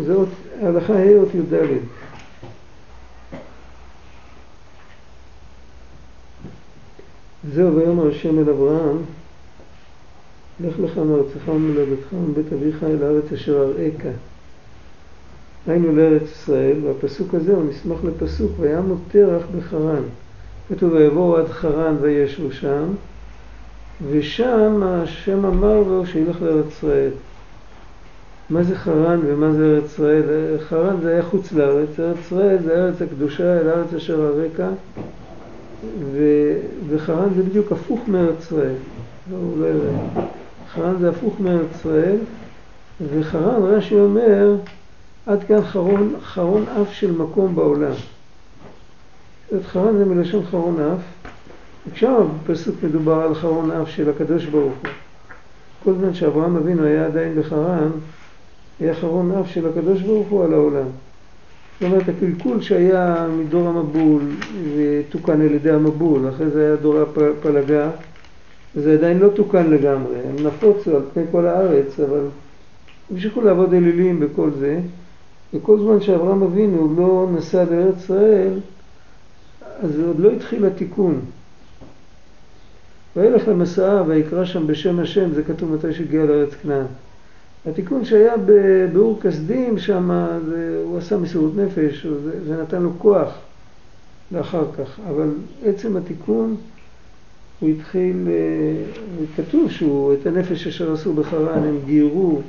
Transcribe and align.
זה 0.00 0.14
אות, 0.14 0.28
הלכה 0.60 0.94
ה' 0.94 1.18
אות 1.18 1.34
י"ד. 1.34 1.54
זהו 7.54 7.76
ויאמר 7.76 8.08
השם 8.08 8.38
אל 8.38 8.50
אברהם, 8.50 8.96
לך 10.60 10.74
לך 10.78 10.98
מארצך 10.98 11.48
וממולדתך 11.48 12.12
ומבית 12.12 12.52
אביך 12.52 12.84
אל 12.84 13.02
הארץ 13.02 13.32
אשר 13.32 13.62
אראך. 13.62 14.14
היינו 15.66 15.96
לארץ 15.96 16.22
ישראל, 16.22 16.76
והפסוק 16.84 17.34
הזה 17.34 17.52
הוא 17.52 17.64
נסמך 17.64 17.98
לפסוק 18.04 18.52
וימות 18.58 18.98
תרח 19.08 19.42
בחרן. 19.58 20.02
כתוב 20.68 20.92
ויבואו 20.92 21.36
עד 21.36 21.48
חרן 21.48 21.96
וישבו 22.00 22.52
שם, 22.52 22.84
ושם 24.10 24.82
השם 24.84 25.44
אמר 25.44 25.80
לו 25.80 26.06
שילך 26.06 26.42
לארץ 26.42 26.66
ישראל. 26.68 27.10
מה 28.52 28.62
זה 28.62 28.76
חרן 28.76 29.20
ומה 29.26 29.52
זה 29.52 29.64
ארץ 29.64 29.84
ישראל? 29.84 30.22
חרן 30.68 31.00
זה 31.02 31.12
היה 31.12 31.22
חוץ 31.22 31.52
לארץ, 31.52 32.00
ארץ 32.00 32.16
ישראל 32.20 32.58
זה 32.64 32.74
ארץ 32.74 33.02
הקדושה 33.02 33.60
אל 33.60 33.68
הארץ 33.68 33.94
אשר 33.94 34.22
הרקע 34.22 34.68
ו... 36.12 36.22
וחרן 36.88 37.28
זה 37.36 37.42
בדיוק 37.42 37.72
הפוך 37.72 38.00
מארץ 38.08 38.40
ישראל. 38.40 38.74
לא, 39.30 39.38
לא 39.58 39.68
חרן 40.74 40.94
זה 41.00 41.08
הפוך 41.08 41.40
מארץ 41.40 41.66
ישראל 41.74 42.16
וחרן 43.10 43.62
רש"י 43.62 43.94
אומר 43.94 44.54
עד 45.26 45.44
כאן 45.44 45.62
חרון, 45.62 46.14
חרון 46.22 46.64
אף 46.82 46.92
של 46.92 47.12
מקום 47.12 47.54
בעולם. 47.54 47.94
את 49.56 49.66
חרן 49.66 49.96
זה 49.96 50.04
מלשון 50.04 50.44
חרון 50.50 50.80
אף 50.80 51.32
עכשיו 51.92 52.26
בפסוק 52.42 52.74
מדובר 52.82 53.14
על 53.22 53.34
חרון 53.34 53.70
אף 53.70 53.88
של 53.88 54.10
הקדוש 54.10 54.44
ברוך 54.44 54.72
הוא. 54.82 54.90
כל 55.84 55.92
זמן 56.00 56.14
שאברהם 56.14 56.56
אבינו 56.56 56.84
היה 56.84 57.06
עדיין 57.06 57.40
בחרן 57.40 57.90
היה 58.80 58.94
חרון 58.94 59.32
אף 59.32 59.50
של 59.50 59.68
הקדוש 59.68 60.02
ברוך 60.02 60.28
הוא 60.28 60.44
על 60.44 60.54
העולם. 60.54 60.86
זאת 61.80 61.90
אומרת, 61.92 62.08
הקלקול 62.08 62.60
שהיה 62.60 63.26
מדור 63.38 63.68
המבול 63.68 64.22
ותוקן 64.76 65.40
על 65.40 65.54
ידי 65.54 65.70
המבול, 65.70 66.28
אחרי 66.28 66.50
זה 66.50 66.66
היה 66.66 66.76
דור 66.76 66.98
הפלגה, 67.00 67.90
וזה 68.76 68.92
עדיין 68.92 69.18
לא 69.18 69.28
תוקן 69.28 69.70
לגמרי, 69.70 70.16
הם 70.28 70.46
נפוצו 70.46 70.96
על 70.96 71.02
פני 71.14 71.22
כל 71.30 71.46
הארץ, 71.46 72.00
אבל 72.00 72.20
המשיכו 73.10 73.40
לעבוד 73.40 73.74
אלילים 73.74 74.20
בכל 74.20 74.50
זה, 74.58 74.80
וכל 75.54 75.78
זמן 75.78 76.00
שאברהם 76.00 76.42
אבינו 76.42 76.94
לא 76.98 77.28
נסע 77.36 77.64
לארץ 77.64 77.96
ישראל, 77.98 78.52
אז 79.82 80.00
עוד 80.00 80.20
לא 80.20 80.30
התחיל 80.30 80.64
התיקון. 80.64 81.20
וילך 83.16 83.48
למסעה 83.48 84.02
ויקרא 84.06 84.44
שם 84.44 84.66
בשם 84.66 85.00
השם, 85.00 85.32
זה 85.32 85.42
כתוב 85.42 85.74
מתי 85.74 85.92
שהגיע 85.92 86.24
לארץ 86.24 86.54
כנען. 86.54 86.86
התיקון 87.66 88.04
שהיה 88.04 88.34
באור 88.92 89.20
כסדים 89.22 89.78
שם, 89.78 90.10
הוא 90.84 90.98
עשה 90.98 91.16
מסירות 91.16 91.56
נפש, 91.56 92.06
זה 92.46 92.62
נתן 92.62 92.82
לו 92.82 92.90
כוח 92.98 93.28
לאחר 94.32 94.64
כך, 94.78 95.00
אבל 95.08 95.28
עצם 95.64 95.96
התיקון 95.96 96.56
הוא 97.60 97.70
התחיל, 97.70 98.28
אה, 98.28 98.84
כתוב 99.36 99.70
שהוא, 99.70 100.14
את 100.14 100.26
הנפש 100.26 100.66
אשר 100.66 100.92
עשו 100.92 101.12
בחרן 101.12 101.64
הם 101.64 101.78
גיירו, 101.86 102.40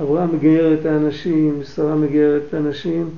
אברהם 0.00 0.36
מגייר 0.36 0.74
את 0.80 0.86
האנשים, 0.86 1.60
שרה 1.74 1.94
מגיירת 1.94 2.42
את 2.48 2.54
האנשים, 2.54 3.10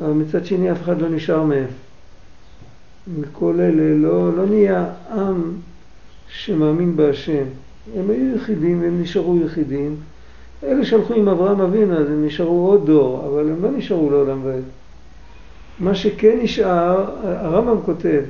אבל 0.00 0.12
מצד 0.12 0.46
שני 0.46 0.72
אף 0.72 0.82
אחד 0.82 1.00
לא 1.00 1.08
נשאר 1.08 1.42
מהם. 1.42 1.66
מכל 3.20 3.60
אלה 3.60 3.94
לא, 3.96 4.36
לא 4.36 4.46
נהיה 4.46 4.86
עם 5.10 5.52
שמאמין 6.28 6.96
בהשם. 6.96 7.44
הם 7.96 8.10
היו 8.10 8.36
יחידים 8.36 8.82
והם 8.82 9.02
נשארו 9.02 9.40
יחידים. 9.44 9.96
אלה 10.64 10.84
שהלכו 10.84 11.14
עם 11.14 11.28
אברהם 11.28 11.60
אבינו, 11.60 11.98
אז 11.98 12.06
הם 12.06 12.26
נשארו 12.26 12.68
עוד 12.68 12.86
דור, 12.86 13.26
אבל 13.26 13.50
הם 13.50 13.62
לא 13.62 13.70
נשארו 13.70 14.10
לעולם 14.10 14.40
ועד. 14.44 14.62
מה 15.78 15.94
שכן 15.94 16.38
נשאר, 16.42 17.04
הרמב"ם 17.24 17.82
כותב, 17.84 18.22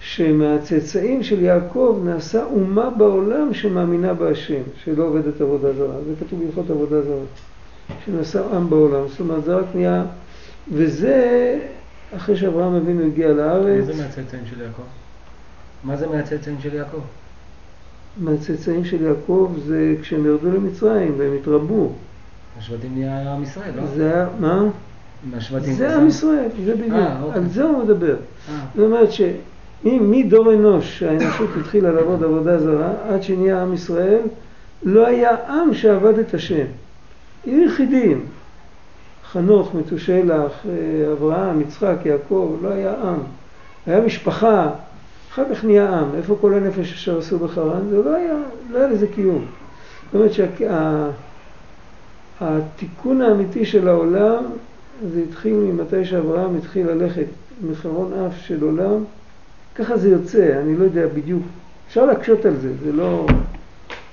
שמהצאצאים 0.00 1.22
של 1.22 1.42
יעקב 1.42 2.00
נעשה 2.04 2.44
אומה 2.44 2.90
בעולם 2.90 3.54
שמאמינה 3.54 4.14
בהשם, 4.14 4.62
שלא 4.84 5.04
עובדת 5.04 5.40
עבודה 5.40 5.72
זרה. 5.72 5.94
זה 6.06 6.24
כתוב 6.26 6.42
בהלכות 6.42 6.70
עבודה 6.70 7.02
זרה. 7.02 7.24
שנעשה 8.04 8.56
עם 8.56 8.70
בעולם. 8.70 9.08
זאת 9.08 9.20
אומרת, 9.20 9.44
זה 9.44 9.56
רק 9.56 9.64
נהיה... 9.74 10.04
וזה 10.72 11.58
אחרי 12.16 12.36
שאברהם 12.36 12.74
אבינו 12.74 13.06
הגיע 13.06 13.28
לארץ. 13.28 13.86
מה 13.86 13.92
זה 13.92 14.02
מהצאצאים 14.02 14.42
של 14.50 14.60
יעקב? 14.60 14.82
מה 15.84 15.96
זה 15.96 16.06
מהצאצאים 16.06 16.56
של 16.62 16.74
יעקב? 16.74 17.00
מהצאצאים 18.18 18.84
של 18.84 19.02
יעקב 19.02 19.52
זה 19.66 19.94
כשהם 20.02 20.26
ירדו 20.26 20.50
למצרים 20.50 21.14
והם 21.16 21.32
התרבו. 21.40 21.92
השבטים 22.58 22.90
נהיה 22.94 23.34
עם 23.34 23.42
ישראל, 23.42 23.70
לא? 23.76 23.82
זה 23.96 24.14
היה, 24.14 24.28
מה? 24.40 24.64
מהשבטים 25.30 25.74
זה 25.74 25.96
עם 25.96 26.08
ישראל, 26.08 26.48
זה 26.64 26.74
בדיוק, 26.74 26.92
אה, 26.92 27.22
אוקיי. 27.22 27.40
על 27.40 27.48
זה 27.48 27.64
הוא 27.64 27.84
מדבר. 27.84 28.16
אה. 28.16 28.64
זאת 28.76 28.84
אומרת 28.84 29.08
שמדור 29.12 30.54
אנוש 30.54 30.98
שהאנושות 30.98 31.50
התחילה 31.60 31.92
לעבוד 31.92 32.24
עבודה 32.24 32.58
זרה 32.58 32.92
עד 33.08 33.22
שנהיה 33.22 33.62
עם 33.62 33.74
ישראל 33.74 34.20
לא 34.82 35.06
היה 35.06 35.30
עם 35.48 35.74
שעבד 35.74 36.18
את 36.18 36.34
השם. 36.34 36.64
היו 37.46 37.64
יחידים, 37.64 38.26
חנוך, 39.32 39.74
מתושלח, 39.74 40.52
אה, 40.68 41.12
אברהם, 41.12 41.60
יצחק, 41.60 41.96
יעקב, 42.04 42.56
לא 42.62 42.68
היה 42.68 42.94
עם. 43.02 43.18
היה 43.86 44.00
משפחה, 44.00 44.70
אחר 45.36 45.54
כך 45.54 45.64
נהיה 45.64 45.98
עם. 45.98 46.14
איפה 46.16 46.36
כל 46.40 46.54
הנפש 46.54 46.92
אשר 46.92 47.18
עשו 47.18 47.38
בחרן? 47.38 47.88
זה 47.90 48.02
לא 48.02 48.14
היה, 48.14 48.34
לא 48.70 48.78
היה 48.78 48.88
לזה 48.88 49.06
קיום. 49.06 49.44
זאת 50.04 50.14
אומרת 50.14 50.32
שהתיקון 52.38 53.18
שה, 53.18 53.28
האמיתי 53.28 53.64
של 53.64 53.88
העולם 53.88 54.44
זה 55.12 55.22
התחיל 55.28 55.54
ממתי 55.54 56.04
שאברהם 56.04 56.56
התחיל 56.56 56.86
ללכת 56.90 57.26
מחרון 57.70 58.12
אף 58.12 58.36
של 58.40 58.62
עולם, 58.62 59.04
ככה 59.74 59.96
זה 59.96 60.08
יוצא, 60.08 60.60
אני 60.60 60.76
לא 60.76 60.84
יודע 60.84 61.06
בדיוק. 61.14 61.42
אפשר 61.88 62.06
להקשות 62.06 62.44
על 62.44 62.56
זה, 62.56 62.72
זה 62.84 62.92
לא, 62.92 63.26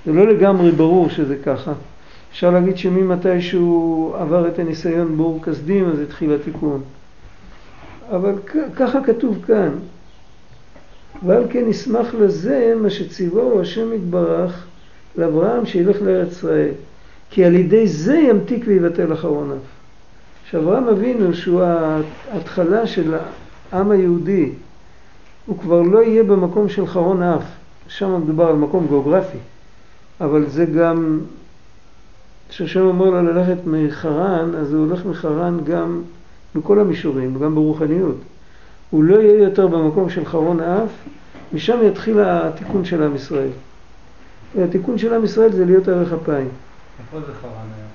זה 0.06 0.14
לא 0.14 0.28
לגמרי 0.28 0.72
ברור 0.72 1.10
שזה 1.10 1.36
ככה. 1.46 1.74
אפשר 2.32 2.50
להגיד 2.50 2.78
שממתי 2.78 3.42
שהוא 3.42 4.16
עבר 4.16 4.48
את 4.48 4.60
הניסיון 4.60 5.18
באור 5.18 5.44
כסדים 5.44 5.90
אז 5.90 6.00
התחיל 6.00 6.34
התיקון. 6.34 6.82
אבל 8.12 8.34
ככה 8.76 9.04
כתוב 9.04 9.44
כאן. 9.48 9.70
ועל 11.26 11.44
כן 11.50 11.64
נשמח 11.68 12.14
לזה 12.14 12.74
מה 12.82 12.90
שציווהו 12.90 13.62
השם 13.62 13.94
יתברך 13.94 14.66
לאברהם 15.18 15.66
שילך 15.66 16.02
לארץ 16.02 16.32
ישראל. 16.32 16.72
כי 17.30 17.46
על 17.46 17.56
ידי 17.56 17.88
זה 17.88 18.16
ימתיק 18.16 18.64
ויבטל 18.68 19.14
אחרוניו. 19.14 19.58
שאברהם 20.50 20.88
אבינו 20.88 21.34
שהוא 21.34 21.62
ההתחלה 22.32 22.88
של 22.88 23.16
העם 23.72 23.92
היהודי, 23.92 24.50
הוא 25.46 25.58
כבר 25.60 25.82
לא 25.82 26.04
יהיה 26.04 26.24
במקום 26.24 26.70
של 26.70 26.88
חרון 26.88 27.24
אף. 27.24 27.44
שם 27.88 28.22
מדובר 28.24 28.48
על 28.48 28.56
מקום 28.56 28.88
גיאוגרפי, 28.88 29.38
אבל 30.22 30.50
זה 30.50 30.66
גם, 30.66 31.20
כשהשם 32.50 32.82
אומר 32.82 33.10
לו 33.10 33.22
ללכת 33.22 33.58
מחרן, 33.66 34.56
אז 34.56 34.74
הוא 34.74 34.86
הולך 34.86 35.06
מחרן 35.06 35.58
גם 35.64 36.02
בכל 36.56 36.80
המישורים, 36.80 37.40
גם 37.40 37.56
ברוחניות. 37.56 38.16
הוא 38.94 39.04
לא 39.04 39.22
יהיה 39.22 39.44
יותר 39.44 39.68
במקום 39.68 40.10
של 40.10 40.26
חרון 40.26 40.60
אף, 40.60 40.90
משם 41.54 41.80
יתחיל 41.84 42.20
התיקון 42.20 42.86
של 42.86 43.04
עם 43.04 43.16
ישראל. 43.16 43.50
התיקון 44.58 44.98
של 44.98 45.14
עם 45.14 45.26
ישראל 45.26 45.52
זה 45.52 45.66
להיות 45.66 45.88
ערך 45.88 46.14
אפיים. 46.14 46.50
איפה 47.00 47.20
זה 47.20 47.34
חרן 47.42 47.68
היה? 47.76 47.88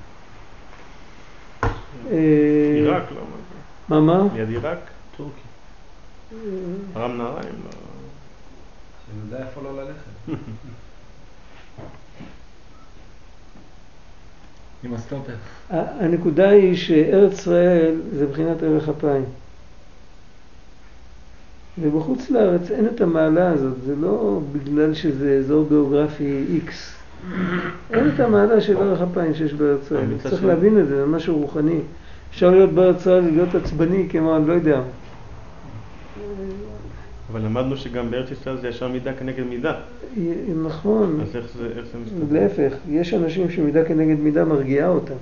עיראק, 2.75 3.03
לא? 3.15 3.21
מה 3.89 4.01
מה? 4.01 4.23
ליד 4.35 4.49
עיראק? 4.49 4.79
טורקי. 5.17 5.41
ארם 6.97 7.19
נהריים, 7.19 7.55
לא... 7.65 7.71
שנדע 9.07 9.39
איפה 9.47 9.61
לא 9.63 9.83
ללכת. 9.83 10.39
עם 14.85 14.95
הסטופר. 14.95 15.35
הנקודה 15.71 16.49
היא 16.49 16.77
שארץ 16.77 17.33
ישראל 17.33 18.01
זה 18.13 18.27
מבחינת 18.27 18.63
ערך 18.63 18.89
אפיים. 18.89 19.25
ובחוץ 21.81 22.31
לארץ 22.31 22.71
אין 22.71 22.87
את 22.87 23.01
המעלה 23.01 23.51
הזאת, 23.51 23.75
זה 23.87 23.95
לא 24.01 24.41
בגלל 24.53 24.95
שזה 24.95 25.37
אזור 25.39 25.69
גיאוגרפי 25.69 26.45
X. 26.67 26.71
אין 27.91 28.09
את 28.15 28.21
המעלה 28.21 28.61
של 28.61 28.77
ערך 28.77 29.01
אפיים 29.01 29.35
שיש 29.35 29.55
בארץ 29.55 29.81
ישראל. 29.85 30.07
צריך 30.23 30.45
להבין 30.45 30.81
את 30.81 30.89
זה, 30.89 30.97
זה 30.97 31.07
משהו 31.07 31.39
רוחני. 31.39 31.81
אפשר 32.31 32.51
להיות 32.51 32.73
בארץ 32.73 33.01
ישראל 33.01 33.25
ולהיות 33.25 33.55
עצבני 33.55 34.07
כמו 34.11 34.37
אני 34.37 34.49
לא 34.49 34.53
יודע. 34.53 34.81
אבל 37.33 37.41
למדנו 37.41 37.77
שגם 37.77 38.11
בארץ 38.11 38.31
ישראל 38.31 38.57
זה 38.57 38.69
ישר 38.69 38.89
מידה 38.89 39.13
כנגד 39.13 39.45
מידה. 39.45 39.75
נכון. 40.65 41.21
אז 41.23 41.37
איך 41.37 41.47
זה, 41.59 41.67
איך 41.67 41.87
זה 41.93 41.99
מסתכל? 42.05 42.35
להפך, 42.35 42.73
יש 42.89 43.15
אנשים 43.15 43.51
שמידה 43.51 43.85
כנגד 43.85 44.21
מידה 44.21 44.45
מרגיעה 44.45 44.89
אותם. 44.89 45.15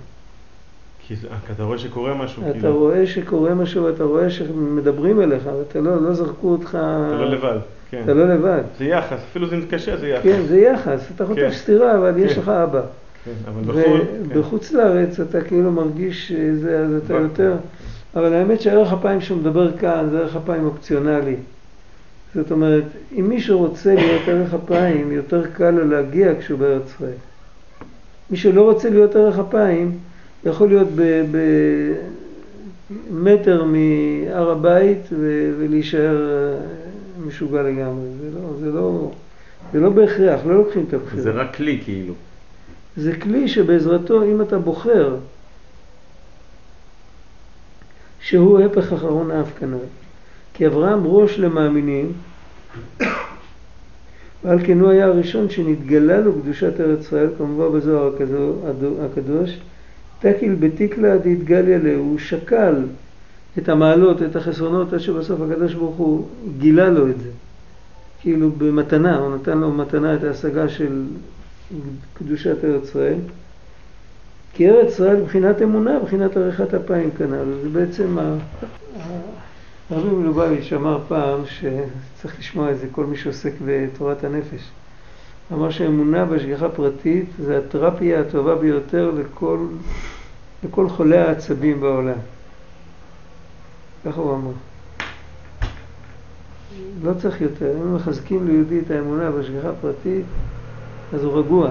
כי 1.09 1.17
זה- 1.17 1.29
כי 1.47 1.53
אתה 1.53 1.63
רואה 1.63 1.79
שקורה 1.79 2.15
משהו, 2.15 2.43
אתה 2.43 2.53
כאילו, 2.53 2.79
רואה 2.79 3.07
שקורה 3.07 3.55
משהו, 3.55 3.89
אתה 3.89 4.05
רואה 4.05 4.31
שמדברים 4.31 5.21
אליך, 5.21 5.43
ואתה 5.59 5.81
לא, 5.81 6.03
לא 6.03 6.13
זרקו 6.15 6.49
אותך... 6.53 6.69
אתה 6.69 7.15
לא 7.21 7.31
לבד, 7.31 7.59
כן. 7.91 8.01
אתה 8.05 8.15
לא 8.15 8.29
לבד. 8.35 8.63
זה 8.79 8.85
יחס, 8.85 9.19
אפילו 9.31 9.47
זה 9.49 9.57
קשה, 9.71 9.97
זה 9.97 10.09
יחס. 10.09 10.23
כן, 10.23 10.41
זה 10.49 10.59
יחס. 10.61 11.09
אתה 11.15 11.27
חוטף 11.27 11.41
כן. 11.41 11.53
סטירה, 11.53 11.99
אבל 11.99 12.13
יש 12.19 12.33
כן. 12.33 12.41
לך 12.41 12.49
אבא. 12.49 12.81
כן, 13.25 13.31
אבל 13.49 13.63
בחו"ל, 13.81 14.01
כן. 14.01 14.07
ובחוץ 14.39 14.73
לארץ 14.73 15.21
אתה 15.21 15.41
כאילו 15.41 15.71
מרגיש 15.73 16.29
שזה, 16.29 16.79
אז 16.79 16.91
אתה 17.05 17.15
ב- 17.19 17.23
יותר... 17.23 17.55
אבל 18.17 18.33
האמת 18.33 18.61
שערך 18.61 18.93
אפיים 18.93 19.21
שהוא 19.21 19.39
מדבר 19.39 19.77
כאן 19.77 20.09
זה 20.11 20.19
ערך 20.19 20.37
אפיים 20.37 20.65
אופציונלי. 20.65 21.37
זאת 22.35 22.51
אומרת, 22.51 22.85
אם 23.19 23.29
מישהו 23.29 23.59
רוצה 23.59 23.95
להיות 23.95 24.23
ערך 24.29 24.55
אפיים, 24.55 25.13
יותר 25.13 25.43
קל 25.47 25.71
לו 25.71 25.85
להגיע 25.91 26.33
כשהוא 26.41 26.59
בארץ 26.59 26.83
ישראל. 26.87 27.11
מי 28.31 28.37
שלא 28.37 28.63
רוצה 28.63 28.91
להיות 28.91 29.17
ערך 29.17 29.39
אפיים, 29.39 29.99
יכול 30.45 30.69
להיות 30.69 30.89
במטר 33.11 33.65
מהר 33.65 34.51
הבית 34.51 35.07
ולהישאר 35.59 36.17
אה, 36.31 36.59
משוגע 37.27 37.63
לגמרי. 37.63 38.07
זה 38.21 38.31
לא, 38.39 38.49
זה 38.61 38.71
לא, 38.71 39.11
זה 39.73 39.81
לא 39.81 39.91
בהכרח, 39.91 40.41
לא 40.47 40.55
לוקחים 40.57 40.85
את 40.89 40.95
הבחירה. 40.95 41.23
זה 41.23 41.31
רק 41.31 41.57
כלי 41.57 41.81
כאילו. 41.85 42.15
זה 42.97 43.17
כלי 43.17 43.49
שבעזרתו, 43.49 44.23
אם 44.25 44.43
אתה 44.43 44.59
בוחר, 44.59 45.17
שהוא 48.21 48.61
הפך 48.61 48.93
אחרון 48.93 49.31
האף 49.31 49.59
כנראה. 49.59 49.79
כי 50.55 50.67
אברהם 50.67 51.01
ראש 51.05 51.39
למאמינים, 51.39 52.13
ועל 54.45 54.59
כן 54.67 54.81
הוא 54.81 54.91
היה 54.91 55.07
הראשון 55.07 55.51
שנתגלה 55.51 56.21
לו 56.21 56.33
קדושת 56.43 56.81
ארץ 56.81 57.01
ישראל, 57.01 57.29
כמובן 57.39 57.79
בזוהר 57.79 58.15
הקדו- 58.15 58.57
הקדוש, 59.13 59.59
תקיל 60.21 60.55
בתיקלה 60.55 61.19
דהתגליה 61.19 61.79
לה, 61.79 61.95
הוא 61.97 62.19
שקל 62.19 62.75
את 63.59 63.69
המעלות, 63.69 64.23
את 64.23 64.37
החסרונות, 64.37 64.93
עד 64.93 64.99
שבסוף 64.99 65.41
הקדוש 65.41 65.75
ברוך 65.75 65.97
הוא 65.97 66.27
גילה 66.59 66.89
לו 66.89 67.09
את 67.11 67.19
זה. 67.21 67.31
כאילו 68.21 68.51
במתנה, 68.51 69.17
הוא 69.19 69.35
נתן 69.37 69.59
לו 69.59 69.73
מתנה 69.73 70.15
את 70.15 70.25
ההשגה 70.25 70.69
של 70.69 71.05
קדושת 72.15 72.65
ארץ 72.65 72.85
ישראל. 72.85 73.19
כי 74.53 74.69
ארץ 74.71 74.93
ישראל 74.93 75.17
מבחינת 75.17 75.63
אמונה, 75.63 75.99
מבחינת 75.99 76.37
עריכת 76.37 76.75
אפיים 76.75 77.11
כנ"ל. 77.11 77.45
זה 77.63 77.69
בעצם. 77.69 78.19
ה- 78.19 78.37
הרבי 79.91 80.09
מלובביץ' 80.09 80.73
אמר 80.73 80.99
פעם 81.09 81.41
שצריך 81.47 82.39
לשמוע 82.39 82.71
את 82.71 82.79
זה 82.79 82.87
כל 82.93 83.07
מי 83.07 83.17
שעוסק 83.17 83.53
בתורת 83.67 84.25
הנפש. 84.25 84.61
אמר 85.53 85.71
שאמונה 85.71 86.25
בהשגחה 86.25 86.69
פרטית 86.69 87.27
זה 87.39 87.59
התרפיה 87.59 88.21
הטובה 88.21 88.55
ביותר 88.55 89.11
לכל, 89.11 89.59
לכל 90.65 90.89
חולי 90.89 91.19
העצבים 91.19 91.81
בעולם. 91.81 92.19
ככה 94.05 94.21
הוא 94.21 94.35
אמר. 94.35 94.51
לא 97.03 97.13
צריך 97.15 97.41
יותר. 97.41 97.73
אם 97.77 97.95
מחזקים 97.95 98.49
ליהודי 98.49 98.79
את 98.79 98.91
האמונה 98.91 99.31
בהשגחה 99.31 99.73
פרטית, 99.81 100.25
אז 101.15 101.25
הוא 101.25 101.39
רגוע. 101.39 101.71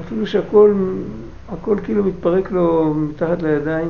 אפילו 0.00 0.26
שהכל 0.26 0.74
הכל 1.48 1.76
כאילו 1.84 2.04
מתפרק 2.04 2.50
לו 2.50 2.94
מתחת 2.94 3.42
לידיים. 3.42 3.88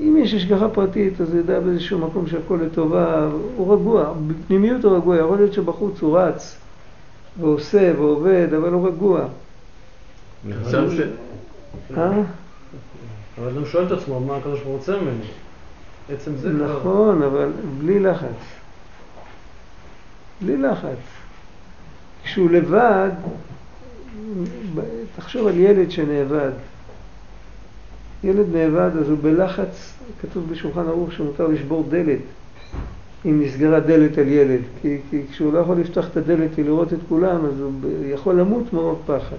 אם 0.00 0.16
יש 0.20 0.34
השגחה 0.34 0.68
פרטית, 0.68 1.20
אז 1.20 1.30
הוא 1.30 1.38
יודע 1.38 1.60
באיזשהו 1.60 1.98
מקום 1.98 2.26
שהכל 2.26 2.58
לטובה, 2.66 3.28
הוא 3.56 3.74
רגוע. 3.74 4.14
בפנימיות 4.26 4.84
הוא 4.84 4.96
רגוע, 4.96 5.16
יכול 5.16 5.36
להיות 5.36 5.52
שבחוץ 5.52 6.02
הוא 6.02 6.18
רץ 6.18 6.61
ועושה 7.40 7.92
ועובד, 7.96 8.54
אבל 8.56 8.72
הוא 8.72 8.88
רגוע. 8.88 9.26
אה? 11.96 12.22
אבל 13.38 13.58
הוא 13.58 13.66
שואל 13.66 13.86
את 13.86 13.92
עצמו 13.92 14.20
מה 14.20 14.36
הקדוש 14.36 14.58
ברוך 14.58 14.66
הוא 14.68 14.76
רוצה 14.76 14.96
ממני. 14.96 15.24
עצם 16.12 16.36
זה. 16.36 16.52
נכון, 16.52 17.22
אבל 17.22 17.50
בלי 17.78 18.00
לחץ. 18.00 18.28
בלי 20.40 20.56
לחץ. 20.56 20.98
כשהוא 22.24 22.50
לבד, 22.50 23.10
תחשוב 25.16 25.46
על 25.46 25.56
ילד 25.56 25.90
שנאבד. 25.90 26.50
ילד 28.24 28.46
נאבד 28.52 28.96
אז 29.00 29.08
הוא 29.08 29.18
בלחץ, 29.22 29.92
כתוב 30.22 30.52
בשולחן 30.52 30.86
ערוך 30.86 31.12
שמותר 31.12 31.46
לשבור 31.46 31.86
דלת 31.88 32.20
אם 33.26 33.42
נסגרה 33.42 33.80
דלת 33.80 34.18
על 34.18 34.28
ילד, 34.28 34.60
כי, 34.82 34.98
כי 35.10 35.22
כשהוא 35.30 35.52
לא 35.52 35.58
יכול 35.58 35.76
לפתוח 35.76 36.06
את 36.08 36.16
הדלת 36.16 36.50
ולראות 36.54 36.92
את 36.92 36.98
כולם 37.08 37.46
אז 37.46 37.60
הוא 37.60 37.72
יכול 38.04 38.40
למות 38.40 38.72
מרוב 38.72 39.02
פחד. 39.06 39.36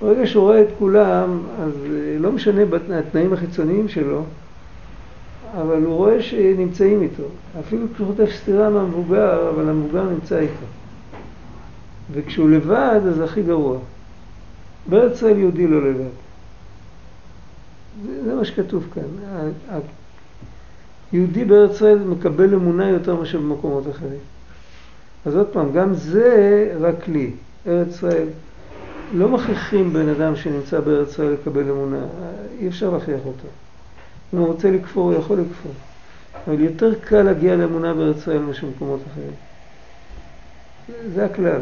ברגע 0.00 0.26
שהוא 0.26 0.42
רואה 0.42 0.62
את 0.62 0.68
כולם, 0.78 1.42
אז 1.60 1.72
אה, 1.84 2.16
לא 2.18 2.32
משנה 2.32 2.62
התנאים 2.98 3.32
החיצוניים 3.32 3.88
שלו, 3.88 4.22
אבל 5.54 5.82
הוא 5.84 5.94
רואה 5.94 6.22
שנמצאים 6.22 7.02
איתו. 7.02 7.22
אפילו 7.60 7.86
כשהוא 7.94 8.06
חוטף 8.06 8.30
סטירה 8.30 8.70
מהמבוגר, 8.70 9.50
אבל 9.50 9.68
המבוגר 9.68 10.02
נמצא 10.02 10.38
איתו. 10.38 10.66
וכשהוא 12.12 12.50
לבד, 12.50 13.00
אז 13.08 13.20
הכי 13.20 13.42
גרוע. 13.42 13.78
בארץ 14.86 15.16
ישראל 15.16 15.38
יהודי 15.38 15.66
לא 15.66 15.90
לבד. 15.90 16.10
זה, 18.06 18.24
זה 18.24 18.34
מה 18.34 18.44
שכתוב 18.44 18.86
כאן. 18.94 19.02
יהודי 21.12 21.44
בארץ 21.44 21.70
ישראל 21.74 21.98
מקבל 21.98 22.54
אמונה 22.54 22.88
יותר 22.88 23.14
מאשר 23.14 23.38
במקומות 23.38 23.90
אחרים. 23.90 24.20
אז 25.26 25.36
עוד 25.36 25.46
פעם, 25.46 25.72
גם 25.72 25.94
זה 25.94 26.72
רק 26.80 27.08
לי. 27.08 27.30
ארץ 27.66 27.88
ישראל, 27.88 28.28
לא 29.14 29.28
מכריחים 29.28 29.92
בן 29.92 30.08
אדם 30.08 30.36
שנמצא 30.36 30.80
בארץ 30.80 31.08
ישראל 31.08 31.32
לקבל 31.32 31.70
אמונה. 31.70 32.00
אי 32.58 32.68
אפשר 32.68 32.90
להכריח 32.90 33.20
אותו. 33.26 33.48
אם 34.34 34.38
הוא 34.38 34.46
רוצה 34.46 34.70
לכפור, 34.70 35.12
הוא 35.12 35.20
יכול 35.20 35.38
לכפור. 35.38 35.72
אבל 36.46 36.60
יותר 36.60 36.94
קל 36.94 37.22
להגיע 37.22 37.56
לאמונה 37.56 37.94
בארץ 37.94 38.16
ישראל 38.16 38.38
מאשר 38.38 38.66
במקומות 38.66 39.00
אחרים. 39.12 39.32
זה 41.14 41.24
הכלל. 41.24 41.60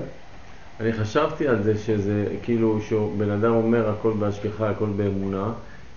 אני 0.80 0.92
חשבתי 0.92 1.48
על 1.48 1.62
זה 1.62 1.78
שזה 1.78 2.26
כאילו 2.42 2.80
שבן 2.80 3.30
אדם 3.30 3.52
אומר 3.52 3.90
הכל 3.90 4.12
בהשגחה, 4.18 4.70
הכל 4.70 4.88
באמונה, 4.96 5.52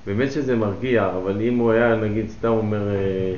באמת 0.05 0.31
שזה 0.31 0.55
מרגיע, 0.55 1.05
אבל 1.17 1.41
אם 1.41 1.57
הוא 1.57 1.71
היה 1.71 1.95
נגיד 1.95 2.29
סתם 2.29 2.47
אומר 2.47 2.89
אה, 2.89 3.35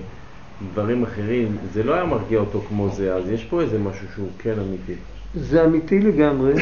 דברים 0.74 1.04
אחרים, 1.04 1.46
זה 1.74 1.84
לא 1.84 1.94
היה 1.94 2.06
מרגיע 2.06 2.40
אותו 2.40 2.62
כמו 2.70 2.90
זה, 2.90 3.16
אז 3.16 3.30
יש 3.30 3.44
פה 3.44 3.62
איזה 3.62 3.80
משהו 3.80 4.08
שהוא 4.16 4.28
כן 4.40 4.54
אמיתי. 4.60 4.94
זה 5.36 5.66
אמיתי 5.66 6.00
לגמרי, 6.00 6.54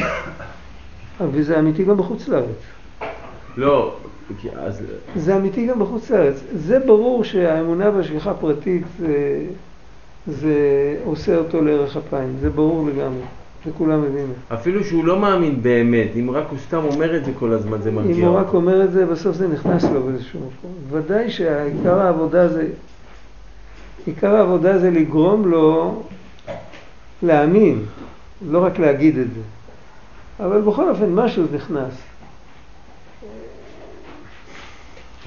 וזה 1.32 1.58
אמיתי 1.58 1.84
גם 1.84 1.96
בחוץ 1.96 2.28
לארץ. 2.28 2.62
לא, 3.56 3.96
כי- 4.38 4.48
אז 4.56 4.82
זה 5.16 5.36
אמיתי 5.36 5.66
גם 5.66 5.78
בחוץ 5.78 6.10
לארץ. 6.10 6.42
זה 6.52 6.78
ברור 6.78 7.24
שהאמונה 7.24 7.90
בהשגחה 7.90 8.34
פרטית 8.34 8.82
זה, 8.98 9.44
זה 10.26 10.54
עושה 11.04 11.36
אותו 11.36 11.62
לערך 11.62 11.96
אפיים, 11.96 12.36
זה 12.40 12.50
ברור 12.50 12.86
לגמרי, 12.88 13.22
זה 13.64 13.70
כולם 13.78 14.02
מבינים. 14.02 14.32
אפילו 14.54 14.84
שהוא 14.84 15.04
לא 15.04 15.18
מאמין 15.18 15.62
באמת, 15.62 16.08
אם 16.20 16.30
רק 16.30 16.44
הוא 16.50 16.58
סתם 16.58 16.84
אומר 16.84 17.16
את 17.16 17.24
זה 17.24 17.32
כל 17.38 17.52
הזמן, 17.52 17.82
זה 17.82 17.90
מרגיע. 17.90 18.16
אם 18.16 18.22
הוא 18.22 18.38
רק. 18.38 18.54
אומר 18.54 18.84
את 18.84 18.92
זה, 18.92 19.06
בסוף 19.06 19.36
זה 19.36 19.48
נכנס 19.48 19.84
לו 19.84 20.02
באיזשהו 20.02 20.40
מקום. 20.40 20.70
ודאי 20.90 21.30
שעיקר 21.30 22.00
העבודה 22.00 22.48
זה, 22.48 22.68
עיקר 24.06 24.36
העבודה 24.36 24.78
זה 24.78 24.90
לגרום 24.90 25.48
לו 25.48 26.02
להאמין, 27.22 27.82
לא 28.50 28.64
רק 28.64 28.78
להגיד 28.78 29.18
את 29.18 29.26
זה. 29.34 29.40
אבל 30.44 30.60
בכל 30.60 30.88
אופן 30.88 31.14
משהו 31.14 31.44
נכנס. 31.54 31.92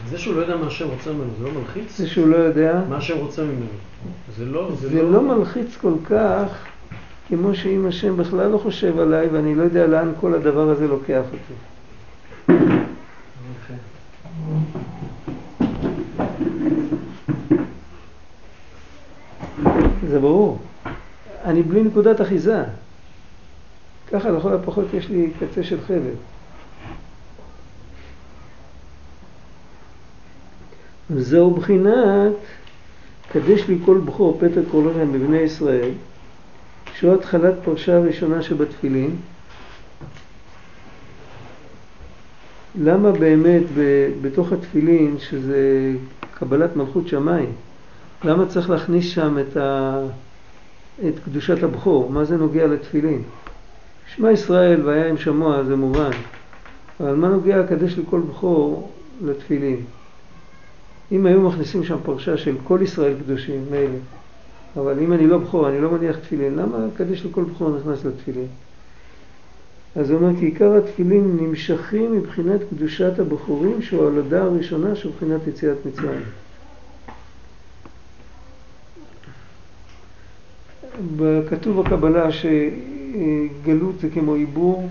זה 0.10 0.18
שהוא 0.18 0.36
לא 0.36 0.42
יודע 0.42 0.58
מה 0.58 0.68
השם 0.68 0.88
רוצה 0.90 1.14
ממנו, 1.14 1.30
זה 1.40 1.46
לא 1.46 1.52
מלחיץ? 1.60 1.98
זה 1.98 2.08
שהוא 2.08 2.28
לא 2.28 2.36
יודע, 2.36 2.82
מה 2.90 2.98
השם 2.98 3.18
רוצה 3.18 3.44
ממנו. 3.44 3.66
זה 4.38 4.46
לא... 4.46 4.70
זה 4.76 5.04
לא 5.04 5.22
מלחיץ 5.22 5.78
כל 5.82 5.94
כך 6.10 6.66
כמו 7.28 7.56
שאם 7.56 7.86
השם 7.86 8.18
בכלל 8.18 8.48
לא 8.48 8.58
חושב 8.58 9.00
עליי 9.00 9.28
ואני 9.28 9.56
לא 9.56 9.64
יודע 9.64 9.88
לאן 9.88 10.12
כל 10.20 10.34
הדבר 10.34 10.70
הזה 10.70 10.88
לוקח 10.88 11.24
אותי. 11.32 11.54
זה 20.08 20.20
ברור. 20.20 20.60
אני 21.44 21.64
בלי 21.64 21.84
נקודת 21.84 22.22
אחיזה. 22.22 22.64
ככה 24.12 24.30
לכל 24.30 24.54
הפחות 24.54 24.86
יש 24.94 25.10
לי 25.10 25.32
קצה 25.40 25.64
של 25.64 25.82
חבל. 25.82 26.16
זהו 31.16 31.52
בחינת 31.52 32.34
קדש 33.32 33.68
לי 33.68 33.78
כל 33.86 33.98
בכור 34.06 34.40
כל 34.40 34.84
לכם 34.92 35.12
בבני 35.12 35.38
ישראל, 35.38 35.92
שהוא 37.00 37.14
התחלת 37.14 37.54
פרשה 37.64 37.98
הראשונה 37.98 38.42
שבתפילין. 38.42 39.16
למה 42.82 43.12
באמת 43.12 43.64
בתוך 44.22 44.52
התפילין, 44.52 45.16
שזה 45.20 45.92
קבלת 46.34 46.76
מלכות 46.76 47.08
שמיים, 47.08 47.52
למה 48.24 48.46
צריך 48.46 48.70
להכניס 48.70 49.06
שם 49.06 49.38
את, 49.40 49.58
ה... 49.58 50.00
את 51.08 51.14
קדושת 51.26 51.64
הבכור? 51.64 52.10
מה 52.10 52.26
זה 52.26 52.38
נוגע 52.38 52.68
לתפילין? 52.68 53.24
שמע 54.16 54.32
ישראל 54.32 54.86
והיה 54.86 55.10
עם 55.10 55.18
שמוע 55.18 55.64
זה 55.64 55.76
מובן, 55.76 56.12
אבל 57.00 57.16
מה 57.16 57.28
נוגע 57.28 57.60
הקדש 57.60 57.98
לכל 57.98 58.20
בכור 58.20 58.92
לתפילין? 59.22 59.80
אם 61.12 61.26
היו 61.26 61.42
מכניסים 61.42 61.84
שם 61.84 61.98
פרשה 62.04 62.38
של 62.38 62.56
כל 62.64 62.80
ישראל 62.82 63.14
קדושים, 63.24 63.66
מילא, 63.72 63.98
אבל 64.78 65.00
אם 65.00 65.14
אני 65.14 65.28
לא 65.28 65.38
בכור, 65.38 65.70
אני 65.70 65.82
לא 65.82 65.92
מניח 65.92 66.18
תפילין, 66.18 66.56
למה 66.56 66.78
הקדש 66.94 67.26
לכל 67.26 67.44
בכור 67.44 67.78
נכנס 67.78 68.06
לתפילין? 68.06 68.48
אז 69.96 70.10
הוא 70.10 70.20
אומר 70.20 70.40
כי 70.40 70.46
עיקר 70.46 70.76
התפילין 70.76 71.38
נמשכים 71.42 72.18
מבחינת 72.18 72.60
קדושת 72.70 73.20
הבחורים 73.20 73.82
שהוא 73.82 74.02
ההולדה 74.02 74.44
הראשונה 74.44 74.96
של 74.96 75.10
בחינת 75.10 75.48
יציאת 75.48 75.78
מצרים. 75.86 76.22
כתוב 81.50 81.82
בקבלה 81.82 82.30
שגלות 82.32 84.00
זה 84.00 84.10
כמו 84.14 84.34
עיבור, 84.34 84.90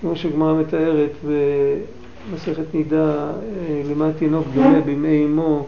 כמו 0.00 0.16
שהגמרא 0.16 0.60
מתארת 0.60 1.12
במסכת 2.30 2.74
נידה, 2.74 3.32
למה 3.90 4.12
תינוק 4.18 4.46
דומה 4.54 4.80
בימי 4.80 5.24
אמו, 5.24 5.66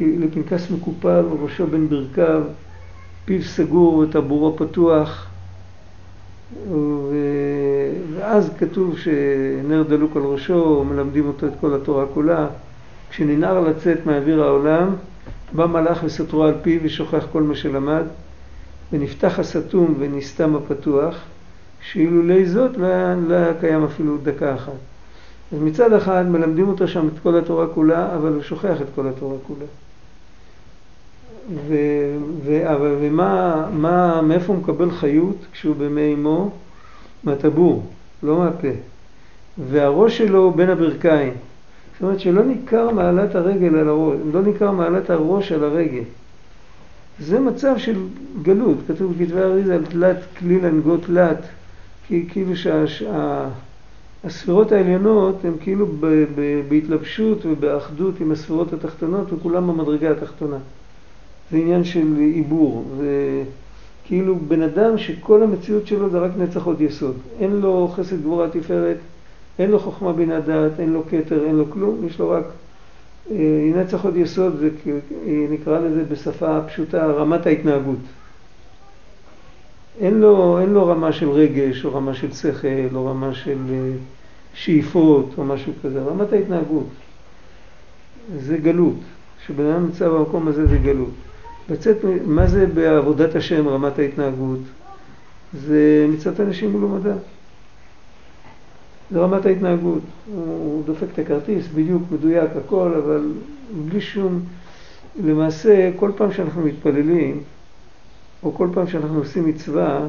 לפנקס 0.00 0.70
מקופל, 0.70 1.24
ראשו 1.42 1.66
בין 1.66 1.88
ברכיו, 1.88 2.42
פיו 3.24 3.42
סגור 3.42 3.98
וטבורו 3.98 4.56
פתוח, 4.56 5.26
ואז 8.14 8.50
כתוב 8.58 8.98
שנר 8.98 9.82
דלוק 9.82 10.16
על 10.16 10.22
ראשו, 10.22 10.84
מלמדים 10.84 11.26
אותו 11.26 11.46
את 11.46 11.52
כל 11.60 11.74
התורה 11.74 12.06
כולה. 12.14 12.46
כשננער 13.10 13.60
לצאת 13.60 14.06
מאוויר 14.06 14.42
העולם, 14.42 14.94
בא 15.52 15.66
מלאך 15.66 16.04
וסתרו 16.04 16.44
על 16.44 16.54
פיו 16.62 16.80
ושוכח 16.82 17.26
כל 17.32 17.42
מה 17.42 17.54
שלמד, 17.54 18.02
ונפתח 18.92 19.38
הסתום 19.38 19.94
ונסתם 19.98 20.56
הפתוח, 20.56 21.14
שאילולי 21.80 22.46
זאת 22.46 22.76
לא 22.76 23.14
לא 23.28 23.34
היה 23.34 23.54
קיים 23.60 23.84
אפילו 23.84 24.16
דקה 24.22 24.54
אחת. 24.54 24.95
אז 25.52 25.58
מצד 25.60 25.92
אחד 25.92 26.26
מלמדים 26.28 26.68
אותו 26.68 26.88
שם 26.88 27.08
את 27.08 27.18
כל 27.22 27.38
התורה 27.38 27.66
כולה, 27.66 28.16
אבל 28.16 28.32
הוא 28.32 28.42
שוכח 28.42 28.80
את 28.80 28.86
כל 28.94 29.08
התורה 29.08 29.36
כולה. 29.46 29.66
ו, 31.68 31.74
ו, 32.44 32.62
ומה, 33.00 33.66
מה, 33.72 34.22
מאיפה 34.22 34.52
הוא 34.52 34.62
מקבל 34.62 34.90
חיות 34.90 35.36
כשהוא 35.52 35.76
במי 35.76 36.14
אמו? 36.14 36.50
מהטבור, 37.24 37.86
לא 38.22 38.38
מהפה. 38.38 38.68
והראש 39.70 40.18
שלו 40.18 40.50
בין 40.50 40.70
הברכיים. 40.70 41.32
זאת 41.92 42.02
אומרת 42.02 42.20
שלא 42.20 42.44
ניכר 42.44 42.90
מעלת 42.90 43.34
הרגל 43.34 43.76
על 43.76 43.88
הראש, 43.88 44.16
לא 44.32 44.42
ניכר 44.42 44.70
מעלת 44.70 45.10
הראש 45.10 45.52
על 45.52 45.64
הרגל. 45.64 46.02
זה 47.18 47.40
מצב 47.40 47.74
של 47.78 47.96
גלות, 48.42 48.76
כתוב 48.88 49.12
בכתבי 49.12 49.40
אריזה 49.40 49.74
על 49.74 49.84
תלת 49.84 50.16
כליל 50.38 50.64
הנגות 50.64 51.02
תלת, 51.02 51.38
כי 52.06 52.26
כאילו 52.28 52.56
שהספירות 52.56 53.65
שה, 54.28 54.52
העליונות 54.70 55.44
הן 55.44 55.52
כאילו 55.60 55.86
ב, 55.86 56.06
ב, 56.34 56.60
בהתלבשות 56.68 57.46
ובאחדות 57.46 58.20
עם 58.20 58.32
הספירות 58.32 58.72
התחתונות 58.72 59.32
וכולם 59.32 59.66
במדרגה 59.66 60.10
התחתונה. 60.10 60.58
זה 61.50 61.56
עניין 61.56 61.84
של 61.84 62.16
עיבור, 62.18 62.84
זה 62.98 63.42
כאילו 64.04 64.36
בן 64.48 64.62
אדם 64.62 64.98
שכל 64.98 65.42
המציאות 65.42 65.86
שלו 65.86 66.10
זה 66.10 66.18
רק 66.18 66.30
נצח 66.38 66.64
עוד 66.64 66.80
יסוד. 66.80 67.16
אין 67.40 67.50
לו 67.50 67.92
חסד 67.94 68.22
גבורה 68.22 68.48
תפארת, 68.48 68.96
אין 69.58 69.70
לו 69.70 69.78
חוכמה 69.78 70.12
בינה 70.12 70.40
דעת, 70.40 70.80
אין 70.80 70.92
לו 70.92 71.02
כתר, 71.10 71.44
אין 71.46 71.54
לו 71.54 71.70
כלום, 71.70 72.06
יש 72.06 72.18
לו 72.18 72.30
רק 72.30 72.44
אה, 73.30 73.70
נצח 73.74 74.04
עוד 74.04 74.16
יסוד, 74.16 74.56
זה 74.56 74.68
נקרא 75.50 75.78
לזה 75.78 76.04
בשפה 76.04 76.60
פשוטה 76.66 77.06
רמת 77.06 77.46
ההתנהגות. 77.46 77.98
אין 80.00 80.20
לו, 80.20 80.58
אין 80.60 80.72
לו 80.72 80.86
רמה 80.86 81.12
של 81.12 81.30
רגש, 81.30 81.84
או 81.84 81.94
רמה 81.94 82.14
של 82.14 82.32
שכל, 82.32 82.94
או 82.94 83.06
רמה 83.06 83.34
של 83.34 83.58
אה, 83.70 83.90
שאיפות, 84.54 85.34
או 85.38 85.44
משהו 85.44 85.72
כזה, 85.82 86.02
רמת 86.02 86.32
ההתנהגות. 86.32 86.86
זה 88.38 88.56
גלות. 88.56 88.98
כשבן 89.40 89.64
אדם 89.64 89.82
נמצא 89.84 90.08
במקום 90.08 90.48
הזה 90.48 90.66
זה 90.66 90.78
גלות. 90.78 91.10
לצאת, 91.70 91.96
מה 92.26 92.46
זה 92.46 92.66
בעבודת 92.66 93.34
השם 93.34 93.68
רמת 93.68 93.98
ההתנהגות? 93.98 94.60
זה 95.52 96.06
מצוות 96.08 96.40
אנשים 96.40 96.72
מלומדה. 96.72 97.14
זה 99.10 99.20
רמת 99.20 99.46
ההתנהגות. 99.46 100.02
הוא 100.26 100.84
דופק 100.84 101.06
את 101.12 101.18
הכרטיס, 101.18 101.66
בדיוק 101.74 102.02
מדויק 102.10 102.50
הכל, 102.56 102.94
אבל 103.04 103.32
בלי 103.88 104.00
שום... 104.00 104.40
למעשה, 105.24 105.90
כל 105.96 106.10
פעם 106.16 106.32
שאנחנו 106.32 106.62
מתפללים, 106.62 107.42
או 108.46 108.54
כל 108.54 108.68
פעם 108.74 108.86
שאנחנו 108.86 109.18
עושים 109.18 109.46
מצווה, 109.46 110.00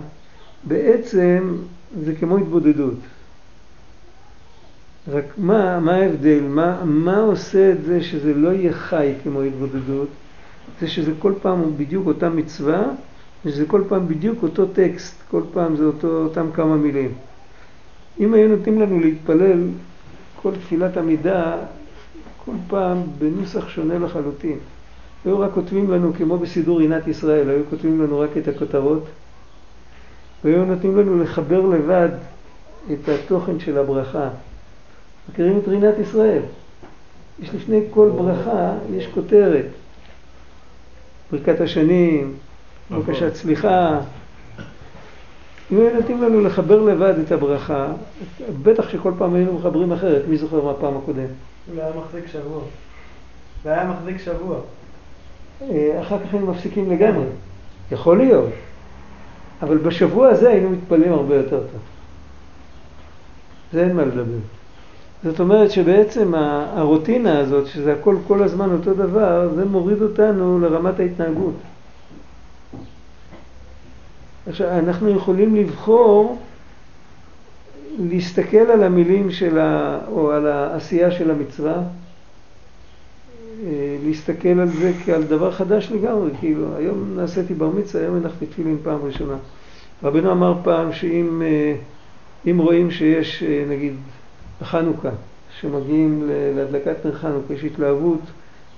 בעצם 0.63 1.57
זה 2.03 2.15
כמו 2.15 2.37
התבודדות. 2.37 2.99
רק 5.07 5.23
מה, 5.37 5.79
מה 5.79 5.95
ההבדל? 5.95 6.41
מה, 6.41 6.85
מה 6.85 7.17
עושה 7.17 7.71
את 7.71 7.83
זה 7.83 8.03
שזה 8.03 8.33
לא 8.33 8.49
יהיה 8.49 8.73
חי 8.73 9.13
כמו 9.23 9.41
התבודדות? 9.41 10.07
זה 10.81 10.87
שזה 10.87 11.11
כל 11.19 11.33
פעם 11.41 11.77
בדיוק 11.77 12.07
אותה 12.07 12.29
מצווה, 12.29 12.83
ושזה 13.45 13.65
כל 13.65 13.83
פעם 13.87 14.07
בדיוק 14.07 14.43
אותו 14.43 14.65
טקסט, 14.65 15.15
כל 15.31 15.41
פעם 15.53 15.75
זה 15.75 15.85
אותו, 15.85 16.07
אותם 16.07 16.47
כמה 16.53 16.75
מילים. 16.75 17.11
אם 18.19 18.33
היו 18.33 18.47
נותנים 18.47 18.81
לנו 18.81 18.99
להתפלל 18.99 19.63
כל 20.41 20.51
תפילת 20.55 20.97
עמידה, 20.97 21.55
כל 22.45 22.55
פעם 22.67 22.97
בנוסח 23.19 23.69
שונה 23.69 23.99
לחלוטין. 23.99 24.57
היו 25.25 25.39
רק 25.39 25.51
כותבים 25.53 25.91
לנו, 25.91 26.13
כמו 26.13 26.37
בסידור 26.37 26.79
רינת 26.79 27.07
ישראל, 27.07 27.49
היו 27.49 27.63
כותבים 27.69 28.01
לנו 28.01 28.19
רק 28.19 28.29
את 28.37 28.47
הכותרות, 28.47 29.03
והיו 30.43 30.65
נותנים 30.65 30.97
לנו 30.97 31.23
לחבר 31.23 31.65
לבד 31.65 32.09
את 32.93 33.09
התוכן 33.09 33.59
של 33.59 33.77
הברכה. 33.77 34.29
מכירים 35.29 35.57
את 35.57 35.67
רינת 35.67 35.95
ישראל? 35.99 36.41
יש 37.39 37.49
לפני 37.53 37.81
כל 37.89 38.09
ברכה, 38.15 38.71
יש 38.95 39.07
כותרת. 39.07 39.65
ברכת 41.31 41.61
השנים, 41.61 42.33
נכון. 42.89 43.03
בקשת 43.03 43.35
סליחה. 43.35 43.99
אם 45.71 45.79
היו 45.79 45.93
נותנים 45.93 46.21
לנו 46.21 46.41
לחבר 46.41 46.81
לבד 46.81 47.13
את 47.25 47.31
הברכה, 47.31 47.87
בטח 48.63 48.89
שכל 48.89 49.11
פעם 49.17 49.33
היינו 49.35 49.53
מחברים 49.53 49.91
אחרת, 49.91 50.21
מי 50.27 50.37
זוכר 50.37 50.65
מהפעם 50.65 50.97
הקודמת? 50.97 51.29
זה 51.75 51.85
היה 51.85 51.93
מחזיק 51.95 52.27
שבוע. 52.27 52.61
זה 53.63 53.73
היה 53.73 53.91
מחזיק 53.91 54.17
שבוע. 54.17 54.59
אה, 55.61 56.01
אחר 56.01 56.17
כך 56.19 56.33
היינו 56.33 56.51
מפסיקים 56.51 56.91
לגמרי. 56.91 57.25
יכול 57.91 58.17
להיות. 58.17 58.49
אבל 59.61 59.77
בשבוע 59.77 60.27
הזה 60.27 60.49
היינו 60.49 60.69
מתפללים 60.69 61.13
הרבה 61.13 61.35
יותר 61.35 61.59
טוב. 61.59 61.81
זה 63.73 63.83
אין 63.83 63.95
מה 63.95 64.05
לדבר. 64.05 64.37
זאת 65.23 65.39
אומרת 65.39 65.71
שבעצם 65.71 66.33
הרוטינה 66.75 67.39
הזאת, 67.39 67.67
שזה 67.67 67.93
הכל 67.93 68.15
כל 68.27 68.43
הזמן 68.43 68.71
אותו 68.71 68.93
דבר, 68.93 69.49
זה 69.55 69.65
מוריד 69.65 70.01
אותנו 70.01 70.59
לרמת 70.59 70.99
ההתנהגות. 70.99 71.53
עכשיו, 74.49 74.79
אנחנו 74.79 75.09
יכולים 75.09 75.55
לבחור 75.55 76.37
להסתכל 77.99 78.57
על 78.57 78.83
המילים 78.83 79.31
של 79.31 79.59
ה... 79.59 79.99
או 80.11 80.31
על 80.31 80.47
העשייה 80.47 81.11
של 81.11 81.31
המצווה, 81.31 81.81
להסתכל 84.05 84.59
על 84.59 84.67
זה 84.67 84.91
כעל 85.05 85.23
דבר 85.23 85.51
חדש 85.51 85.91
לגמרי, 85.91 86.31
כאילו, 86.39 86.75
היום 86.77 87.13
נעשיתי 87.15 87.53
בר 87.53 87.69
מצווה, 87.69 88.03
היום 88.03 88.15
הנחתי 88.15 88.45
תפילין 88.45 88.77
פעם 88.83 88.99
ראשונה. 89.03 89.35
רבינו 90.03 90.31
אמר 90.31 90.53
פעם 90.63 90.93
שאם 90.93 91.41
אה, 91.41 92.51
רואים 92.57 92.91
שיש, 92.91 93.43
אה, 93.43 93.65
נגיד, 93.69 93.93
בחנוכה, 94.61 95.09
שמגיעים 95.59 96.29
להדלקת 96.55 97.05
נר 97.05 97.13
חנוכה, 97.13 97.53
יש 97.53 97.63
התלהבות 97.63 98.21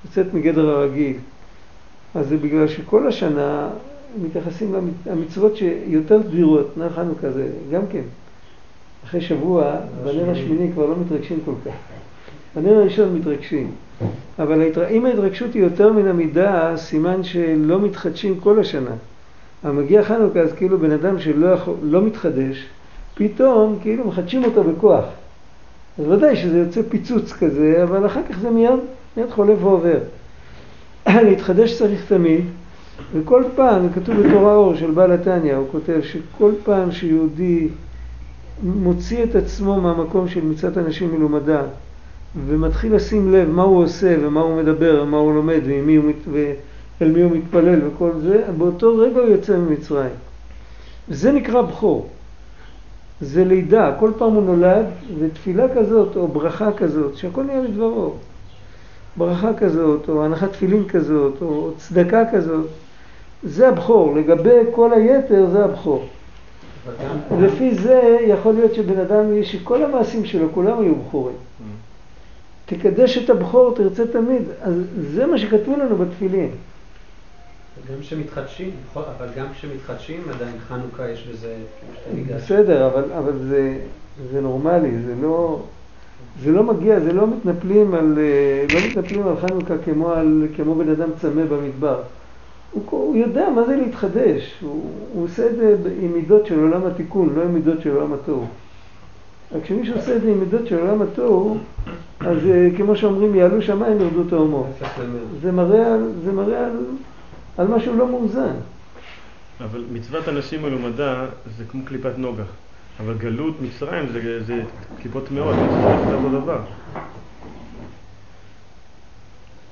יוצאת 0.05 0.33
מגדר 0.33 0.69
הרגיל. 0.69 1.17
אז 2.15 2.27
זה 2.27 2.37
בגלל 2.37 2.67
שכל 2.67 3.07
השנה 3.07 3.69
מתייחסים 4.21 4.75
למצוות 5.05 5.57
שיותר 5.57 6.23
סדירות, 6.23 6.77
נר 6.77 6.89
חנוכה 6.89 7.31
זה 7.31 7.49
גם 7.71 7.81
כן. 7.91 8.03
אחרי 9.05 9.21
שבוע, 9.21 9.75
בנר 10.03 10.29
השמיני 10.29 10.71
כבר 10.73 10.85
לא 10.85 10.95
מתרגשים 11.05 11.39
כל 11.45 11.53
כך. 11.65 11.73
בנר 12.55 12.73
הראשון 12.73 13.15
מתרגשים. 13.19 13.71
אבל 14.39 14.61
אם 14.89 15.05
ההתרגשות 15.05 15.53
היא 15.53 15.63
יותר 15.63 15.93
מן 15.93 16.07
המידה, 16.07 16.73
סימן 16.75 17.23
שלא 17.23 17.79
מתחדשים 17.79 18.39
כל 18.39 18.59
השנה. 18.59 18.91
אבל 19.63 19.71
מגיע 19.71 20.03
חנוכה, 20.03 20.39
אז 20.39 20.53
כאילו 20.53 20.79
בן 20.79 20.91
אדם 20.91 21.19
שלא 21.19 21.55
לא 21.83 22.01
מתחדש, 22.01 22.65
פתאום 23.15 23.77
כאילו 23.81 24.07
מחדשים 24.07 24.43
אותו 24.43 24.63
בכוח. 24.63 25.05
אז 25.99 26.07
ודאי 26.07 26.35
שזה 26.35 26.59
יוצא 26.59 26.81
פיצוץ 26.89 27.33
כזה, 27.33 27.83
אבל 27.83 28.05
אחר 28.05 28.21
כך 28.29 28.39
זה 28.39 28.49
מיד, 28.49 28.79
מיד 29.17 29.29
חולף 29.29 29.63
ועובר. 29.63 29.99
להתחדש 31.27 31.79
צריך 31.79 32.05
תמיד, 32.07 32.45
וכל 33.13 33.43
פעם, 33.55 33.89
כתוב 33.93 34.15
בתורה 34.15 34.55
אור 34.55 34.75
של 34.75 34.91
בעל 34.91 35.11
התניא, 35.11 35.55
הוא 35.55 35.67
כותב 35.71 35.99
שכל 36.01 36.51
פעם 36.63 36.91
שיהודי 36.91 37.67
מוציא 38.63 39.23
את 39.23 39.35
עצמו 39.35 39.81
מהמקום 39.81 40.27
של 40.27 40.45
מצוות 40.45 40.77
אנשים 40.77 41.15
מלומדה, 41.15 41.61
ומתחיל 42.47 42.95
לשים 42.95 43.33
לב 43.33 43.49
מה 43.49 43.63
הוא 43.63 43.83
עושה 43.83 44.15
ומה 44.21 44.41
הוא 44.41 44.61
מדבר 44.61 45.03
ומה 45.03 45.17
הוא 45.17 45.33
לומד 45.33 45.59
ומי 45.63 45.95
הוא 45.95 46.05
מת... 46.05 46.15
ואל 47.01 47.11
מי 47.11 47.21
הוא 47.21 47.31
מתפלל 47.31 47.79
וכל 47.87 48.11
זה, 48.21 48.43
באותו 48.57 48.97
רגע 48.97 49.19
הוא 49.19 49.29
יוצא 49.29 49.57
ממצרים. 49.57 50.11
זה 51.09 51.31
נקרא 51.31 51.61
בכור. 51.61 52.07
זה 53.21 53.45
לידה, 53.45 53.95
כל 53.99 54.11
פעם 54.17 54.33
הוא 54.33 54.43
נולד, 54.43 54.85
ותפילה 55.19 55.65
כזאת 55.75 56.15
או 56.15 56.27
ברכה 56.27 56.71
כזאת, 56.71 57.17
שהכל 57.17 57.43
נהיה 57.43 57.61
לדברו. 57.61 58.13
ברכה 59.17 59.53
כזאת, 59.53 60.09
או 60.09 60.25
הנחת 60.25 60.51
תפילין 60.51 60.87
כזאת, 60.87 61.41
או 61.41 61.71
צדקה 61.77 62.23
כזאת, 62.33 62.65
זה 63.43 63.67
הבכור. 63.67 64.15
לגבי 64.15 64.57
כל 64.71 64.93
היתר 64.93 65.45
זה 65.51 65.65
הבכור. 65.65 66.05
לפי 67.39 67.75
זה 67.75 68.17
יכול 68.27 68.53
להיות 68.53 68.73
שבן 68.73 68.99
אדם, 68.99 69.43
שכל 69.43 69.83
המעשים 69.83 70.25
שלו, 70.25 70.47
כולם 70.53 70.79
היו 70.79 70.95
בכורים. 70.95 71.35
תקדש 72.69 73.17
את 73.17 73.29
הבכור, 73.29 73.75
תרצה 73.75 74.07
תמיד. 74.07 74.41
אז 74.61 74.73
זה 74.97 75.25
מה 75.25 75.37
שכתבו 75.37 75.77
לנו 75.77 75.97
בתפילין. 75.97 76.49
גם 77.91 77.99
כשמתחדשים, 78.01 78.71
נכון, 78.89 79.03
אבל 79.17 79.27
גם 79.35 79.45
כשמתחדשים 79.53 80.21
עדיין 80.35 80.53
חנוכה 80.67 81.09
יש 81.09 81.27
בזה. 81.27 81.55
בסדר, 82.35 82.87
אבל, 82.87 83.03
אבל 83.17 83.37
זה, 83.37 83.77
זה 84.31 84.41
נורמלי, 84.41 84.91
זה 85.05 85.13
לא, 85.21 85.63
זה 86.43 86.51
לא 86.51 86.63
מגיע, 86.63 86.99
זה 86.99 87.13
לא 87.13 87.27
מתנפלים 87.27 87.93
על, 87.93 88.17
אה, 88.17 88.65
לא 88.69 88.81
מתנפלים 88.81 89.27
על 89.27 89.37
חנוכה 89.37 89.73
כמו, 89.85 90.11
על, 90.11 90.47
כמו 90.55 90.75
בן 90.75 90.89
אדם 90.89 91.09
צמא 91.21 91.45
במדבר. 91.45 92.01
הוא, 92.71 92.83
הוא 92.89 93.15
יודע 93.15 93.49
מה 93.49 93.63
זה 93.63 93.75
להתחדש, 93.75 94.57
הוא, 94.61 94.91
הוא 95.13 95.23
עושה 95.23 95.47
את 95.47 95.55
זה 95.55 95.75
עם 96.01 96.13
מידות 96.13 96.45
של 96.45 96.59
עולם 96.59 96.85
התיקון, 96.85 97.35
לא 97.35 97.43
עם 97.43 97.53
מידות 97.53 97.81
של 97.81 97.95
עולם 97.95 98.13
התוהו. 98.13 98.47
רק 99.51 99.63
כשמישהו 99.63 99.95
עושה 99.95 100.15
את 100.15 100.21
זה 100.21 100.31
עם 100.31 100.39
מידות 100.39 100.67
של 100.67 100.79
עולם 100.79 101.01
התוהו, 101.01 101.57
אז 102.19 102.37
אה, 102.45 102.69
כמו 102.77 102.95
שאומרים, 102.95 103.35
יעלו 103.35 103.61
שמיים 103.61 104.01
ירדו 104.01 104.45
למאה. 104.45 104.61
זה 105.41 105.51
מראה 105.51 105.97
זה 106.23 106.31
מראה 106.31 106.65
על, 106.65 106.85
על 107.57 107.67
משהו 107.67 107.97
לא 107.97 108.07
מאוזן. 108.07 108.53
אבל 109.63 109.83
מצוות 109.91 110.29
אנשים 110.29 110.61
מלומדה 110.61 111.25
זה 111.57 111.63
כמו 111.71 111.81
קליפת 111.85 112.17
נוגה. 112.17 112.43
אבל 112.99 113.13
גלות 113.17 113.61
מצרים 113.61 114.05
זה, 114.13 114.43
זה 114.43 114.61
קליפות 115.01 115.27
טמאות, 115.27 115.55
זה 116.07 116.15
אותו 116.15 116.41
דבר. 116.41 116.59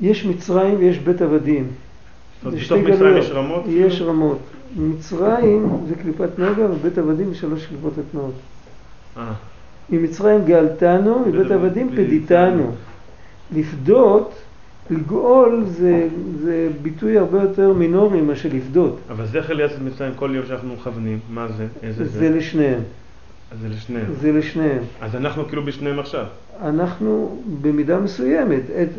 יש 0.02 0.26
מצרים 0.26 0.76
ויש 0.80 1.00
בית 1.00 1.22
עבדים. 1.22 1.68
זאת 2.44 2.46
אומרת, 2.46 2.60
זה 2.60 2.76
בתוך 2.76 2.80
שתי 2.80 2.92
מצרים 2.92 2.98
גלויות. 2.98 3.26
יש 3.26 3.32
רמות? 3.32 3.64
יש 3.68 4.02
רמות. 4.02 4.40
מצרים 4.76 5.70
זה 5.88 5.96
קליפת 5.96 6.40
נוגה 6.40 6.72
ובית 6.72 6.98
עבדים 6.98 7.34
זה 7.34 7.36
שלוש 7.36 7.66
קליפות 7.66 7.94
הטמעות. 7.98 8.34
אה, 9.18 9.34
ממצרים 9.90 10.46
גאלתנו, 10.46 11.20
מבית 11.28 11.52
עבדים 11.52 11.90
פדיתנו. 11.92 12.72
לפדות, 13.56 14.34
לגאול 14.90 15.64
זה, 15.68 16.08
זה 16.42 16.70
ביטוי 16.82 17.18
הרבה 17.18 17.42
יותר 17.42 17.74
מינורי 17.74 18.22
מאשר 18.22 18.50
לפדות. 18.54 19.00
אבל 19.10 19.26
זכר 19.26 19.54
ליצאת 19.54 19.82
מצרים 19.82 20.14
כל 20.16 20.32
יום 20.34 20.46
שאנחנו 20.46 20.74
מכוונים, 20.74 21.20
מה 21.30 21.48
זה? 21.58 21.68
איזה 21.84 22.06
זה? 22.06 22.20
זה 22.20 22.30
לשניהם. 22.30 22.80
זה 23.62 23.70
לשניהם. 23.70 24.06
זה 24.22 24.32
לשניהם. 24.32 24.84
אז 25.02 25.16
אנחנו 25.16 25.46
כאילו 25.46 25.66
בשניהם 25.66 26.00
עכשיו. 26.00 26.26
אנחנו 26.62 27.42
במידה 27.62 28.00
מסוימת, 28.00 28.62
את, 28.82 28.90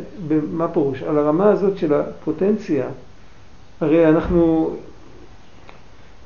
מה 0.53 0.69
פירוש? 0.69 1.03
על 1.03 1.19
הרמה 1.19 1.51
הזאת 1.51 1.79
של 1.79 1.95
הפוטנציה, 1.95 2.87
הרי 3.81 4.09
אנחנו, 4.09 4.77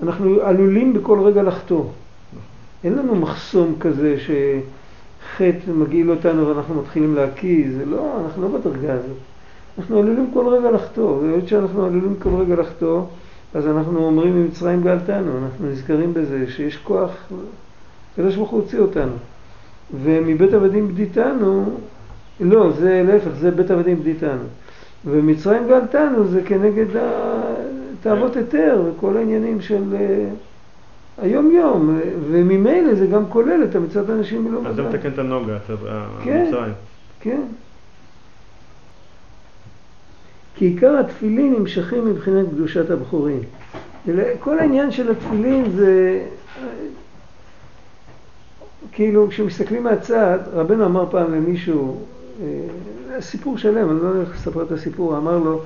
אנחנו 0.03 0.41
עלולים 0.41 0.95
בכל 0.95 1.21
רגע 1.21 1.43
לחטוא. 1.43 1.85
אין 2.85 2.93
לנו 2.93 3.15
מחסום 3.15 3.75
כזה 3.81 4.17
שחטא 4.19 5.71
מגעיל 5.71 6.11
אותנו 6.11 6.49
ואנחנו 6.49 6.83
מתחילים 6.83 7.15
להקיא, 7.15 7.71
זה 7.79 7.87
לא, 7.87 8.21
אנחנו 8.25 8.43
לא 8.43 8.59
בדרגה 8.59 8.93
הזאת. 8.93 9.17
אנחנו 9.79 9.99
עלולים 9.99 10.31
כל 10.35 10.49
רגע 10.49 10.71
לחטוא, 10.71 11.19
והיות 11.23 11.49
שאנחנו 11.49 11.85
עלולים 11.85 12.15
כל 12.23 12.29
רגע 12.29 12.55
לחטוא, 12.55 13.03
אז 13.55 13.67
אנחנו 13.67 14.07
אומרים 14.07 14.43
ממצרים 14.43 14.83
גאלתנו, 14.83 15.39
אנחנו 15.39 15.71
נזכרים 15.71 16.15
בזה 16.15 16.45
שיש 16.51 16.77
כוח, 16.77 17.11
הקדוש 18.13 18.37
ברוך 18.37 18.51
הוא 18.51 18.61
הוציא 18.61 18.79
אותנו. 18.79 19.13
ומבית 20.03 20.53
עבדים 20.53 20.89
בדיתנו, 20.89 21.65
לא, 22.41 22.71
זה 22.73 23.03
להפך, 23.07 23.31
זה 23.41 23.51
בית 23.51 23.71
עבדים 23.71 24.01
בדיתנו. 24.01 24.45
ומצרים 25.05 25.69
גאלתנו 25.69 26.25
זה 26.25 26.43
כנגד 26.43 26.87
תאוות 28.03 28.37
היתר 28.37 28.83
וכל 28.87 29.17
העניינים 29.17 29.61
של 29.61 29.83
אה, 29.95 30.29
היום-יום, 31.23 31.99
וממילא 32.31 32.95
זה 32.95 33.07
גם 33.07 33.23
כולל 33.29 33.65
את 33.71 33.77
המצוות 33.77 34.09
האנשים 34.11 34.45
מלומדה. 34.45 34.71
אז 34.71 34.77
זה 34.77 34.83
מתקן 34.83 35.09
את 35.09 35.19
הנוגה, 35.19 35.57
את 35.57 35.71
ה- 35.71 36.07
כן. 36.25 36.45
המצרים. 36.47 36.73
כן. 37.21 37.41
כי 40.57 40.65
עיקר 40.65 40.97
התפילין 40.99 41.55
נמשכים 41.55 42.07
מבחינת 42.07 42.47
קדושת 42.49 42.91
הבחורים. 42.91 43.41
כל 44.41 44.59
העניין 44.59 44.91
של 44.91 45.11
התפילין 45.11 45.71
זה, 45.71 46.23
כאילו 48.93 49.29
כשמסתכלים 49.29 49.83
מהצד, 49.85 50.39
רבנו 50.53 50.85
אמר 50.85 51.11
פעם 51.11 51.35
למישהו, 51.35 51.97
אה, 52.43 52.47
סיפור 53.21 53.59
שלם, 53.59 53.91
אני 53.91 53.99
לא 54.03 54.09
יודע 54.09 54.21
איך 54.21 54.35
לספר 54.35 54.63
את 54.63 54.73
הסיפור, 54.73 55.17
אמר 55.17 55.39
לו, 55.39 55.61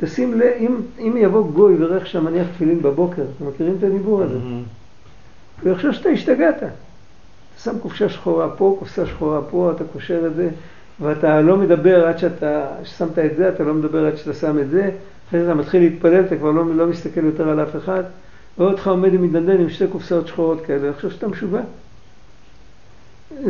תשים 0.00 0.34
לב, 0.34 0.52
אם, 0.58 0.76
אם 0.98 1.14
יבוא 1.16 1.50
גוי 1.52 1.74
איך 1.94 2.06
שאתה 2.06 2.20
מניח 2.24 2.46
תפילין 2.54 2.82
בבוקר, 2.82 3.22
אתם 3.36 3.48
מכירים 3.48 3.74
את 3.78 3.84
הדיבור 3.84 4.22
הזה? 4.22 4.38
הוא 5.62 5.72
יחשוב 5.72 5.92
שאתה 5.92 6.08
השתגעת. 6.08 6.56
אתה 6.56 6.66
שם 7.62 7.78
קופסה 7.78 8.08
שחורה 8.08 8.48
פה, 8.50 8.76
קופסה 8.78 9.06
שחורה 9.06 9.40
פה, 9.50 9.72
אתה 9.76 9.84
קושר 9.84 10.26
את 10.26 10.34
זה, 10.34 10.48
ואתה 11.00 11.40
לא 11.40 11.56
מדבר 11.56 12.06
עד 12.06 12.18
שאתה, 12.18 12.66
ששמת 12.84 13.18
את 13.18 13.36
זה, 13.36 13.48
אתה 13.48 13.64
לא 13.64 13.74
מדבר 13.74 14.06
עד 14.06 14.16
שאתה 14.16 14.34
שם 14.34 14.58
את 14.58 14.70
זה, 14.70 14.90
אחרי 15.28 15.44
זה 15.44 15.46
אתה 15.46 15.54
מתחיל 15.54 15.82
להתפלל, 15.82 16.24
אתה 16.26 16.36
כבר 16.36 16.50
לא, 16.50 16.74
לא 16.74 16.86
מסתכל 16.86 17.24
יותר 17.24 17.48
על 17.48 17.62
אף 17.62 17.76
אחד, 17.76 18.02
רואה 18.58 18.70
אותך 18.70 18.86
עומד 18.86 19.14
עם 19.14 19.22
מתנדן 19.22 19.60
עם 19.60 19.70
שתי 19.70 19.86
קופסאות 19.86 20.26
שחורות 20.26 20.60
כאלה, 20.66 20.90
עכשיו 20.90 21.10
שאתה 21.10 21.28
משוגע. 21.28 21.60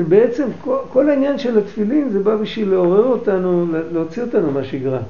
בעצם 0.09 0.49
כל, 0.65 0.77
כל 0.93 1.11
העניין 1.11 1.39
של 1.39 1.59
התפילין 1.59 2.11
זה 2.11 2.19
בא 2.19 2.37
בשביל 2.37 2.69
לעורר 2.69 3.05
אותנו, 3.05 3.67
להוציא 3.93 4.23
אותנו 4.23 4.51
מהשגרה. 4.51 5.01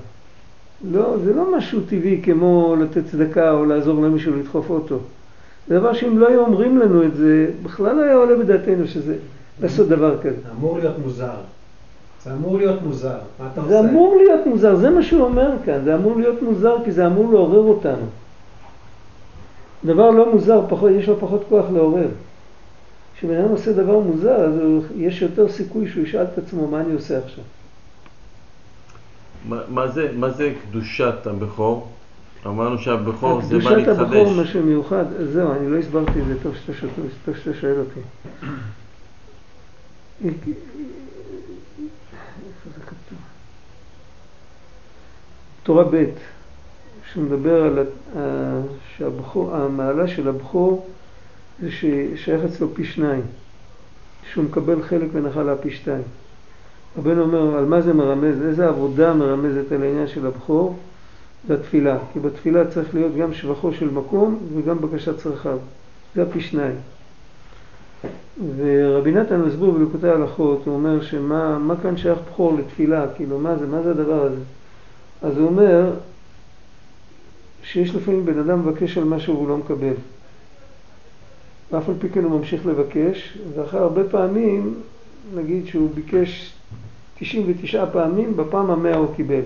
לא, 0.91 1.17
זה 1.25 1.35
לא 1.35 1.57
משהו 1.57 1.81
טבעי 1.81 2.21
כמו 2.23 2.77
לתת 2.81 3.07
צדקה 3.11 3.53
או 3.53 3.65
לעזור 3.65 4.03
למישהו 4.03 4.37
לדחוף 4.37 4.71
אוטו. 4.71 4.99
זה 5.69 5.79
דבר 5.79 5.93
שאם 5.93 6.19
לא 6.19 6.29
היו 6.29 6.41
אומרים 6.41 6.79
לנו 6.79 7.03
את 7.03 7.17
זה, 7.17 7.51
בכלל 7.63 7.97
לא 7.97 8.03
היה 8.03 8.15
עולה 8.15 8.37
בדעתנו 8.37 8.87
שזה, 8.87 9.17
לעשות 9.63 9.89
דבר 9.89 10.19
כזה. 10.19 10.37
זה 10.43 10.51
אמור 10.59 10.79
להיות 10.79 10.99
מוזר. 10.99 11.37
זה 12.25 12.33
אמור 12.33 12.59
להיות 12.59 12.83
מוזר. 12.83 13.19
מה 13.41 13.49
אתה 13.53 13.61
עושה? 13.61 13.73
זה 13.73 13.81
אמור 13.81 14.17
להיות 14.17 14.47
מוזר, 14.47 14.77
זה 14.77 14.91
מה 14.91 15.03
שהוא 15.03 15.23
אומר 15.23 15.51
כאן, 15.65 15.85
זה 15.85 15.95
אמור 15.95 16.17
להיות 16.17 16.43
מוזר 16.43 16.77
כי 16.85 16.93
זה 16.93 17.07
אמור 17.07 17.33
לעורר 17.33 17.61
אותנו. 17.61 18.07
דבר 19.85 20.11
לא 20.11 20.33
מוזר, 20.33 20.61
פחות, 20.69 20.91
יש 20.91 21.09
לו 21.09 21.21
פחות 21.21 21.45
כוח 21.49 21.65
לעורר. 21.73 22.09
כשבן 23.17 23.35
אדם 23.35 23.49
עושה 23.49 23.73
דבר 23.73 23.99
מוזר, 23.99 24.37
אז 24.37 24.59
הוא, 24.61 24.83
יש 24.97 25.23
יותר 25.23 25.49
סיכוי 25.49 25.89
שהוא 25.89 26.05
ישאל 26.05 26.23
את 26.23 26.39
עצמו 26.39 26.67
מה 26.67 26.81
אני 26.81 26.93
עושה 26.93 27.19
עכשיו. 27.19 27.45
מה, 29.49 29.61
מה, 29.69 29.89
זה, 29.89 30.11
מה 30.17 30.31
זה 30.31 30.53
קדושת 30.63 31.27
הבכור? 31.27 31.89
אמרנו 32.47 32.79
שהבכור 32.79 33.41
זה 33.43 33.59
בא 33.59 33.61
קדושת 33.61 33.89
הבכור 33.89 34.07
להתחדש. 34.17 34.39
משהו 34.39 34.63
מיוחד, 34.63 35.05
אז 35.21 35.29
זהו, 35.33 35.53
אני 35.53 35.71
לא 35.71 35.77
הסברתי 35.79 36.21
את 36.21 36.27
זה 36.27 36.43
טוב 36.43 36.55
שאתה 36.57 36.73
שואל- 36.79 36.91
טוב 37.25 37.37
שאתה 37.37 37.59
שואל 37.61 37.79
אותי. 37.79 38.01
זה 42.75 42.81
כתוב? 42.87 43.19
תורה 45.63 45.85
ב', 45.91 46.05
שמדבר 47.13 47.63
על 47.65 47.87
שהבכור, 48.97 49.57
המעלה 49.57 50.09
של 50.09 50.29
הבכור 50.29 50.87
זה 51.63 51.69
ששייך 51.71 52.45
אצלו 52.45 52.75
פי 52.75 52.85
שניים, 52.85 53.23
שהוא 54.33 54.45
מקבל 54.45 54.83
חלק 54.83 55.09
ונחלה 55.13 55.57
פי 55.57 55.71
שתיים. 55.71 56.03
רבנו 56.99 57.23
אומר, 57.23 57.59
על 57.59 57.65
מה 57.65 57.81
זה 57.81 57.95
מרמז, 57.95 58.43
איזה 58.43 58.69
עבודה 58.69 59.15
מרמזת 59.15 59.73
על 59.73 59.83
העניין 59.83 60.09
של 60.09 60.27
הבכור? 60.27 60.79
זה 61.49 61.55
התפילה, 61.55 61.99
כי 62.13 62.21
בתפילה 62.21 62.71
צריך 62.71 62.95
להיות 62.95 63.17
גם 63.17 63.35
שבחו 63.35 63.73
של 63.73 63.91
מקום 63.91 64.39
וגם 64.57 64.79
בקשת 64.79 65.19
צרכיו, 65.19 65.59
זה 66.15 66.23
הפי 66.23 66.41
שניים. 66.41 66.75
ורבי 68.57 69.13
נתן 69.13 69.41
מסביר 69.41 69.71
בלקוטי 69.71 70.09
ההלכות, 70.09 70.63
הוא 70.67 70.75
אומר 70.75 71.03
שמה 71.03 71.59
מה 71.59 71.75
כאן 71.83 71.97
שייך 71.97 72.19
בכור 72.33 72.59
לתפילה, 72.59 73.07
כאילו 73.17 73.39
מה 73.39 73.57
זה, 73.57 73.67
מה 73.67 73.83
זה 73.83 73.91
הדבר 73.91 74.23
הזה? 74.23 74.41
אז 75.23 75.39
הוא 75.39 75.47
אומר 75.47 75.93
שיש 77.63 77.95
לפעמים 77.95 78.27
בן 78.27 78.39
אדם 78.39 78.67
מבקש 78.69 78.99
על 78.99 79.05
משהו 79.05 79.35
והוא 79.35 79.49
לא 79.49 79.57
מקבל. 79.57 79.95
ואף 81.73 81.89
על 81.89 81.95
פי 81.99 82.09
כן 82.09 82.25
הוא 82.25 82.39
ממשיך 82.39 82.67
לבקש, 82.67 83.39
ואחרי 83.55 83.81
הרבה 83.81 84.05
פעמים, 84.05 84.75
נגיד 85.35 85.67
שהוא 85.67 85.91
ביקש 85.95 86.55
99 87.19 87.87
פעמים, 87.93 88.37
בפעם 88.37 88.71
המאה 88.71 88.97
הוא 88.97 89.15
קיבל. 89.17 89.43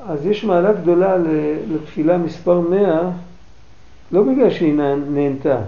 אז 0.00 0.26
יש 0.26 0.44
מעלה 0.44 0.72
גדולה 0.72 1.16
לתפילה 1.74 2.18
מספר 2.18 2.60
100, 2.60 3.10
לא 4.12 4.22
בגלל 4.22 4.50
שהיא 4.50 4.74
נהנתה, 5.10 5.58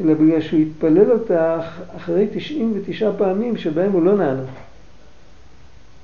אלא 0.00 0.14
בגלל 0.14 0.40
שהוא 0.40 0.60
התפלל 0.60 1.10
אותה 1.12 1.58
אח- 1.60 1.80
אחרי 1.96 2.26
99 2.32 3.10
פעמים 3.18 3.56
שבהם 3.56 3.92
הוא 3.92 4.02
לא 4.02 4.16
נענה. 4.16 4.42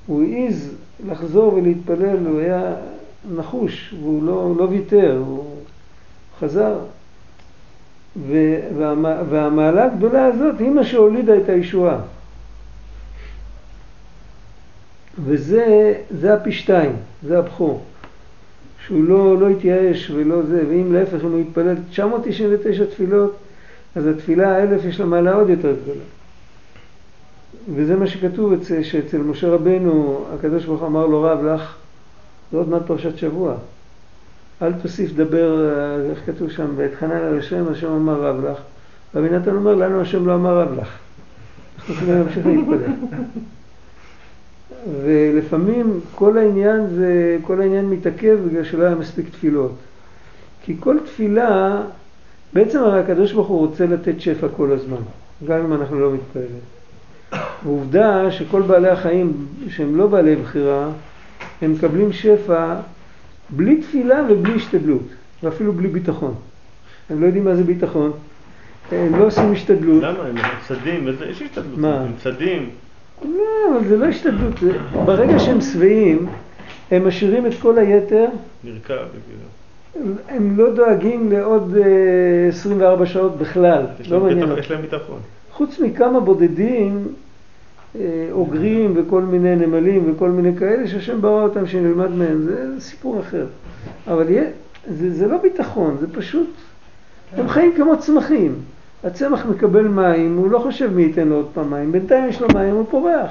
הוא 0.06 0.22
העז 0.22 0.74
לחזור 1.08 1.54
ולהתפלל, 1.54 2.26
הוא 2.26 2.40
היה 2.40 2.74
נחוש, 3.36 3.94
והוא 4.00 4.22
לא, 4.24 4.52
לא 4.56 4.64
ויתר, 4.70 5.22
הוא 5.26 5.44
חזר. 6.40 6.74
והמעלה 9.30 9.84
הגדולה 9.84 10.24
הזאת 10.26 10.54
היא 10.60 10.70
מה 10.70 10.84
שהולידה 10.84 11.36
את 11.36 11.48
הישועה. 11.48 11.98
וזה 15.24 15.94
זה 16.10 16.34
הפי 16.34 16.52
שתיים, 16.52 16.92
זה 17.22 17.38
הבכור. 17.38 17.84
שהוא 18.86 19.04
לא, 19.04 19.38
לא 19.40 19.48
התייאש 19.48 20.10
ולא 20.10 20.42
זה, 20.42 20.62
ואם 20.68 20.92
להפך, 20.92 21.24
אם 21.24 21.32
הוא 21.32 21.40
יתפלל 21.40 21.74
999 21.90 22.84
תפילות, 22.84 23.36
אז 23.96 24.06
התפילה 24.06 24.56
האלף 24.56 24.84
יש 24.84 25.00
לה 25.00 25.06
מעלה 25.06 25.34
עוד 25.34 25.48
יותר 25.48 25.74
גדולה. 25.82 26.04
וזה 27.74 27.96
מה 27.96 28.06
שכתוב 28.06 28.52
אצל, 28.52 28.82
שאצל 28.82 29.18
משה 29.18 29.48
רבנו, 29.48 30.24
הקדוש 30.34 30.64
ברוך 30.64 30.82
אמר 30.82 31.06
לו 31.06 31.22
רב 31.22 31.44
לך, 31.44 31.74
זה 32.52 32.58
עוד 32.58 32.68
מעט 32.68 32.82
פרשת 32.86 33.18
שבוע. 33.18 33.54
אל 34.62 34.72
תוסיף 34.72 35.12
דבר, 35.12 35.70
אה, 35.70 36.10
איך 36.10 36.18
כתוב 36.26 36.50
שם, 36.50 36.66
ואתחנן 36.76 37.10
על 37.10 37.38
השם, 37.38 37.64
השם 37.72 37.90
אמר 37.90 38.20
רב 38.20 38.44
לך. 38.44 38.58
רבי 39.14 39.30
נתן 39.30 39.56
אומר, 39.56 39.74
לנו 39.74 40.00
השם 40.00 40.26
לא 40.26 40.34
אמר 40.34 40.60
רב 40.60 40.78
לך. 40.78 40.88
אנחנו 41.78 41.94
צריכים 41.94 42.14
להמשיך 42.14 42.46
להתפלל. 42.46 42.92
ולפעמים 45.04 46.00
כל 46.14 46.38
העניין 46.38 46.86
זה, 46.86 47.38
כל 47.42 47.60
העניין 47.60 47.90
מתעכב 47.90 48.38
בגלל 48.48 48.64
שלא 48.64 48.84
היה 48.84 48.94
מספיק 48.94 49.28
תפילות. 49.30 49.74
כי 50.64 50.76
כל 50.80 50.96
תפילה, 51.04 51.82
בעצם 52.52 52.78
הרי 52.78 53.00
הקדוש 53.00 53.32
ברוך 53.32 53.48
הוא 53.48 53.58
רוצה 53.58 53.86
לתת 53.86 54.20
שפע 54.20 54.46
כל 54.56 54.72
הזמן, 54.72 55.02
גם 55.44 55.58
אם 55.64 55.72
אנחנו 55.72 56.00
לא 56.00 56.12
מתפללים. 56.12 56.60
ועובדה 57.64 58.30
שכל 58.30 58.62
בעלי 58.62 58.88
החיים 58.88 59.46
שהם 59.68 59.96
לא 59.96 60.06
בעלי 60.06 60.36
בחירה, 60.36 60.88
הם 61.62 61.72
מקבלים 61.72 62.12
שפע 62.12 62.74
בלי 63.50 63.80
תפילה 63.80 64.22
ובלי 64.28 64.54
השתדלות, 64.54 65.06
ואפילו 65.42 65.72
בלי 65.72 65.88
ביטחון. 65.88 66.34
הם 67.10 67.20
לא 67.20 67.26
יודעים 67.26 67.44
מה 67.44 67.54
זה 67.54 67.62
ביטחון, 67.62 68.12
הם 68.92 69.18
לא 69.18 69.24
עושים 69.24 69.52
השתדלות. 69.52 70.02
למה? 70.02 70.24
הם 70.24 70.36
צדים, 70.68 71.08
יש 71.30 71.42
השתדלות. 71.42 71.78
הם 71.84 72.12
צדים. 72.22 72.70
לא, 73.22 73.78
אבל 73.78 73.88
זה 73.88 73.96
לא 73.96 74.06
השתדלות. 74.06 74.54
ברגע 75.04 75.38
שהם 75.38 75.60
שבעים, 75.60 76.26
הם 76.90 77.08
משאירים 77.08 77.46
את 77.46 77.52
כל 77.62 77.78
היתר, 77.78 78.26
נרקב. 78.64 78.94
הם 80.28 80.56
לא 80.56 80.74
דואגים 80.74 81.32
לעוד 81.32 81.76
אה, 81.76 82.48
24 82.48 83.06
שעות 83.06 83.38
בכלל, 83.38 83.86
לא 84.08 84.20
מעניין. 84.20 84.58
יש 84.58 84.70
להם 84.70 84.82
ביטחון. 84.82 85.18
חוץ 85.52 85.80
מכמה 85.80 86.20
בודדים, 86.20 87.08
אה, 87.96 88.28
אוגרים 88.32 88.92
וכל 88.96 89.22
מיני 89.22 89.56
נמלים 89.56 90.12
וכל 90.12 90.30
מיני 90.30 90.56
כאלה, 90.58 90.88
שהשם 90.88 91.20
ברא 91.20 91.42
אותם 91.42 91.66
שנלמד 91.66 92.10
מהם, 92.10 92.42
זה 92.42 92.80
סיפור 92.80 93.20
אחר. 93.20 93.46
אבל 94.06 94.26
זה 94.98 95.26
לא 95.26 95.38
ביטחון, 95.38 95.96
זה 96.00 96.06
פשוט, 96.12 96.50
הם 97.36 97.48
חיים 97.48 97.72
כמו 97.76 97.98
צמחים. 97.98 98.54
הצמח 99.04 99.46
מקבל 99.46 99.88
מים, 99.88 100.36
הוא 100.36 100.50
לא 100.50 100.58
חושב 100.58 100.92
מי 100.92 101.02
ייתן 101.02 101.28
לו 101.28 101.36
עוד 101.36 101.48
פעם 101.54 101.70
מים, 101.70 101.92
בינתיים 101.92 102.28
יש 102.28 102.40
לו 102.40 102.48
מים, 102.54 102.74
הוא 102.74 102.86
פורח. 102.90 103.30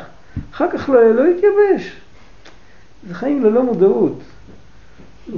אחר 0.51 0.71
כך 0.71 0.89
לא, 0.89 1.11
לא 1.11 1.27
יתייבש. 1.27 2.01
זה 3.07 3.13
חיים 3.13 3.43
ללא 3.43 3.63
מודעות. 3.63 4.19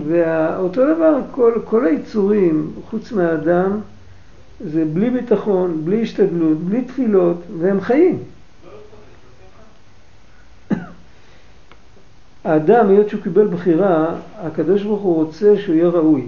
ואותו 0.07 0.95
דבר, 0.95 1.19
כל, 1.31 1.53
כל 1.65 1.85
היצורים, 1.85 2.71
חוץ 2.89 3.11
מהאדם, 3.11 3.79
זה 4.59 4.85
בלי 4.93 5.09
ביטחון, 5.09 5.85
בלי 5.85 6.01
השתדלות, 6.01 6.57
בלי 6.57 6.81
תפילות, 6.81 7.37
והם 7.59 7.81
חיים. 7.81 8.19
האדם, 12.43 12.89
היות 12.89 13.09
שהוא 13.09 13.21
קיבל 13.21 13.47
בחירה, 13.47 14.15
הקדוש 14.37 14.83
ברוך 14.83 15.01
הוא 15.01 15.15
רוצה 15.15 15.57
שהוא 15.57 15.75
יהיה 15.75 15.87
ראוי. 15.87 16.27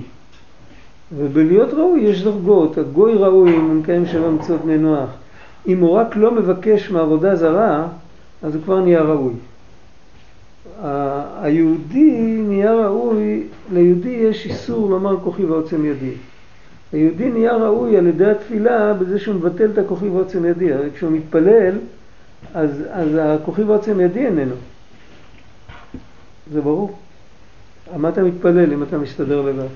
ובלהיות 1.15 1.73
ראוי 1.73 2.01
יש 2.01 2.23
דרגות, 2.23 2.77
הגוי 2.77 3.13
ראוי 3.13 3.55
אם 3.55 3.61
הוא 3.61 3.73
מקיים 3.73 4.05
שבע 4.05 4.29
מצוות 4.29 4.61
בני 4.61 4.77
נוח. 4.77 5.09
אם 5.67 5.79
הוא 5.79 5.91
רק 5.91 6.15
לא 6.15 6.31
מבקש 6.31 6.91
מעבודה 6.91 7.35
זרה, 7.35 7.87
אז 8.43 8.55
הוא 8.55 8.63
כבר 8.63 8.79
נהיה 8.79 9.01
ראוי. 9.01 9.33
היהודי 11.41 12.41
נהיה 12.47 12.73
ראוי, 12.73 13.43
ליהודי 13.73 14.09
יש 14.09 14.45
איסור 14.45 14.89
לומר 14.89 15.19
כוחי 15.19 15.45
ועוצם 15.45 15.85
ידי. 15.85 16.13
היהודי 16.93 17.29
נהיה 17.29 17.53
ראוי 17.53 17.97
על 17.97 18.07
ידי 18.07 18.25
התפילה 18.25 18.93
בזה 18.93 19.19
שהוא 19.19 19.35
מבטל 19.35 19.71
את 19.73 19.77
הכוחי 19.77 20.09
ועוצם 20.09 20.45
ידי. 20.45 20.73
הרי 20.73 20.89
כשהוא 20.91 21.11
מתפלל, 21.11 21.75
אז, 22.53 22.83
אז 22.91 23.09
הכוחי 23.21 23.63
ועוצם 23.63 23.99
ידי 23.99 24.25
איננו. 24.25 24.55
זה 26.53 26.61
ברור. 26.61 26.97
מה 27.97 28.09
אתה 28.09 28.23
מתפלל 28.23 28.73
אם 28.73 28.83
אתה 28.83 28.97
מסתדר 28.97 29.41
לבד? 29.41 29.67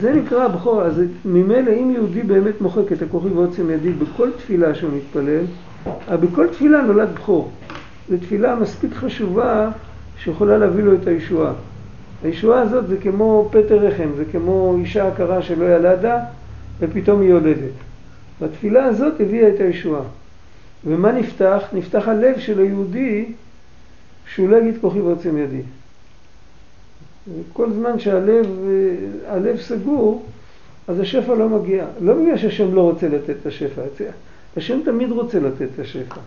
זה 0.00 0.12
נקרא 0.12 0.44
הבכור, 0.44 0.82
אז 0.82 1.02
ממילא 1.24 1.70
אם 1.70 1.90
יהודי 1.90 2.22
באמת 2.22 2.60
מוחק 2.60 2.92
את 2.92 3.02
הכוחי 3.02 3.28
ועוצם 3.28 3.70
ידי 3.70 3.92
בכל 3.92 4.30
תפילה 4.38 4.74
שהוא 4.74 4.90
מתפלל, 4.96 5.44
אבל 6.08 6.16
בכל 6.16 6.46
תפילה 6.46 6.82
נולד 6.82 7.08
בכור. 7.14 7.50
זו 8.08 8.16
תפילה 8.16 8.54
מספיק 8.54 8.94
חשובה 8.94 9.70
שיכולה 10.18 10.58
להביא 10.58 10.84
לו 10.84 10.94
את 10.94 11.06
הישועה. 11.06 11.52
הישועה 12.24 12.60
הזאת 12.60 12.88
זה 12.88 12.96
כמו 12.96 13.48
פטר 13.52 13.78
רחם, 13.78 14.08
זה 14.16 14.24
כמו 14.32 14.76
אישה 14.78 15.08
עקרה 15.08 15.42
שלא 15.42 15.64
ילדה 15.64 16.18
ופתאום 16.80 17.20
היא 17.20 17.30
יולדת. 17.30 17.72
והתפילה 18.40 18.84
הזאת 18.84 19.20
הביאה 19.20 19.48
את 19.48 19.60
הישועה. 19.60 20.02
ומה 20.84 21.12
נפתח? 21.12 21.62
נפתח 21.72 22.08
הלב 22.08 22.38
של 22.38 22.58
היהודי 22.58 23.32
שהוא 24.34 24.48
לא 24.48 24.56
יגיד 24.56 24.74
כוחי 24.80 25.00
ועוצם 25.00 25.38
ידי. 25.38 25.62
כל 27.52 27.72
זמן 27.72 27.98
שהלב 27.98 28.46
אה, 28.46 29.34
הלב 29.34 29.60
סגור, 29.60 30.22
אז 30.88 31.00
השפע 31.00 31.34
לא 31.34 31.48
מגיע. 31.48 31.84
לא 32.00 32.14
בגלל 32.14 32.38
שהשם 32.38 32.74
לא 32.74 32.80
רוצה 32.80 33.08
לתת 33.08 33.30
את 33.40 33.46
השפע, 33.46 33.82
השם 34.56 34.80
תמיד 34.84 35.10
רוצה 35.10 35.40
לתת 35.40 35.68
את 35.74 35.78
השפע. 35.78 36.20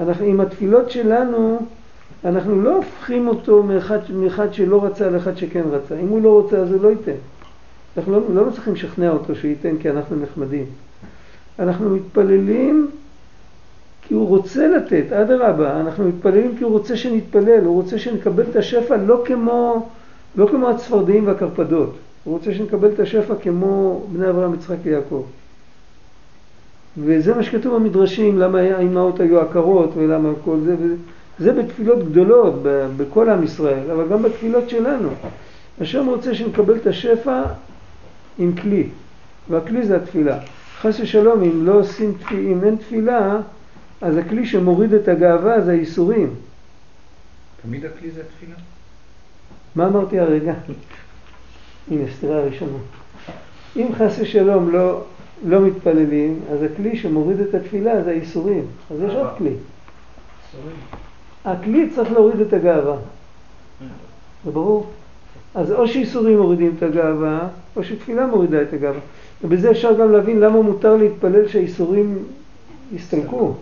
אנחנו, 0.00 0.24
עם 0.26 0.40
התפילות 0.40 0.90
שלנו, 0.90 1.58
אנחנו 2.24 2.62
לא 2.62 2.76
הופכים 2.76 3.28
אותו 3.28 3.62
מאחד, 3.62 3.98
מאחד 4.10 4.54
שלא 4.54 4.84
רצה 4.84 5.10
לאחד 5.10 5.36
שכן 5.36 5.62
רצה. 5.70 5.98
אם 5.98 6.08
הוא 6.08 6.22
לא 6.22 6.42
רוצה, 6.42 6.58
אז 6.58 6.72
הוא 6.72 6.82
לא 6.82 6.88
ייתן. 6.88 7.18
אנחנו 7.96 8.12
לא, 8.12 8.46
לא 8.46 8.50
צריכים 8.50 8.74
לשכנע 8.74 9.10
אותו 9.10 9.34
שייתן 9.36 9.78
כי 9.78 9.90
אנחנו 9.90 10.16
נחמדים. 10.16 10.64
אנחנו 11.58 11.90
מתפללים 11.90 12.90
כי 14.02 14.14
הוא 14.14 14.28
רוצה 14.28 14.68
לתת, 14.68 15.12
אדרבה, 15.12 15.80
אנחנו 15.80 16.08
מתפללים 16.08 16.56
כי 16.58 16.64
הוא 16.64 16.72
רוצה 16.72 16.96
שנתפלל, 16.96 17.64
הוא 17.64 17.82
רוצה 17.82 17.98
שנקבל 17.98 18.44
את 18.50 18.56
השפע 18.56 18.96
לא 18.96 19.22
כמו, 19.24 19.88
לא 20.36 20.46
כמו 20.50 20.70
הצפרדעים 20.70 21.26
והקרפדות, 21.26 21.96
הוא 22.24 22.34
רוצה 22.34 22.54
שנקבל 22.54 22.88
את 22.88 23.00
השפע 23.00 23.34
כמו 23.42 24.04
בני 24.12 24.30
אברהם, 24.30 24.54
יצחק 24.54 24.76
ויעקב. 24.82 25.24
וזה 26.98 27.34
מה 27.34 27.42
שכתוב 27.42 27.74
במדרשים, 27.74 28.38
למה 28.38 28.58
האימהות 28.58 29.20
היו 29.20 29.40
עקרות 29.40 29.90
ולמה 29.96 30.28
כל 30.44 30.56
זה, 30.64 30.76
וזה 31.40 31.52
בתפילות 31.52 32.10
גדולות 32.10 32.54
בכל 32.96 33.28
עם 33.28 33.42
ישראל, 33.42 33.90
אבל 33.90 34.08
גם 34.08 34.22
בתפילות 34.22 34.70
שלנו. 34.70 35.08
השם 35.80 36.06
רוצה 36.06 36.34
שנקבל 36.34 36.76
את 36.76 36.86
השפע 36.86 37.42
עם 38.38 38.52
כלי, 38.56 38.88
והכלי 39.50 39.86
זה 39.86 39.96
התפילה. 39.96 40.38
חס 40.80 41.00
ושלום, 41.00 41.42
אם 41.42 41.66
לא 41.66 41.72
עושים, 41.72 42.12
אם 42.32 42.64
אין 42.64 42.76
תפילה, 42.76 43.40
אז 44.00 44.16
הכלי 44.16 44.46
שמוריד 44.46 44.94
את 44.94 45.08
הגאווה 45.08 45.60
זה 45.60 45.70
הייסורים. 45.70 46.34
תמיד 47.62 47.84
הכלי 47.84 48.10
זה 48.10 48.20
התפילה? 48.20 48.56
מה 49.74 49.86
אמרתי 49.86 50.18
הרגע? 50.18 50.54
הנה, 51.90 52.04
סתירה 52.16 52.38
הראשונה. 52.38 52.78
אם 53.76 53.88
חס 53.98 54.18
ושלום 54.20 54.70
לא, 54.70 55.02
לא 55.44 55.60
מתפללים, 55.60 56.40
אז 56.52 56.62
הכלי 56.62 56.96
שמוריד 56.96 57.40
את 57.40 57.54
התפילה 57.54 58.02
זה 58.02 58.10
הייסורים. 58.10 58.64
אז 58.90 59.02
יש 59.02 59.14
עוד 59.14 59.28
כלי. 59.38 59.52
הכלי 61.44 61.90
צריך 61.90 62.12
להוריד 62.12 62.40
את 62.40 62.52
הגאווה. 62.52 62.96
זה 64.44 64.50
ברור? 64.50 64.86
אז 65.54 65.72
או 65.72 65.88
שייסורים 65.88 66.38
מורידים 66.38 66.74
את 66.78 66.82
הגאווה, 66.82 67.48
או 67.76 67.84
שתפילה 67.84 68.26
מורידה 68.26 68.62
את 68.62 68.72
הגאווה. 68.72 69.00
ובזה 69.44 69.70
אפשר 69.70 69.98
גם 69.98 70.12
להבין 70.12 70.40
למה 70.40 70.62
מותר 70.62 70.96
להתפלל 70.96 71.48
שהייסורים 71.48 72.18
יסתלקו. 72.92 73.54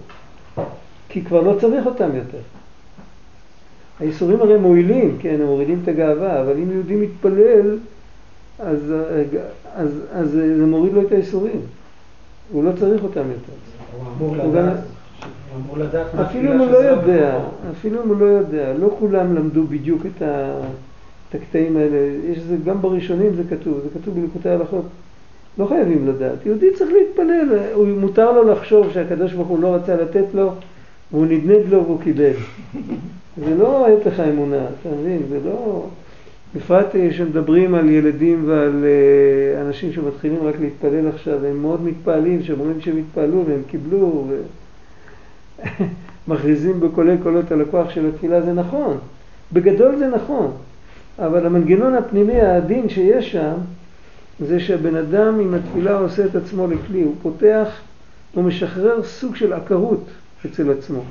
כי 1.08 1.24
כבר 1.24 1.40
לא 1.40 1.58
צריך 1.60 1.86
אותם 1.86 2.16
יותר. 2.16 2.38
הייסורים 4.00 4.40
הרי 4.40 4.56
מועילים, 4.58 5.16
כן, 5.20 5.36
הם 5.40 5.46
מורידים 5.46 5.80
את 5.82 5.88
הגאווה, 5.88 6.40
אבל 6.42 6.52
אם 6.52 6.72
יהודי 6.72 6.96
מתפלל, 6.96 7.78
אז, 8.58 8.92
אז, 9.74 9.88
אז 10.12 10.30
זה 10.30 10.66
מוריד 10.66 10.92
לו 10.92 11.02
את 11.02 11.12
הייסורים. 11.12 11.60
הוא 12.52 12.64
לא 12.64 12.70
צריך 12.78 13.02
אותם 13.02 13.20
יותר. 13.20 13.52
הוא 13.96 14.06
אמור 14.18 14.36
לדעת, 14.36 14.76
גם- 16.14 16.20
אפילו 16.24 16.52
אם 16.54 16.58
הוא 16.58 16.66
לא 16.70 16.78
יודע. 16.78 17.38
אפילו 17.70 18.02
אם 18.04 18.08
הוא 18.08 18.16
לא 18.20 18.24
יודע, 18.24 18.72
לא 18.80 18.96
כולם 18.98 19.34
למדו 19.34 19.62
בדיוק 19.66 20.02
את 20.16 20.22
ה- 20.22 20.60
את 21.28 21.34
הקטעים 21.34 21.76
האלה, 21.76 21.96
יש 22.32 22.38
זה, 22.38 22.56
גם 22.64 22.82
בראשונים 22.82 23.34
זה 23.34 23.42
כתוב, 23.50 23.80
זה 23.82 24.00
כתוב 24.00 24.14
בליקוטי 24.14 24.48
הלכות. 24.48 24.84
לא 25.58 25.66
חייבים 25.66 26.08
לדעת. 26.08 26.46
יהודי 26.46 26.66
צריך 26.74 26.90
להתפלל, 26.92 27.58
הוא 27.74 27.86
מותר 27.88 28.32
לו 28.32 28.52
לחשוב 28.52 28.86
שהקדוש 28.92 29.32
ברוך 29.32 29.48
הוא 29.48 29.58
לא 29.62 29.74
רצה 29.74 29.96
לתת 29.96 30.24
לו, 30.34 30.52
והוא 31.12 31.26
נדנד 31.26 31.68
לו 31.70 31.84
והוא 31.84 32.00
קיבל. 32.00 32.32
זה 33.44 33.54
לא 33.54 33.86
ההפך 33.86 34.20
האמונה, 34.20 34.66
אתה 34.80 34.88
מבין? 34.88 35.22
זה 35.28 35.38
לא... 35.44 35.86
בפרט 36.54 36.96
אה, 36.96 37.08
שמדברים 37.12 37.74
על 37.74 37.90
ילדים 37.90 38.44
ועל 38.46 38.84
אה, 38.84 39.60
אנשים 39.62 39.92
שמתחילים 39.92 40.42
רק 40.42 40.54
להתפלל 40.60 41.08
עכשיו, 41.08 41.44
הם 41.44 41.56
מאוד 41.62 41.84
מתפעלים, 41.84 42.42
שאומרים 42.42 42.80
שהם 42.80 42.96
התפעלו 42.96 43.44
והם 43.48 43.62
קיבלו, 43.66 44.26
ומכריזים 46.28 46.80
בקולי 46.82 47.16
קולות 47.22 47.52
על 47.52 47.60
הכוח 47.60 47.90
של 47.90 48.06
התפילה, 48.06 48.42
זה 48.42 48.52
נכון. 48.52 48.98
בגדול 49.52 49.96
זה 49.96 50.06
נכון, 50.06 50.52
אבל 51.18 51.46
המנגנון 51.46 51.94
הפנימי 51.94 52.40
העדין 52.40 52.88
שיש 52.88 53.32
שם, 53.32 53.54
זה 54.40 54.60
שהבן 54.60 54.96
אדם 54.96 55.40
עם 55.40 55.54
התפילה 55.54 55.98
עושה 55.98 56.24
את 56.24 56.36
עצמו 56.36 56.66
לכלי, 56.66 57.02
הוא 57.02 57.14
פותח, 57.22 57.68
הוא 58.34 58.44
משחרר 58.44 59.02
סוג 59.02 59.36
של 59.36 59.52
עקרות 59.52 60.04
אצל 60.46 60.70
עצמו. 60.70 61.02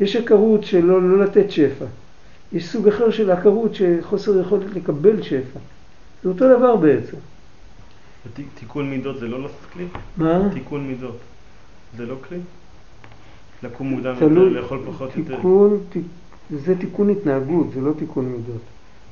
יש 0.00 0.16
עקרות 0.16 0.64
שלא 0.64 1.02
לא 1.02 1.24
לתת 1.24 1.50
שפע, 1.50 1.84
יש 2.52 2.68
סוג 2.68 2.88
אחר 2.88 3.10
של 3.10 3.30
עקרות 3.30 3.74
שחוסר 3.74 4.40
יכולת 4.40 4.74
לקבל 4.74 5.22
שפע. 5.22 5.58
זה 6.22 6.28
אותו 6.28 6.56
דבר 6.58 6.76
בעצם. 6.76 7.16
תיקון 8.54 8.90
מידות 8.90 9.18
זה 9.18 9.28
לא 9.28 9.48
כלי? 9.72 9.84
מה? 10.16 10.48
תיקון 10.54 10.86
מידות 10.86 11.16
זה 11.96 12.06
לא 12.06 12.14
כלי? 12.28 12.38
לקום 13.62 13.86
מוקדם 13.86 14.14
יותר, 14.20 14.28
לאכול 14.60 14.78
פחות 14.86 15.16
יותר? 15.16 15.36
תיקון, 15.36 15.80
ת- 15.92 15.96
זה 16.64 16.78
תיקון 16.78 17.10
התנהגות, 17.10 17.66
זה 17.74 17.80
לא 17.80 17.92
תיקון 17.98 18.24
מידות. 18.24 18.60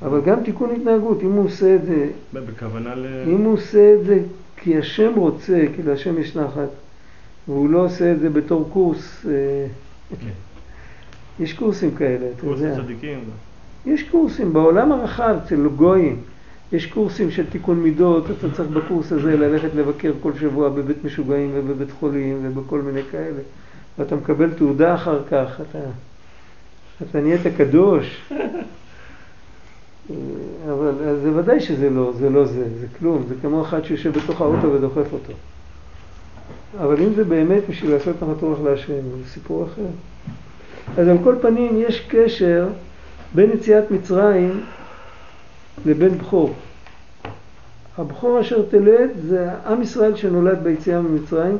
אבל 0.01 0.21
גם 0.21 0.43
תיקון 0.43 0.69
התנהגות, 0.75 1.21
אם 1.23 1.31
הוא 1.31 1.45
עושה 1.45 1.75
את 1.75 1.85
זה, 1.85 2.09
בכוונה 2.33 2.95
ל... 2.95 3.05
אם 3.27 3.41
הוא 3.41 3.53
עושה 3.53 3.93
את 3.93 4.05
זה 4.05 4.19
כי 4.57 4.77
השם 4.77 5.11
רוצה, 5.15 5.63
כי 5.75 5.83
להשם 5.83 6.19
יש 6.21 6.35
נחת, 6.37 6.69
והוא 7.47 7.69
לא 7.69 7.85
עושה 7.85 8.11
את 8.11 8.19
זה 8.19 8.29
בתור 8.29 8.69
קורס, 8.73 9.25
אה, 9.29 9.31
כן. 10.09 10.27
יש 11.39 11.53
קורסים 11.53 11.95
כאלה, 11.95 12.27
אתה 12.37 12.45
יודע. 12.45 12.73
הצדיקים. 12.73 13.19
יש 13.85 14.03
קורסים 14.03 14.53
בעולם 14.53 14.91
הרחב, 14.91 15.35
אצל 15.45 15.67
גויים. 15.75 16.21
יש 16.71 16.85
קורסים 16.85 17.31
של 17.31 17.45
תיקון 17.49 17.79
מידות, 17.79 18.25
אתה 18.31 18.51
צריך 18.51 18.69
בקורס 18.69 19.11
הזה 19.11 19.37
ללכת 19.37 19.75
לבקר 19.75 20.11
כל 20.21 20.31
שבוע 20.39 20.69
בבית 20.69 21.03
משוגעים 21.03 21.51
ובבית 21.53 21.91
חולים 21.99 22.39
ובכל 22.43 22.81
מיני 22.81 23.01
כאלה. 23.11 23.41
ואתה 23.97 24.15
מקבל 24.15 24.53
תעודה 24.53 24.95
אחר 24.95 25.19
כך, 25.31 25.61
אתה, 25.69 25.79
אתה 27.01 27.21
נהיית 27.21 27.41
קדוש. 27.57 28.31
אבל 30.65 30.93
אז 31.07 31.21
זה 31.21 31.35
ודאי 31.35 31.59
שזה 31.59 31.89
לא, 31.89 32.13
זה 32.19 32.29
לא 32.29 32.45
זה, 32.45 32.67
זה 32.79 32.87
כלום, 32.99 33.23
זה 33.27 33.35
כמו 33.41 33.61
אחד 33.61 33.83
שיושב 33.83 34.11
בתוך 34.11 34.41
האוטו 34.41 34.71
ודוחף 34.73 35.13
אותו. 35.13 35.33
אבל 36.79 37.01
אם 37.01 37.13
זה 37.15 37.23
באמת 37.23 37.63
בשביל 37.69 37.91
לעשות 37.91 38.15
נחת 38.23 38.41
רוח 38.41 38.59
להשם, 38.63 38.93
זה 38.93 39.29
סיפור 39.29 39.65
אחר. 39.65 39.85
אז 40.97 41.07
על 41.07 41.17
כל 41.23 41.35
פנים 41.41 41.81
יש 41.81 42.05
קשר 42.07 42.67
בין 43.35 43.51
יציאת 43.51 43.91
מצרים 43.91 44.61
לבין 45.85 46.17
בכור. 46.17 46.53
הבכור 47.97 48.41
אשר 48.41 48.61
תלד 48.69 49.09
זה 49.27 49.49
עם 49.67 49.81
ישראל 49.81 50.15
שנולד 50.15 50.63
ביציאה 50.63 51.01
ממצרים, 51.01 51.57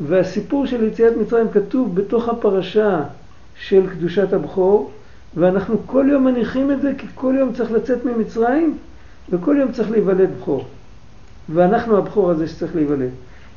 והסיפור 0.00 0.66
של 0.66 0.84
יציאת 0.84 1.16
מצרים 1.16 1.46
כתוב 1.52 1.94
בתוך 1.94 2.28
הפרשה 2.28 3.02
של 3.56 3.90
קדושת 3.90 4.32
הבכור, 4.32 4.90
ואנחנו 5.36 5.76
כל 5.86 6.06
יום 6.10 6.24
מניחים 6.24 6.70
את 6.70 6.82
זה 6.82 6.92
כי 6.98 7.06
כל 7.14 7.34
יום 7.38 7.52
צריך 7.52 7.72
לצאת 7.72 8.04
ממצרים 8.04 8.78
וכל 9.30 9.56
יום 9.60 9.72
צריך 9.72 9.90
להיוולד 9.90 10.28
בכור. 10.40 10.64
ואנחנו 11.54 11.98
הבכור 11.98 12.30
הזה 12.30 12.48
שצריך 12.48 12.76
להיוולד. 12.76 13.10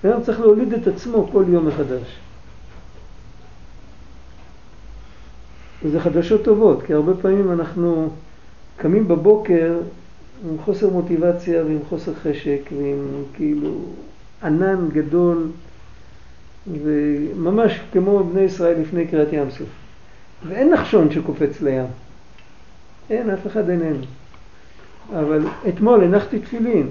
והיום 0.04 0.24
צריך 0.24 0.39
להוליד 0.39 0.74
את 0.74 0.88
עצמו 0.88 1.30
כל 1.32 1.43
יום 1.48 1.67
מחדש. 1.67 2.19
וזה 5.84 6.00
חדשות 6.00 6.44
טובות, 6.44 6.84
כי 6.84 6.94
הרבה 6.94 7.13
פעמים 7.22 7.52
אנחנו 7.52 8.10
קמים 8.78 9.08
בבוקר 9.08 9.78
עם 10.50 10.58
חוסר 10.65 10.89
מוטיבציה 10.89 11.63
ועם 11.63 11.80
חוסר 11.89 12.13
חשק 12.13 12.70
ועם 12.78 13.24
כאילו 13.34 13.76
ענן 14.44 14.89
גדול 14.94 15.48
וממש 16.84 17.80
כמו 17.92 18.24
בני 18.24 18.42
ישראל 18.42 18.82
לפני 18.82 19.08
קריאת 19.08 19.34
ים 19.34 19.52
סוף. 19.52 19.68
ואין 20.48 20.74
נחשון 20.74 21.12
שקופץ 21.12 21.62
לים. 21.62 21.86
אין, 23.10 23.30
אף 23.30 23.48
אחד 23.48 23.70
איננו. 23.70 24.06
אבל 25.13 25.46
אתמול 25.68 26.04
הנחתי 26.04 26.39
תפילין, 26.39 26.88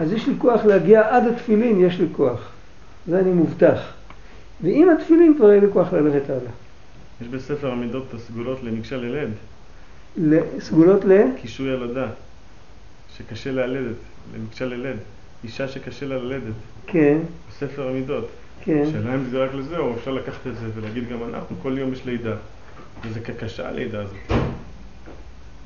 אז 0.00 0.12
יש 0.12 0.26
לי 0.26 0.34
כוח 0.38 0.64
להגיע 0.64 1.16
עד 1.16 1.26
התפילין, 1.26 1.80
יש 1.80 2.00
לי 2.00 2.06
כוח. 2.12 2.48
זה 3.06 3.18
אני 3.20 3.30
מובטח. 3.30 3.92
ועם 4.62 4.88
התפילין 4.90 5.34
כבר 5.36 5.50
יהיה 5.50 5.60
לי 5.60 5.66
כוח 5.72 5.92
ללכת 5.92 6.30
הלאה. 6.30 6.65
יש 7.20 7.28
בספר 7.28 7.70
המידות 7.70 8.04
את 8.08 8.14
הסגולות 8.14 8.58
למקשה 8.62 8.96
ללד, 8.96 9.30
סגולות 10.60 11.04
ל... 11.04 11.22
קישוי 11.42 11.68
ילדה, 11.68 12.06
שקשה 13.16 13.52
להלדת, 13.52 13.96
למקשה 14.34 14.64
ללד. 14.64 14.96
אישה 15.44 15.68
שקשה 15.68 16.06
לה 16.06 16.16
ללדת, 16.16 16.54
כן, 16.86 17.18
בספר 17.50 17.88
המידות. 17.88 18.28
כן. 18.64 18.84
השאלה 18.88 19.14
אם 19.14 19.24
זה 19.30 19.44
רק 19.44 19.54
לזה, 19.54 19.78
או 19.78 19.94
אפשר 19.94 20.12
לקחת 20.12 20.46
את 20.46 20.56
זה 20.56 20.66
ולהגיד 20.74 21.08
גם 21.08 21.18
אנחנו, 21.28 21.56
כל 21.62 21.78
יום 21.78 21.92
יש 21.92 22.04
לידה. 22.04 22.34
וזה 23.04 23.20
כקשה 23.20 23.68
הלידה 23.68 24.02
הזאת. 24.02 24.38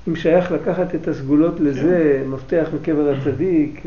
אם 0.08 0.16
שייך 0.16 0.52
לקחת 0.52 0.94
את 0.94 1.08
הסגולות 1.08 1.60
לזה, 1.60 2.22
מפתח 2.28 2.68
מקבר 2.74 3.14
הצדיק, 3.18 3.82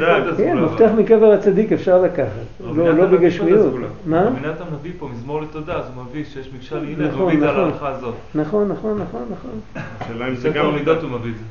דג. 0.00 0.20
כן, 0.36 0.58
מפתח 0.58 0.90
מקבר 0.98 1.32
הצדיק 1.32 1.72
אפשר 1.72 2.02
לקחת, 2.02 2.28
לא 2.60 2.94
לא 2.94 3.06
בגשמיות. 3.06 3.74
מה? 4.06 4.22
רבי 4.22 4.40
נתן 4.40 4.64
מביא 4.80 4.92
פה 4.98 5.08
מזמור 5.08 5.42
לתודה, 5.42 5.76
אז 5.76 5.84
הוא 5.94 6.04
מביא 6.04 6.24
שיש 6.24 6.50
מקשה 6.56 6.80
להילד, 6.80 7.02
נכון, 7.02 7.20
הוא 7.20 7.32
מביא 7.32 7.38
את 7.38 7.44
נכון. 7.44 7.60
ההלכה 7.60 7.88
הזאת. 7.88 8.14
נכון, 8.34 8.68
נכון, 8.68 8.98
נכון, 9.02 9.22
נכון. 9.30 9.82
השאלה 10.00 10.28
אם 10.28 10.34
זה 10.34 10.48
גם 10.48 10.66
המידות 10.66 11.02
הוא 11.02 11.10
מביא 11.10 11.30
את 11.30 11.36
זה. 11.36 11.44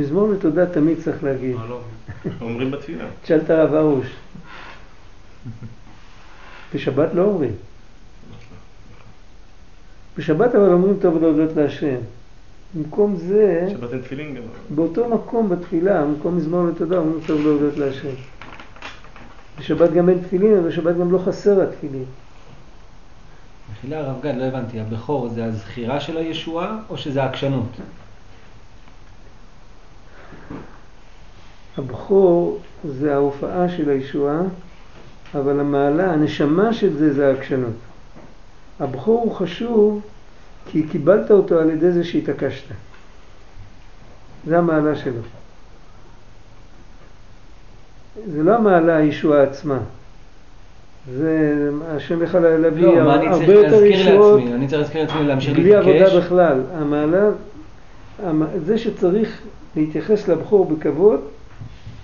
מזמור 0.00 0.28
לתודה 0.32 0.66
תמיד 0.66 0.98
צריך 0.98 1.24
להגיד. 1.24 1.56
מה 1.56 1.66
לא? 1.68 1.80
אומרים 2.40 2.70
בתפילה. 2.70 3.04
תשאל 3.22 3.38
את 3.44 3.50
הרב 3.50 3.74
ארוש. 3.74 4.06
בשבת 6.74 7.08
לא 7.14 7.22
אומרים. 7.22 7.52
בשבת 10.18 10.54
אבל 10.54 10.72
אומרים 10.72 10.96
טוב 11.00 11.22
להודות 11.22 11.56
להשם. 11.56 11.96
במקום 12.74 13.16
זה, 13.16 13.68
שבת 13.70 13.92
אין 13.92 14.00
תפילין 14.00 14.34
גם. 14.34 14.42
באותו 14.74 15.08
מקום 15.08 15.48
בתפילה, 15.48 16.02
במקום 16.02 16.36
מזמור 16.36 16.66
לתודה, 16.66 16.98
אומרים 16.98 17.20
טוב 17.26 17.40
להודות 17.40 17.76
להשם. 17.76 18.14
בשבת 19.58 19.92
גם 19.92 20.08
אין 20.08 20.18
תפילין, 20.22 20.58
אבל 20.58 20.68
בשבת 20.68 20.96
גם 20.96 21.12
לא 21.12 21.18
חסר 21.18 21.62
התפילין. 21.62 22.04
מחילה 23.72 23.98
הרב 23.98 24.16
גד, 24.22 24.34
לא 24.36 24.44
הבנתי, 24.44 24.80
הבכור 24.80 25.28
זה 25.28 25.44
הזכירה 25.44 26.00
של 26.00 26.16
הישועה 26.16 26.78
או 26.90 26.96
שזה 26.96 27.22
העקשנות? 27.22 27.68
הבכור 31.78 32.58
זה 32.84 33.14
ההופעה 33.14 33.68
של 33.68 33.90
הישועה, 33.90 34.40
אבל 35.34 35.60
המעלה, 35.60 36.12
הנשמה 36.12 36.72
של 36.72 36.96
זה 36.96 37.12
זה 37.12 37.28
העקשנות. 37.28 37.85
הבכור 38.80 39.22
הוא 39.22 39.34
חשוב 39.34 40.00
כי 40.70 40.82
קיבלת 40.82 41.30
אותו 41.30 41.58
על 41.58 41.70
ידי 41.70 41.92
זה 41.92 42.04
שהתעקשת. 42.04 42.64
זה 44.46 44.58
המעלה 44.58 44.96
שלו. 44.96 45.20
זה 48.32 48.42
לא 48.42 48.54
המעלה 48.54 48.96
הישועה 48.96 49.42
עצמה. 49.42 49.78
זה, 51.12 51.58
השם 51.88 52.22
יכול 52.22 52.40
להביא 52.40 52.86
לא, 52.86 53.04
מה 53.04 53.14
אני 53.14 53.24
צריך 53.28 53.40
הרבה 53.40 53.52
יותר 53.52 53.70
להזכיר 53.70 53.90
ישועות 53.92 54.40
לעצמי? 54.40 54.54
אני 54.54 54.68
צריך 54.68 54.80
להזכיר 54.82 55.02
לעצמי 55.02 55.24
להמשיך 55.26 55.58
בלי 55.58 55.74
עבודה 55.74 55.92
להתעקש? 55.94 56.14
בכלל. 56.14 56.60
המעלה, 56.74 57.28
המ- 58.24 58.58
זה 58.66 58.78
שצריך 58.78 59.40
להתייחס 59.76 60.28
לבכור 60.28 60.64
בכבוד, 60.74 61.20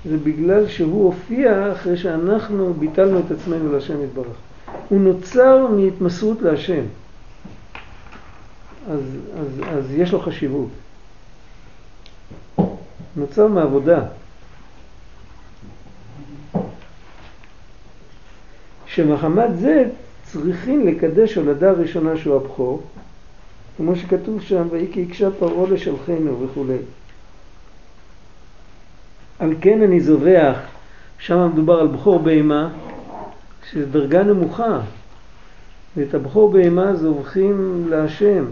זה 0.04 0.16
בגלל 0.16 0.68
שהוא 0.68 1.04
הופיע 1.04 1.72
אחרי 1.72 1.96
שאנחנו 1.96 2.74
ביטלנו 2.74 3.18
את 3.20 3.30
עצמנו 3.30 3.72
להשם 3.72 4.04
יתברך. 4.04 4.26
הוא 4.88 5.00
נוצר 5.00 5.66
מהתמסרות 5.66 6.42
להשם. 6.42 6.82
אז, 8.90 9.00
אז, 9.40 9.60
אז 9.68 9.90
יש 9.90 10.12
לו 10.12 10.20
חשיבות. 10.20 10.68
נוצר 13.16 13.48
מעבודה. 13.48 14.04
שמחמת 18.86 19.58
זה 19.58 19.84
צריכים 20.22 20.86
לקדש 20.86 21.34
הולדה 21.34 21.72
ראשונה 21.72 22.16
שהוא 22.16 22.36
הבכור, 22.36 22.82
כמו 23.76 23.96
שכתוב 23.96 24.40
שם, 24.42 24.68
ויהי 24.70 24.92
כי 24.92 25.06
הקשה 25.08 25.30
פרעה 25.38 25.70
לשלחנו 25.70 26.40
וכולי. 26.40 26.76
על 29.38 29.54
כן 29.60 29.82
אני 29.82 30.00
זובח, 30.00 30.58
שם 31.18 31.50
מדובר 31.52 31.80
על 31.80 31.86
בכור 31.86 32.18
בהמה, 32.18 32.70
שזו 33.70 33.86
דרגה 33.90 34.22
נמוכה, 34.22 34.80
ואת 35.96 36.14
הבכור 36.14 36.52
בהמה 36.52 36.96
זובחים 36.96 37.86
להשם. 37.90 38.44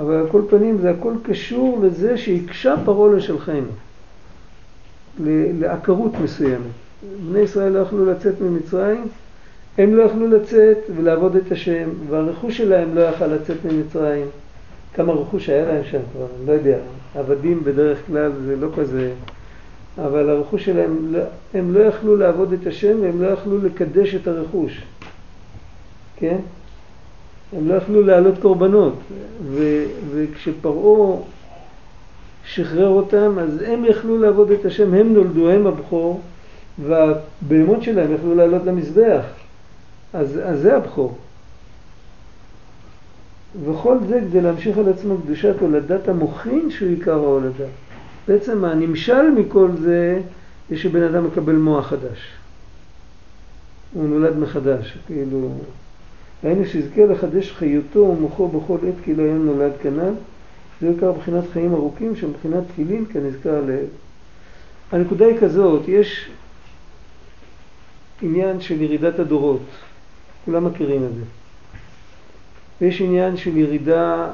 אבל 0.00 0.14
על 0.14 0.28
כל 0.28 0.42
פנים 0.50 0.78
זה 0.78 0.90
הכל 0.90 1.12
קשור 1.22 1.80
לזה 1.82 2.18
שהקשה 2.18 2.74
פרעה 2.84 3.16
לשלחנו, 3.16 3.62
לעקרות 5.58 6.12
מסוימת. 6.24 6.66
בני 7.28 7.38
ישראל 7.38 7.72
לא 7.72 7.78
יכלו 7.78 8.06
לצאת 8.06 8.40
ממצרים, 8.40 9.08
הם 9.78 9.94
לא 9.94 10.02
יכלו 10.02 10.28
לצאת 10.28 10.78
ולעבוד 10.96 11.36
את 11.36 11.52
השם, 11.52 11.88
והרכוש 12.08 12.56
שלהם 12.56 12.94
לא 12.94 13.00
יכל 13.00 13.26
לצאת 13.26 13.56
ממצרים. 13.64 14.26
כמה 14.94 15.12
רכוש 15.12 15.48
היה 15.48 15.64
להם 15.64 15.84
שם 15.90 15.98
כבר, 16.12 16.26
אני 16.38 16.46
לא 16.46 16.52
יודע. 16.52 16.78
עבדים 17.14 17.64
בדרך 17.64 17.98
כלל 18.06 18.32
זה 18.46 18.56
לא 18.56 18.68
כזה, 18.76 19.10
אבל 19.98 20.30
הרכוש 20.30 20.64
שלהם, 20.64 21.12
לא- 21.12 21.20
הם 21.54 21.74
לא 21.74 21.80
יכלו 21.80 22.16
לעבוד 22.16 22.52
את 22.52 22.66
השם 22.66 22.96
והם 23.02 23.22
לא 23.22 23.26
יכלו 23.26 23.58
לקדש 23.58 24.14
את 24.14 24.28
הרכוש. 24.28 24.82
כן? 26.16 26.38
הם 27.56 27.68
לא 27.68 27.74
יכלו 27.74 28.02
להעלות 28.02 28.34
קורבנות. 28.42 28.94
ו, 29.44 29.84
וכשפרעה 30.10 31.16
שחרר 32.44 32.88
אותם, 32.88 33.38
אז 33.38 33.62
הם 33.66 33.84
יכלו 33.84 34.18
לעבוד 34.18 34.50
את 34.50 34.64
השם, 34.64 34.94
הם 34.94 35.12
נולדו, 35.14 35.50
הם 35.50 35.66
הבכור, 35.66 36.20
והבהמות 36.86 37.82
שלהם 37.82 38.14
יכלו 38.14 38.34
לעלות 38.34 38.64
למזבח. 38.64 39.24
אז, 40.12 40.40
אז 40.44 40.60
זה 40.60 40.76
הבכור. 40.76 41.16
וכל 43.64 43.96
זה 44.08 44.20
כדי 44.20 44.40
להמשיך 44.40 44.78
על 44.78 44.88
עצמו 44.88 45.16
קדושת 45.24 45.54
הולדת 45.60 46.08
המוחין 46.08 46.70
שהוא 46.70 46.88
עיקר 46.88 47.12
ההולדה. 47.12 47.64
בעצם 48.28 48.64
הנמשל 48.64 49.30
מכל 49.30 49.68
זה, 49.80 50.20
זה 50.70 50.78
שבן 50.78 51.02
אדם 51.02 51.26
מקבל 51.26 51.54
מוח 51.54 51.86
חדש. 51.86 52.32
הוא 53.92 54.08
נולד 54.08 54.38
מחדש, 54.38 54.98
כאילו... 55.06 55.50
היינו 56.42 56.66
שיזכה 56.66 57.04
לחדש 57.04 57.52
חיותו 57.52 57.98
ומוחו 57.98 58.48
בכל 58.48 58.78
עת 58.88 58.94
כאילו 59.02 59.24
היום 59.24 59.46
נולד 59.46 59.72
כנ"ל. 59.82 60.12
זה 60.80 60.88
עיקר 60.88 61.12
מבחינת 61.12 61.44
חיים 61.52 61.74
ארוכים, 61.74 62.16
שמבחינת 62.16 62.62
תפילין 62.72 63.04
כנזכר 63.12 63.60
לעיל. 63.66 63.86
הנקודה 64.92 65.26
היא 65.26 65.38
כזאת, 65.40 65.88
יש 65.88 66.30
עניין 68.22 68.60
של 68.60 68.82
ירידת 68.82 69.18
הדורות, 69.18 69.62
כולם 70.44 70.64
מכירים 70.64 71.04
את 71.04 71.14
זה. 71.14 71.22
ויש 72.80 73.00
עניין 73.00 73.36
של 73.36 73.56
ירידה 73.56 74.30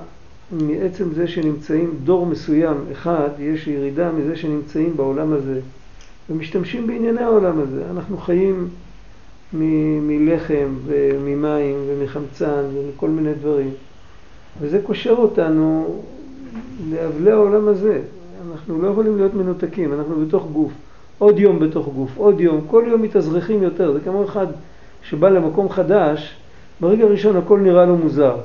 מעצם 0.52 1.12
זה 1.14 1.28
שנמצאים 1.28 1.94
דור 2.04 2.26
מסוים, 2.26 2.76
אחד, 2.92 3.28
יש 3.38 3.66
ירידה 3.66 4.12
מזה 4.12 4.36
שנמצאים 4.36 4.96
בעולם 4.96 5.32
הזה 5.32 5.60
ומשתמשים 6.30 6.86
בענייני 6.86 7.22
העולם 7.22 7.60
הזה. 7.60 7.82
אנחנו 7.90 8.18
חיים 8.18 8.68
מ- 9.52 10.08
מלחם 10.08 10.74
וממים 10.86 11.76
ומחמצן 11.88 12.62
ומכל 12.74 13.08
מיני 13.08 13.34
דברים. 13.34 13.70
וזה 14.60 14.80
קושר 14.82 15.10
אותנו 15.10 16.00
לאבלי 16.90 17.30
העולם 17.30 17.68
הזה. 17.68 18.00
אנחנו 18.52 18.82
לא 18.82 18.88
יכולים 18.88 19.16
להיות 19.16 19.34
מנותקים, 19.34 19.92
אנחנו 19.92 20.26
בתוך 20.26 20.46
גוף. 20.52 20.72
עוד 21.18 21.38
יום 21.38 21.58
בתוך 21.58 21.88
גוף, 21.88 22.10
עוד 22.16 22.40
יום, 22.40 22.60
כל 22.66 22.84
יום 22.88 23.02
מתאזרחים 23.02 23.62
יותר. 23.62 23.92
זה 23.92 24.00
כמו 24.00 24.24
אחד 24.24 24.46
שבא 25.02 25.28
למקום 25.28 25.68
חדש, 25.68 26.36
ברגע 26.80 27.04
הראשון 27.04 27.36
הכל 27.36 27.58
נראה 27.60 27.84
לו 27.84 27.96
מוזר. 27.96 28.36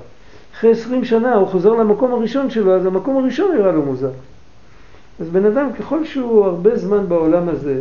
אחרי 0.56 0.72
עשרים 0.72 1.06
שנה 1.06 1.36
הוא 1.36 1.48
חוזר 1.48 1.74
למקום 1.74 2.14
הראשון 2.14 2.50
שלו, 2.50 2.76
אז 2.76 2.86
המקום 2.86 3.18
הראשון 3.18 3.58
נראה 3.58 3.72
לו 3.72 3.82
מוזר. 3.82 4.12
אז 5.20 5.30
בן 5.30 5.46
אדם, 5.46 5.74
ככל 5.80 6.06
שהוא 6.06 6.46
הרבה 6.46 6.78
זמן 6.78 7.10
בעולם 7.10 7.50
הזה, 7.50 7.80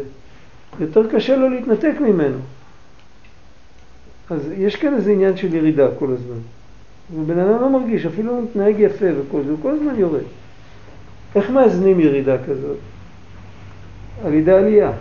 יותר 0.80 1.10
קשה 1.10 1.36
לו 1.36 1.48
להתנתק 1.48 1.94
ממנו. 2.00 2.38
אז 4.30 4.52
יש 4.56 4.76
כאן 4.76 4.94
איזה 4.94 5.12
עניין 5.12 5.36
של 5.36 5.54
ירידה 5.54 5.86
כל 5.98 6.10
הזמן. 6.12 6.38
ובן 7.16 7.38
אדם 7.38 7.60
לא 7.60 7.70
מרגיש, 7.70 8.06
אפילו 8.06 8.32
הוא 8.32 8.42
מתנהג 8.42 8.74
יפה 8.78 9.06
וכל 9.18 9.42
זה, 9.42 9.50
הוא 9.50 9.58
כל 9.62 9.70
הזמן 9.70 9.98
יורד. 9.98 10.22
איך 11.34 11.50
מאזנים 11.50 12.00
ירידה 12.00 12.36
כזאת? 12.44 12.76
על 14.24 14.34
ידי 14.34 14.52
עלייה. 14.52 14.92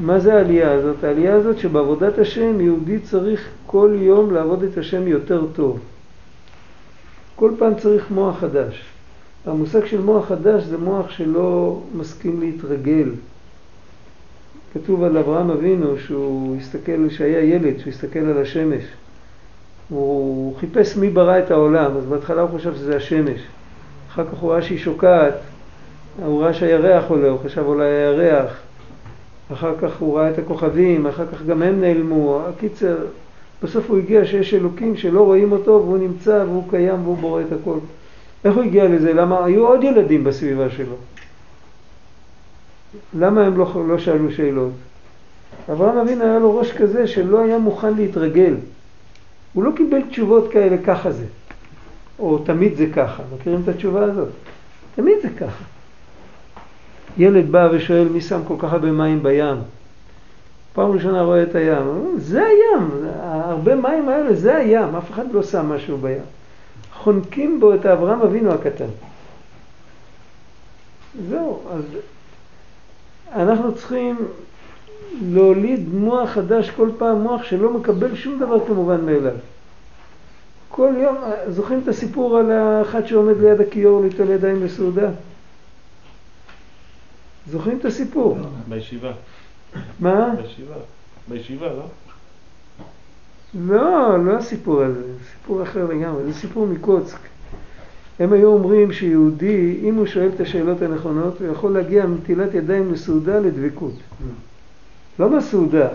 מה 0.00 0.18
זה 0.18 0.34
העלייה 0.34 0.72
הזאת? 0.72 1.04
העלייה 1.04 1.34
הזאת 1.34 1.58
שבעבודת 1.58 2.18
השם 2.18 2.60
יהודי 2.60 2.98
צריך 2.98 3.48
כל 3.66 3.96
יום 3.98 4.34
לעבוד 4.34 4.62
את 4.62 4.78
השם 4.78 5.08
יותר 5.08 5.46
טוב. 5.52 5.78
כל 7.36 7.50
פעם 7.58 7.74
צריך 7.74 8.10
מוח 8.10 8.38
חדש. 8.38 8.84
המושג 9.46 9.86
של 9.86 10.00
מוח 10.00 10.28
חדש 10.28 10.62
זה 10.62 10.78
מוח 10.78 11.10
שלא 11.10 11.80
מסכים 11.94 12.40
להתרגל. 12.40 13.10
כתוב 14.74 15.02
על 15.02 15.16
אברהם 15.16 15.50
אבינו 15.50 15.98
שהוא 15.98 16.56
הסתכל, 16.56 17.08
שהיה 17.10 17.40
ילד, 17.40 17.78
שהוא 17.78 17.92
הסתכל 17.92 18.18
על 18.18 18.42
השמש. 18.42 18.84
הוא 19.88 20.56
חיפש 20.56 20.96
מי 20.96 21.10
ברא 21.10 21.38
את 21.38 21.50
העולם, 21.50 21.96
אז 21.96 22.06
בהתחלה 22.06 22.42
הוא 22.42 22.58
חשב 22.58 22.74
שזה 22.74 22.96
השמש. 22.96 23.40
אחר 24.10 24.24
כך 24.24 24.38
הוא 24.38 24.52
ראה 24.52 24.62
שהיא 24.62 24.78
שוקעת, 24.78 25.34
הוא 26.24 26.42
ראה 26.42 26.54
שהירח 26.54 27.04
עולה, 27.08 27.28
הוא 27.28 27.38
חשב 27.44 27.62
אולי 27.66 27.86
הירח. 27.86 28.69
אחר 29.52 29.74
כך 29.80 30.00
הוא 30.00 30.18
ראה 30.18 30.30
את 30.30 30.38
הכוכבים, 30.38 31.06
אחר 31.06 31.26
כך 31.32 31.42
גם 31.42 31.62
הם 31.62 31.80
נעלמו. 31.80 32.42
הקיצר, 32.48 32.96
בסוף 33.62 33.90
הוא 33.90 33.98
הגיע 33.98 34.24
שיש 34.24 34.54
אלוקים 34.54 34.96
שלא 34.96 35.20
רואים 35.20 35.52
אותו 35.52 35.70
והוא 35.70 35.98
נמצא 35.98 36.44
והוא 36.48 36.64
קיים 36.70 37.04
והוא 37.04 37.16
בורא 37.16 37.40
את 37.40 37.52
הכל. 37.60 37.78
איך 38.44 38.54
הוא 38.54 38.62
הגיע 38.62 38.88
לזה? 38.88 39.12
למה 39.12 39.44
היו 39.44 39.66
עוד 39.66 39.84
ילדים 39.84 40.24
בסביבה 40.24 40.70
שלו? 40.70 40.94
למה 43.18 43.46
הם 43.46 43.58
לא, 43.58 43.84
לא 43.88 43.98
שאלו 43.98 44.32
שאלות? 44.32 44.72
אברהם 45.72 45.98
אבינו 45.98 46.24
היה 46.24 46.38
לו 46.38 46.58
ראש 46.58 46.72
כזה 46.72 47.06
שלא 47.06 47.40
היה 47.40 47.58
מוכן 47.58 47.94
להתרגל. 47.94 48.54
הוא 49.52 49.64
לא 49.64 49.70
קיבל 49.76 50.02
תשובות 50.02 50.52
כאלה, 50.52 50.76
ככה 50.84 51.12
זה. 51.12 51.24
או 52.18 52.38
תמיד 52.38 52.76
זה 52.76 52.86
ככה. 52.94 53.22
מכירים 53.34 53.60
את 53.64 53.68
התשובה 53.68 54.04
הזאת? 54.04 54.28
תמיד 54.94 55.14
זה 55.22 55.28
ככה. 55.28 55.64
ילד 57.18 57.52
בא 57.52 57.68
ושואל 57.72 58.08
מי 58.08 58.20
שם 58.20 58.40
כל 58.48 58.54
כך 58.58 58.72
הרבה 58.72 58.92
מים 58.92 59.22
בים. 59.22 59.56
פעם 60.72 60.92
ראשונה 60.92 61.22
רואה 61.22 61.42
את 61.42 61.54
הים, 61.54 62.14
זה 62.16 62.42
הים, 62.44 62.90
הרבה 63.22 63.74
מים 63.74 64.08
האלה, 64.08 64.34
זה 64.34 64.56
הים, 64.56 64.96
אף 64.96 65.10
אחד 65.10 65.32
לא 65.32 65.42
שם 65.42 65.66
משהו 65.66 65.98
בים. 65.98 66.22
חונקים 66.94 67.60
בו 67.60 67.74
את 67.74 67.86
אברהם 67.86 68.20
אבינו 68.20 68.52
הקטן. 68.52 68.88
זהו, 71.28 71.60
אז 71.72 71.82
אנחנו 73.36 73.74
צריכים 73.74 74.16
להוליד 75.32 75.94
מוח 75.94 76.30
חדש 76.30 76.70
כל 76.70 76.90
פעם, 76.98 77.20
מוח 77.20 77.42
שלא 77.42 77.72
מקבל 77.72 78.14
שום 78.14 78.38
דבר 78.38 78.66
כמובן 78.66 79.04
מאליו. 79.06 79.32
כל 80.68 80.92
יום, 80.98 81.16
זוכרים 81.48 81.80
את 81.82 81.88
הסיפור 81.88 82.38
על 82.38 82.50
האחד 82.52 83.06
שעומד 83.06 83.36
ליד 83.40 83.60
הכיור 83.60 84.02
ליטול 84.02 84.30
ידיים 84.30 84.64
לסעודה? 84.64 85.08
זוכרים 87.50 87.78
את 87.78 87.84
הסיפור? 87.84 88.38
בישיבה. 88.68 89.12
מה? 90.00 90.34
בישיבה. 90.42 90.74
בישיבה, 91.28 91.66
לא? 91.66 91.84
לא, 93.54 94.24
לא 94.24 94.36
הסיפור 94.36 94.82
הזה, 94.82 95.02
סיפור 95.32 95.62
אחר 95.62 95.86
לגמרי, 95.86 96.24
זה 96.24 96.34
סיפור 96.34 96.66
מקוצק. 96.66 97.18
הם 98.20 98.32
היו 98.32 98.48
אומרים 98.48 98.92
שיהודי, 98.92 99.80
אם 99.82 99.94
הוא 99.94 100.06
שואל 100.06 100.30
את 100.34 100.40
השאלות 100.40 100.82
הנכונות, 100.82 101.40
הוא 101.40 101.48
יכול 101.52 101.72
להגיע 101.72 102.06
מנטילת 102.06 102.54
ידיים 102.54 102.92
לסעודה 102.92 103.38
לדבקות. 103.38 103.94
לא 105.18 105.30
מהסעודה, 105.30 105.88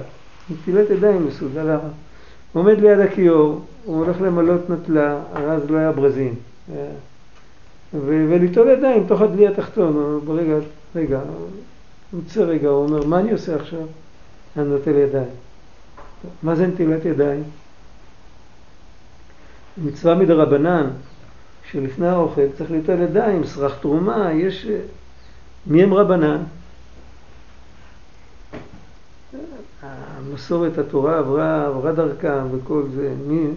נטילת 0.49 0.89
ידיים 0.89 1.27
לסעודה, 1.27 1.63
למה? 1.63 1.89
הוא 2.53 2.63
עומד 2.63 2.79
ליד 2.79 2.99
הכיור, 2.99 3.61
הוא 3.85 3.95
הולך 3.97 4.21
למלות 4.21 4.69
נטלה, 4.69 5.19
אז 5.33 5.69
לא 5.69 5.77
היה 5.77 5.91
ברזים. 5.91 6.33
וליטול 8.05 8.67
ידיים 8.67 9.03
תוך 9.07 9.21
הדלי 9.21 9.47
התחתון, 9.47 10.21
ברגע, 10.25 10.53
רגע, 10.95 11.19
הוא 12.11 12.21
יוצא 12.21 12.41
רגע, 12.41 12.69
הוא 12.69 12.83
אומר, 12.83 13.05
מה 13.05 13.19
אני 13.19 13.31
עושה 13.31 13.55
עכשיו? 13.55 13.87
אני 14.57 14.65
נוטל 14.65 14.95
ידיים. 14.95 15.29
מה 16.43 16.55
זה 16.55 16.67
נטילת 16.67 17.05
ידיים? 17.05 17.43
מצווה 19.77 20.15
מדרבנן, 20.15 20.89
שלפני 21.71 22.07
האוכל 22.07 22.41
צריך 22.57 22.71
ליטול 22.71 23.01
ידיים, 23.01 23.45
סרח 23.45 23.77
תרומה, 23.79 24.33
יש... 24.33 24.67
מי 25.67 25.83
הם 25.83 25.93
רבנן? 25.93 26.43
המסורת, 29.81 30.77
התורה 30.77 31.19
עברה, 31.19 31.67
עברה 31.67 31.91
דרכם 31.91 32.47
וכל 32.51 32.83
זה. 32.95 33.13
מי? 33.27 33.47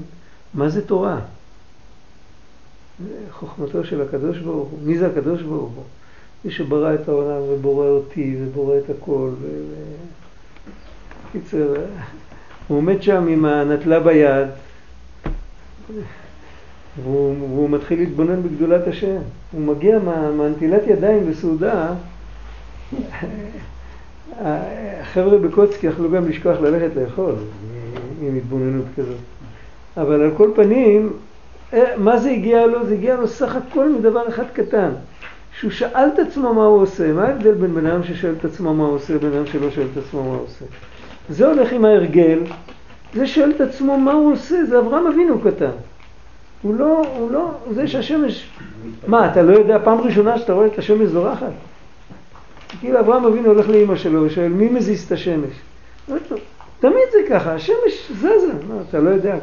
מה 0.54 0.68
זה 0.68 0.86
תורה? 0.86 1.20
חוכמתו 3.30 3.84
של 3.84 4.02
הקדוש 4.02 4.38
ברוך 4.38 4.68
הוא. 4.68 4.78
מי 4.82 4.98
זה 4.98 5.06
הקדוש 5.06 5.42
ברוך 5.42 5.72
הוא? 5.74 5.84
מי 6.44 6.50
שברא 6.50 6.94
את 6.94 7.08
העולם 7.08 7.42
ובורא 7.48 7.86
אותי 7.86 8.36
ובורא 8.40 8.76
את 8.78 8.90
הכל. 8.90 9.30
קיצר, 11.32 11.74
הוא 12.68 12.78
עומד 12.78 13.02
שם 13.02 13.26
עם 13.28 13.44
הנטלה 13.44 14.00
ביד 14.00 14.48
והוא, 17.02 17.36
והוא 17.38 17.70
מתחיל 17.70 17.98
להתבונן 17.98 18.42
בגדולת 18.42 18.86
השם. 18.86 19.18
הוא 19.52 19.60
מגיע 19.60 19.98
מה, 19.98 20.30
מהנטילת 20.30 20.82
ידיים 20.86 21.30
לסעודה 21.30 21.94
החבר'ה 24.40 25.38
בקוצקי 25.38 25.86
יכלו 25.86 26.10
גם 26.10 26.28
לשכוח 26.28 26.60
ללכת 26.60 26.96
לאכול 26.96 27.34
עם 28.22 28.36
התבוננות 28.36 28.84
כזאת. 28.96 29.16
אבל 29.96 30.22
על 30.22 30.30
כל 30.36 30.50
פנים, 30.54 31.12
אה, 31.72 31.96
מה 31.96 32.18
זה 32.18 32.30
הגיע 32.30 32.66
לו? 32.66 32.86
זה 32.86 32.94
הגיע 32.94 33.16
לו 33.16 33.28
סך 33.28 33.56
הכל 33.56 33.88
מדבר 33.88 34.28
אחד 34.28 34.44
קטן. 34.52 34.90
שהוא 35.58 35.70
שאל 35.70 36.08
את 36.14 36.18
עצמו 36.18 36.54
מה 36.54 36.64
הוא 36.64 36.82
עושה. 36.82 37.12
מה 37.12 37.24
ההבדל 37.24 37.54
בין 37.54 37.74
בן 37.74 37.86
אדם 37.86 38.04
ששואל 38.04 38.34
את 38.38 38.44
עצמו 38.44 38.74
מה 38.74 38.84
הוא 38.84 38.94
עושה 38.94 39.14
לבין 39.14 39.32
אדם 39.32 39.46
שלא 39.46 39.70
שואל 39.70 39.86
את 39.92 39.96
עצמו 39.96 40.22
מה 40.22 40.28
הוא 40.28 40.42
עושה? 40.42 40.64
זה 41.28 41.46
הולך 41.46 41.72
עם 41.72 41.84
ההרגל, 41.84 42.38
זה 43.14 43.26
שואל 43.26 43.52
את 43.56 43.60
עצמו 43.60 43.98
מה 43.98 44.12
הוא 44.12 44.32
עושה, 44.32 44.64
זה 44.64 44.78
אברהם 44.78 45.06
אבינו 45.06 45.40
קטן. 45.40 45.70
הוא 46.62 46.74
לא, 46.74 47.02
הוא 47.18 47.30
לא, 47.30 47.50
זה 47.74 47.88
שהשמש... 47.88 48.48
מה, 49.06 49.32
אתה 49.32 49.42
לא 49.42 49.52
יודע 49.52 49.78
פעם 49.84 50.00
ראשונה 50.00 50.38
שאתה 50.38 50.52
רואה 50.52 50.66
את 50.66 50.78
השמש 50.78 51.08
זורחת? 51.08 51.52
כאילו 52.80 53.00
אברהם 53.00 53.24
אבינו 53.24 53.48
הולך 53.48 53.68
לאימא 53.68 53.96
שלו 53.96 54.22
ושואל 54.22 54.48
מי 54.48 54.68
מזיז 54.68 55.04
את 55.06 55.12
השמש? 55.12 55.54
תמיד 56.80 57.04
זה 57.12 57.18
ככה, 57.30 57.54
השמש 57.54 58.12
זזה, 58.14 58.52
מה, 58.68 58.74
אתה 58.88 59.00
לא 59.00 59.10
יודע, 59.10 59.36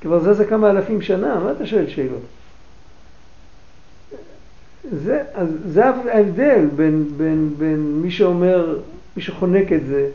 כבר 0.00 0.18
זזה 0.18 0.44
כמה 0.44 0.70
אלפים 0.70 1.02
שנה, 1.02 1.40
מה 1.44 1.50
אתה 1.52 1.66
שואל 1.66 1.86
שאלות? 1.88 2.22
זה, 4.90 5.22
אז 5.34 5.48
זה 5.66 5.86
ההבדל 5.86 6.66
בין, 6.76 7.04
בין, 7.16 7.54
בין 7.58 8.00
מי 8.02 8.10
שאומר, 8.10 8.78
מי 9.16 9.22
שחונק 9.22 9.72
את 9.72 9.86
זה, 9.86 10.08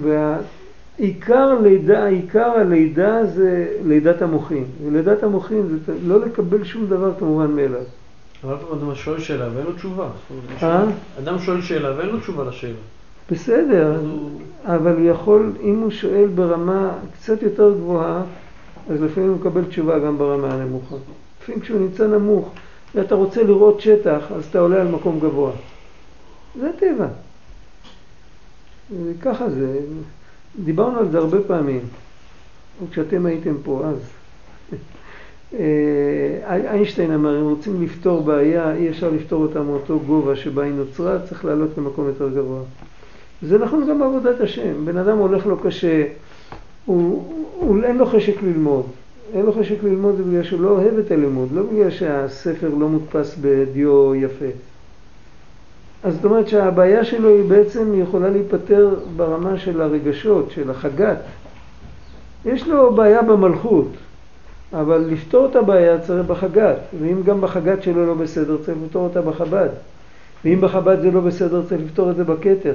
ועיקר 0.00 1.60
לידה, 1.62 2.06
עיקר 2.06 2.50
הלידה 2.50 3.26
זה 3.26 3.68
לידת 3.86 4.22
המוחין, 4.22 4.64
ולידת 4.84 5.22
המוחין 5.22 5.78
זה 5.86 5.92
לא 6.06 6.20
לקבל 6.20 6.64
שום 6.64 6.86
דבר 6.86 7.12
כמובן 7.18 7.50
מאליו. 7.50 7.82
אבל 8.44 8.54
אדם 8.72 8.94
שואל 8.94 9.20
שאלה 9.20 9.48
ואין 9.54 9.66
לו 9.66 9.72
תשובה. 9.72 10.08
אה? 10.62 10.84
אדם 11.18 11.38
שואל 11.38 11.62
שאלה 11.62 11.96
ואין 11.96 12.08
לו 12.08 12.20
תשובה 12.20 12.44
לשאלה. 12.44 12.74
בסדר, 13.30 14.00
אבל 14.64 14.92
הוא 14.92 15.10
יכול, 15.10 15.52
אם 15.62 15.78
הוא 15.78 15.90
שואל 15.90 16.26
ברמה 16.34 16.90
קצת 17.14 17.42
יותר 17.42 17.72
גבוהה, 17.72 18.22
אז 18.90 19.02
לפעמים 19.02 19.28
הוא 19.28 19.38
מקבל 19.38 19.64
תשובה 19.64 19.98
גם 19.98 20.18
ברמה 20.18 20.54
הנמוכה. 20.54 20.96
לפעמים 21.42 21.60
כשהוא 21.60 21.80
נמצא 21.80 22.06
נמוך 22.06 22.52
ואתה 22.94 23.14
רוצה 23.14 23.42
לראות 23.42 23.80
שטח, 23.80 24.32
אז 24.36 24.44
אתה 24.50 24.58
עולה 24.58 24.80
על 24.80 24.88
מקום 24.88 25.20
גבוה. 25.20 25.52
זה 26.60 26.70
טבע. 26.78 27.06
ככה 29.20 29.50
זה. 29.50 29.80
דיברנו 30.64 30.98
על 30.98 31.10
זה 31.10 31.18
הרבה 31.18 31.38
פעמים, 31.46 31.80
כשאתם 32.90 33.26
הייתם 33.26 33.54
פה 33.64 33.82
אז. 33.84 33.98
אה, 35.58 36.56
איינשטיין 36.70 37.12
אמר, 37.12 37.40
אם 37.40 37.44
רוצים 37.44 37.82
לפתור 37.82 38.22
בעיה, 38.22 38.74
אי 38.74 38.88
אפשר 38.88 39.10
לפתור 39.10 39.42
אותה 39.42 39.62
מאותו 39.62 40.00
גובה 40.06 40.36
שבה 40.36 40.62
היא 40.62 40.72
נוצרה, 40.72 41.18
צריך 41.28 41.44
לעלות 41.44 41.70
למקום 41.78 42.06
יותר 42.06 42.28
גבוה. 42.28 42.62
זה 43.42 43.58
נכון 43.58 43.86
גם 43.88 43.98
בעבודת 43.98 44.40
השם. 44.40 44.84
בן 44.84 44.96
אדם 44.96 45.18
הולך 45.18 45.46
לו 45.46 45.58
קשה, 45.58 46.04
הוא, 46.84 47.34
הוא, 47.56 47.82
אין 47.84 47.98
לו 47.98 48.06
חשק 48.06 48.42
ללמוד. 48.42 48.86
אין 49.34 49.46
לו 49.46 49.52
חשק 49.52 49.82
ללמוד 49.82 50.16
זה 50.16 50.22
בגלל 50.22 50.42
שהוא 50.42 50.60
לא 50.60 50.68
אוהב 50.68 50.98
את 50.98 51.10
הלימוד, 51.10 51.48
לא 51.52 51.62
בגלל 51.62 51.90
שהספר 51.90 52.68
לא 52.78 52.88
מודפס 52.88 53.36
בדיו 53.40 54.14
יפה. 54.14 54.46
אז 56.04 56.14
זאת 56.14 56.24
אומרת 56.24 56.48
שהבעיה 56.48 57.04
שלו 57.04 57.28
היא 57.28 57.44
בעצם 57.44 58.00
יכולה 58.00 58.30
להיפתר 58.30 58.94
ברמה 59.16 59.58
של 59.58 59.80
הרגשות, 59.80 60.50
של 60.50 60.70
החגת. 60.70 61.18
יש 62.44 62.68
לו 62.68 62.94
בעיה 62.94 63.22
במלכות, 63.22 63.88
אבל 64.72 65.06
לפתור 65.10 65.46
את 65.46 65.56
הבעיה 65.56 66.00
צריך 66.00 66.26
בחגת, 66.26 66.76
ואם 67.00 67.22
גם 67.22 67.40
בחגת 67.40 67.82
שלו 67.82 68.06
לא 68.06 68.14
בסדר, 68.14 68.56
צריך 68.64 68.78
לפתור 68.84 69.04
אותה 69.04 69.22
בחב"ד. 69.22 69.68
ואם 70.44 70.60
בחב"ד 70.60 71.00
זה 71.00 71.10
לא 71.10 71.20
בסדר, 71.20 71.62
צריך 71.68 71.80
לפתור 71.84 72.10
את 72.10 72.16
זה 72.16 72.24
בכתר. 72.24 72.74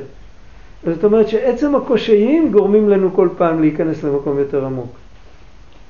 זאת 0.85 1.03
אומרת 1.03 1.27
שעצם 1.27 1.75
הקושיים 1.75 2.51
גורמים 2.51 2.89
לנו 2.89 3.13
כל 3.13 3.29
פעם 3.37 3.61
להיכנס 3.61 4.03
למקום 4.03 4.39
יותר 4.39 4.65
עמוק. 4.65 4.89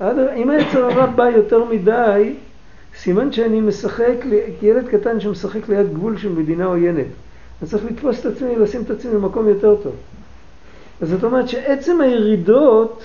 אם 0.01 0.49
היצר 0.49 0.85
הרע 0.85 1.05
בא 1.05 1.23
יותר 1.23 1.63
מדי, 1.63 2.33
סימן 2.97 3.31
שאני 3.31 3.61
משחק, 3.61 4.15
כילד 4.59 4.87
קטן 4.87 5.19
שמשחק 5.19 5.69
ליד 5.69 5.93
גבול 5.93 6.17
של 6.17 6.31
מדינה 6.31 6.65
עוינת. 6.65 7.05
אני 7.61 7.69
צריך 7.69 7.85
לתפוס 7.85 8.19
את 8.19 8.25
עצמי, 8.25 8.55
לשים 8.55 8.81
את 8.81 8.89
עצמי 8.89 9.11
במקום 9.11 9.47
יותר 9.47 9.75
טוב. 9.83 9.95
אז 11.01 11.09
זאת 11.09 11.23
אומרת 11.23 11.49
שעצם 11.49 12.01
הירידות 12.01 13.03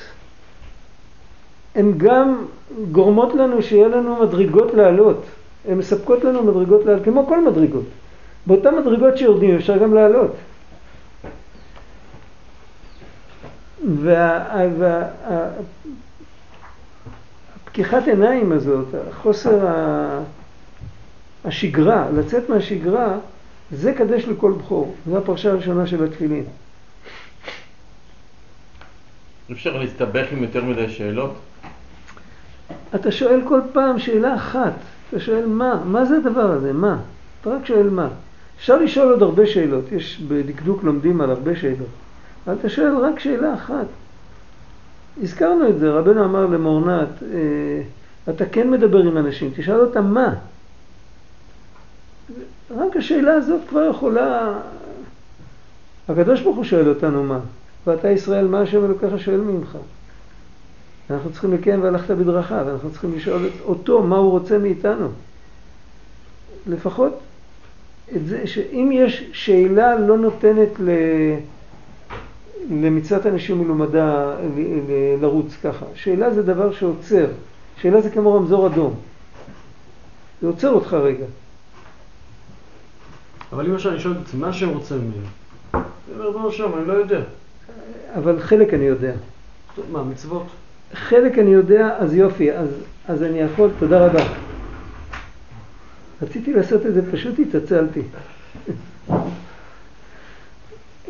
הן 1.75 1.93
גם 1.97 2.45
גורמות 2.93 3.35
לנו 3.35 3.63
שיהיה 3.63 3.89
לנו 3.89 4.17
מדרגות 4.23 4.75
לעלות. 4.75 5.25
הן 5.69 5.79
מספקות 5.79 6.25
לנו 6.25 6.43
מדרגות 6.43 6.85
לעלות, 6.85 7.05
כמו 7.05 7.27
כל 7.27 7.45
מדרגות. 7.45 7.85
באותן 8.47 8.75
מדרגות 8.75 9.19
שיורדים 9.19 9.57
אפשר 9.57 9.79
גם 9.79 9.95
לעלות. 9.95 10.31
והפקיחת 14.03 14.73
וה, 14.79 15.49
וה, 17.79 17.99
עיניים 18.07 18.53
הזאת, 18.53 18.87
חוסר 19.23 19.59
השגרה, 21.45 22.07
לצאת 22.15 22.49
מהשגרה, 22.49 23.19
זה 23.73 23.93
קדש 23.93 24.25
לכל 24.25 24.53
בכור. 24.53 24.95
זו 25.11 25.19
הפרשה 25.19 25.51
הראשונה 25.51 25.87
של 25.87 26.05
התפילין. 26.05 26.45
אפשר 29.53 29.77
להסתבך 29.77 30.27
עם 30.33 30.43
יותר 30.43 30.65
מדי 30.65 30.89
שאלות? 30.89 31.35
אתה 32.95 33.13
שואל 33.13 33.41
כל 33.49 33.61
פעם 33.73 33.99
שאלה 33.99 34.35
אחת. 34.35 34.73
אתה 35.09 35.21
שואל 35.21 35.47
מה? 35.47 35.83
מה 35.85 36.05
זה 36.05 36.17
הדבר 36.17 36.51
הזה? 36.51 36.73
מה? 36.73 36.99
אתה 37.41 37.51
רק 37.51 37.67
שואל 37.67 37.91
מה. 37.91 38.09
אפשר 38.57 38.77
לשאול 38.79 39.11
עוד 39.13 39.23
הרבה 39.23 39.47
שאלות. 39.47 39.93
יש 39.93 40.23
בדקדוק 40.29 40.85
לומדים 40.85 41.21
על 41.21 41.31
הרבה 41.31 41.57
שאלות. 41.57 41.89
אבל 42.47 42.55
אתה 42.61 42.69
שואל 42.69 42.97
רק 42.97 43.19
שאלה 43.19 43.55
אחת. 43.55 43.87
הזכרנו 45.23 45.69
את 45.69 45.79
זה, 45.79 45.91
רבנו 45.91 46.25
אמר 46.25 46.47
למורנת, 46.47 47.09
אה, 47.23 47.83
אתה 48.29 48.47
כן 48.47 48.71
מדבר 48.71 48.99
עם 48.99 49.19
אנשים, 49.19 49.51
תשאל 49.57 49.81
אותם 49.81 50.15
מה. 50.15 50.35
רק 52.77 52.97
השאלה 52.97 53.35
הזאת 53.35 53.61
כבר 53.69 53.91
יכולה... 53.91 54.59
הקדוש 56.09 56.41
ברוך 56.41 56.57
הוא 56.57 56.65
שואל 56.65 56.89
אותנו 56.89 57.25
מה, 57.25 57.41
ואתה 57.87 58.11
ישראל, 58.11 58.47
מה 58.47 58.61
השם 58.61 58.85
אלוקיך 58.85 59.19
שואל 59.19 59.41
ממך? 59.41 59.79
אנחנו 61.11 61.33
צריכים 61.33 61.53
לקיים 61.53 61.83
והלכת 61.83 62.11
בדרכה, 62.11 62.63
ואנחנו 62.67 62.91
צריכים 62.91 63.13
לשאול 63.17 63.49
אותו 63.65 64.03
מה 64.03 64.17
הוא 64.17 64.31
רוצה 64.31 64.59
מאיתנו. 64.59 65.09
לפחות 66.67 67.21
את 68.17 68.27
זה, 68.27 68.47
שאם 68.47 68.91
יש 68.93 69.31
שאלה 69.33 69.99
לא 69.99 70.19
נותנת 70.19 70.69
ל... 70.81 70.91
למצוות 72.71 73.27
אנשים 73.27 73.59
מלומדה 73.59 74.37
לרוץ 75.21 75.57
ככה. 75.63 75.87
שאלה 75.95 76.35
זה 76.35 76.43
דבר 76.43 76.73
שעוצר. 76.73 77.27
שאלה 77.81 78.01
זה 78.01 78.11
כמו 78.11 78.35
רמזור 78.35 78.67
אדום. 78.67 78.95
זה 80.41 80.47
עוצר 80.47 80.71
אותך 80.71 80.95
רגע. 80.95 81.25
אבל 83.53 83.67
למשל 83.67 83.89
אני 83.89 84.01
שואל 84.01 84.15
את 84.15 84.19
עצמי, 84.27 84.41
מה 84.41 84.53
שהם 84.53 84.69
רוצים 84.69 84.99
ממני? 84.99 85.13
אני 85.75 85.83
אומר, 86.15 86.27
ריבונו 86.27 86.53
שם, 86.53 86.71
אני 86.79 86.89
לא 86.89 86.93
יודע. 86.93 87.21
אבל 88.15 88.41
חלק 88.41 88.75
אני 88.75 88.85
יודע. 88.85 89.13
מה, 89.93 90.03
מצוות? 90.03 90.47
חלק 90.95 91.39
אני 91.39 91.51
יודע, 91.51 91.97
אז 91.99 92.15
יופי, 92.15 92.53
אז, 92.53 92.69
אז 93.09 93.23
אני 93.23 93.39
יכול, 93.39 93.71
תודה 93.79 94.07
רבה. 94.07 94.25
רציתי 96.23 96.53
לעשות 96.53 96.87
את 96.87 96.95
זה, 96.95 97.13
פשוט 97.13 97.35
התעצלתי. 97.39 98.03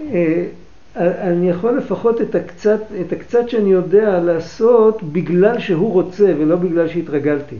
אני 0.97 1.51
יכול 1.51 1.79
לפחות 1.79 2.21
את 2.21 2.35
הקצת, 2.35 2.81
את 3.01 3.13
הקצת 3.13 3.49
שאני 3.49 3.73
יודע 3.73 4.21
לעשות 4.21 5.03
בגלל 5.03 5.59
שהוא 5.59 5.93
רוצה 5.93 6.33
ולא 6.39 6.57
בגלל 6.57 6.89
שהתרגלתי. 6.89 7.57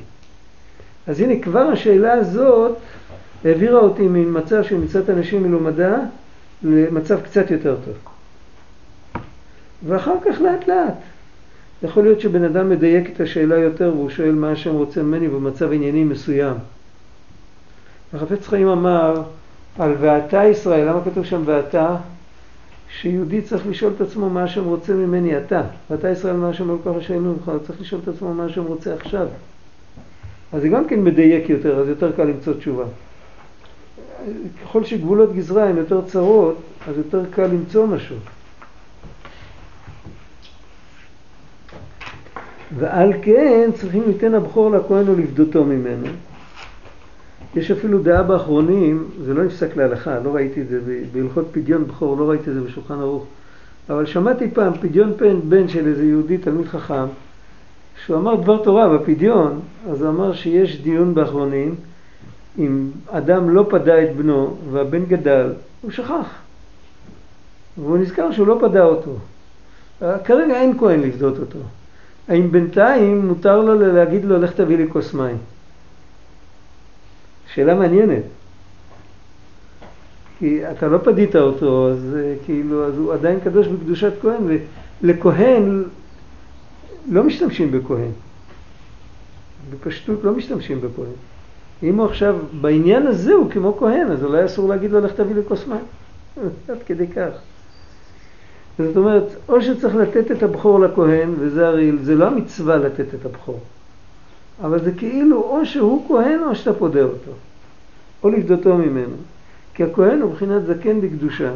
אז 1.07 1.21
הנה 1.21 1.43
כבר 1.43 1.61
השאלה 1.61 2.13
הזאת 2.13 2.77
העבירה 3.45 3.81
אותי 3.81 4.03
ממצב 4.03 4.63
של 4.63 4.77
מצוות 4.77 5.11
אנשים 5.11 5.43
מלומדה 5.43 5.97
למצב 6.63 7.21
קצת 7.21 7.51
יותר 7.51 7.77
טוב. 7.85 7.95
ואחר 9.87 10.15
כך 10.25 10.41
לאט 10.41 10.69
לאט. 10.69 10.95
יכול 11.83 12.03
להיות 12.03 12.21
שבן 12.21 12.45
אדם 12.45 12.69
מדייק 12.69 13.11
את 13.11 13.21
השאלה 13.21 13.59
יותר 13.59 13.93
והוא 13.95 14.11
שואל 14.11 14.33
מה 14.33 14.51
השם 14.51 14.75
רוצה 14.75 15.03
ממני 15.03 15.29
במצב 15.29 15.73
ענייני 15.73 16.05
מסוים. 16.05 16.55
החפץ 18.15 18.47
חיים 18.47 18.69
אמר 18.69 19.23
על 19.79 19.95
ואתה 20.01 20.45
ישראל, 20.45 20.89
למה 20.89 21.01
כתוב 21.05 21.25
שם 21.25 21.43
ואתה? 21.45 21.97
שיהודי 23.01 23.43
צריך 23.43 23.67
לשאול 23.67 23.93
את 23.97 24.01
עצמו 24.01 24.31
מה 24.31 24.45
השם 24.45 24.65
רוצה 24.65 24.93
ממני 24.93 25.39
אתה. 25.39 25.63
ואתה 25.91 26.11
ישראל 26.11 26.37
מה 26.37 26.49
השם 26.49 26.71
אלוקיך 26.71 27.07
שאינו 27.07 27.33
ממך, 27.33 27.53
צריך 27.67 27.81
לשאול 27.81 28.01
את 28.05 28.09
עצמו 28.09 28.35
מה 28.35 28.45
השם 28.45 28.65
רוצה 28.65 28.95
עכשיו. 28.95 29.27
אז 30.53 30.63
זה 30.63 30.69
גם 30.69 30.89
כן 30.89 31.05
מדייק 31.05 31.51
יותר, 31.51 31.79
אז 31.79 31.89
יותר 31.89 32.13
קל 32.13 32.25
למצוא 32.25 32.55
תשובה. 32.55 32.85
ככל 34.63 34.85
שגבולות 34.85 35.35
גזרה 35.35 35.65
הן 35.65 35.77
יותר 35.77 36.01
צרות, 36.07 36.57
אז 36.89 36.97
יותר 36.99 37.23
קל 37.31 37.47
למצוא 37.47 37.87
משהו. 37.87 38.17
ועל 42.79 43.13
כן 43.23 43.71
צריכים 43.75 44.03
ליתן 44.07 44.35
הבכור 44.35 44.71
לכהן 44.71 45.09
ולפדותו 45.09 45.65
ממנו. 45.65 46.07
יש 47.57 47.71
אפילו 47.71 48.03
דעה 48.03 48.23
באחרונים, 48.23 49.05
זה 49.25 49.35
לא 49.35 49.45
נפסק 49.45 49.77
להלכה, 49.77 50.19
לא 50.19 50.35
ראיתי 50.35 50.61
את 50.61 50.69
זה 50.69 50.81
בהלכות 51.13 51.47
פדיון 51.53 51.87
בכור, 51.87 52.17
לא 52.17 52.31
ראיתי 52.31 52.51
את 52.51 52.55
זה 52.55 52.61
בשולחן 52.61 53.01
ערוך, 53.01 53.27
אבל 53.91 54.07
שמעתי 54.07 54.51
פעם 54.51 54.73
פדיון 54.75 55.13
פן 55.17 55.41
בן 55.49 55.69
של 55.69 55.87
איזה 55.87 56.05
יהודי, 56.05 56.39
תלמיד 56.39 56.67
חכם, 56.67 57.05
שהוא 58.05 58.17
אמר 58.17 58.35
דבר 58.35 58.65
תורה 58.65 58.99
בפדיון, 58.99 59.61
אז 59.91 60.03
הוא 60.03 60.11
אמר 60.11 60.33
שיש 60.33 60.81
דיון 60.81 61.15
באחרונים, 61.15 61.75
אם 62.59 62.91
אדם 63.11 63.51
לא 63.51 63.67
פדה 63.71 64.03
את 64.03 64.17
בנו 64.17 64.57
והבן 64.71 65.05
גדל, 65.05 65.53
הוא 65.83 65.91
שכח. 65.91 66.29
והוא 67.79 67.99
נזכר 67.99 68.33
שהוא 68.33 68.47
לא 68.47 68.59
פדה 68.61 68.85
אותו. 68.85 69.17
כרגע 70.25 70.61
אין 70.61 70.79
כהן 70.79 71.01
לפדות 71.01 71.39
אותו. 71.39 71.59
האם 72.29 72.53
בינתיים 72.53 73.27
מותר 73.27 73.61
לו 73.61 73.93
להגיד 73.93 74.25
לו, 74.25 74.39
לך 74.39 74.53
תביא 74.53 74.77
לי 74.77 74.87
כוס 74.93 75.15
מים? 75.15 75.37
שאלה 77.55 77.75
מעניינת. 77.75 78.23
כי 80.39 80.71
אתה 80.71 80.89
לא 80.89 80.99
פדית 80.99 81.37
אותו, 81.37 81.91
אז 81.91 82.17
אה, 82.17 82.35
כאילו, 82.45 82.87
אז 82.87 82.99
הוא 82.99 83.13
עדיין 83.13 83.41
קדוש 83.41 83.67
בקדושת 83.67 84.13
כהן, 84.23 84.59
ולכהן 85.03 85.85
לא 87.11 87.25
משתמשים 87.25 87.71
בכהן. 87.71 88.11
בפשטות 89.71 90.25
לא 90.25 90.33
משתמשים 90.33 90.81
בכהן. 90.81 91.13
אם 91.83 91.99
הוא 91.99 92.07
עכשיו, 92.07 92.37
בעניין 92.61 93.07
הזה 93.07 93.33
הוא 93.33 93.51
כמו 93.51 93.77
כהן, 93.79 94.11
אז 94.11 94.25
אולי 94.25 94.45
אסור 94.45 94.69
להגיד 94.69 94.91
לו, 94.91 95.01
לך 95.01 95.13
תביא 95.13 95.35
לי 95.35 95.41
כוס 95.49 95.67
מים. 95.67 95.85
עד 96.69 96.83
כדי 96.87 97.07
כך. 97.07 97.31
זאת 98.79 98.97
אומרת, 98.97 99.25
או 99.49 99.63
שצריך 99.63 99.95
לתת 99.95 100.31
את 100.31 100.43
הבכור 100.43 100.81
לכהן, 100.81 101.35
וזה 101.39 101.69
הרי, 101.69 101.93
זה 102.03 102.15
לא 102.15 102.27
המצווה 102.27 102.77
לתת 102.77 103.15
את 103.15 103.27
הבכור, 103.27 103.61
אבל 104.63 104.85
זה 104.85 104.93
כאילו 104.93 105.37
או 105.43 105.67
שהוא 105.67 106.09
כהן 106.09 106.41
או 106.43 106.55
שאתה 106.55 106.73
פודה 106.73 107.03
אותו, 107.03 107.31
או 108.23 108.31
לפדותו 108.31 108.77
ממנו. 108.77 109.17
כי 109.75 109.85
הכהן 109.85 110.21
הוא 110.21 110.31
מבחינת 110.31 110.67
זקן 110.67 111.01
בקדושה. 111.01 111.53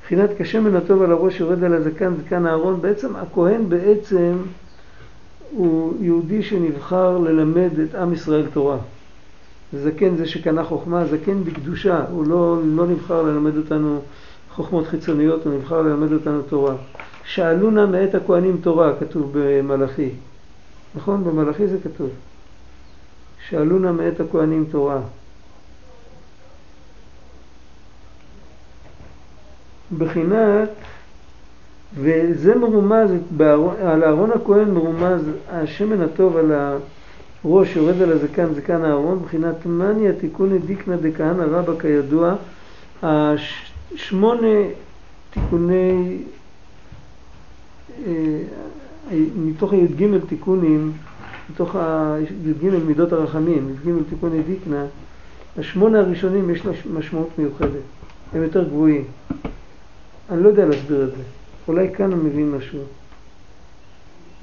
מבחינת 0.00 0.30
כשמן 0.38 0.76
הטוב 0.76 1.02
על 1.02 1.12
הראש 1.12 1.40
יורד 1.40 1.64
על 1.64 1.74
הזקן, 1.74 2.12
זקן 2.24 2.46
אהרון, 2.46 2.80
בעצם 2.80 3.16
הכהן 3.16 3.68
בעצם 3.68 4.32
הוא 5.50 5.94
יהודי 6.00 6.42
שנבחר 6.42 7.18
ללמד 7.18 7.70
את 7.78 7.94
עם 7.94 8.12
ישראל 8.12 8.46
תורה. 8.52 8.78
זקן 9.72 10.16
זה 10.16 10.26
שקנה 10.26 10.64
חוכמה, 10.64 11.04
זקן 11.06 11.44
בקדושה, 11.44 12.04
הוא 12.10 12.26
לא, 12.26 12.56
לא 12.64 12.86
נבחר 12.86 13.22
ללמד 13.22 13.56
אותנו 13.56 14.00
חוכמות 14.50 14.86
חיצוניות, 14.86 15.46
הוא 15.46 15.54
נבחר 15.54 15.82
ללמד 15.82 16.12
אותנו 16.12 16.42
תורה. 16.42 16.74
שאלו 17.24 17.70
נא 17.70 17.86
מאת 17.86 18.14
הכהנים 18.14 18.56
תורה, 18.62 18.92
כתוב 19.00 19.30
במלאכי. 19.32 20.10
נכון? 20.94 21.24
במלאכי 21.24 21.66
זה 21.66 21.78
כתוב. 21.84 22.10
שאלו 23.48 23.78
נא 23.78 23.92
מאת 23.92 24.20
הכהנים 24.20 24.64
תורה. 24.70 25.00
בחינת, 29.98 30.68
וזה 31.94 32.54
מרומז, 32.54 33.10
על 33.80 34.04
אהרון 34.04 34.30
הכהן 34.30 34.70
מרומז 34.70 35.22
השמן 35.50 36.00
הטוב 36.00 36.36
על 36.36 36.52
הראש 37.44 37.76
יורד 37.76 38.02
על 38.02 38.12
הזקן, 38.12 38.54
זקן 38.54 38.84
אהרון, 38.84 39.22
בחינת 39.24 39.66
מניה 39.66 40.12
תיקוני 40.12 40.58
דיקנא 40.58 40.96
דכהנא 40.96 41.42
רבא 41.42 41.72
כידוע, 41.80 42.34
שמונה 43.94 44.48
תיקוני, 45.30 46.18
אה, 48.06 48.12
מתוך 49.36 49.72
הי"ג 49.72 50.18
תיקונים, 50.28 50.92
מתוך 51.50 51.76
הי"ג 51.76 52.68
מידות 52.86 53.12
הרחמים, 53.12 53.68
י"ג 53.68 53.90
תיקוני 54.08 54.42
דיקנא, 54.42 54.84
השמונה 55.58 55.98
הראשונים 55.98 56.50
יש 56.50 56.66
לה 56.66 56.72
משמעות 56.92 57.28
מיוחדת, 57.38 57.82
הם 58.32 58.42
יותר 58.42 58.64
גבוהים. 58.64 59.04
אני 60.30 60.42
לא 60.42 60.48
יודע 60.48 60.66
להסביר 60.66 61.04
את 61.04 61.10
זה. 61.10 61.22
אולי 61.68 61.94
כאן 61.94 62.12
הוא 62.12 62.24
מבין 62.24 62.50
משהו. 62.50 62.78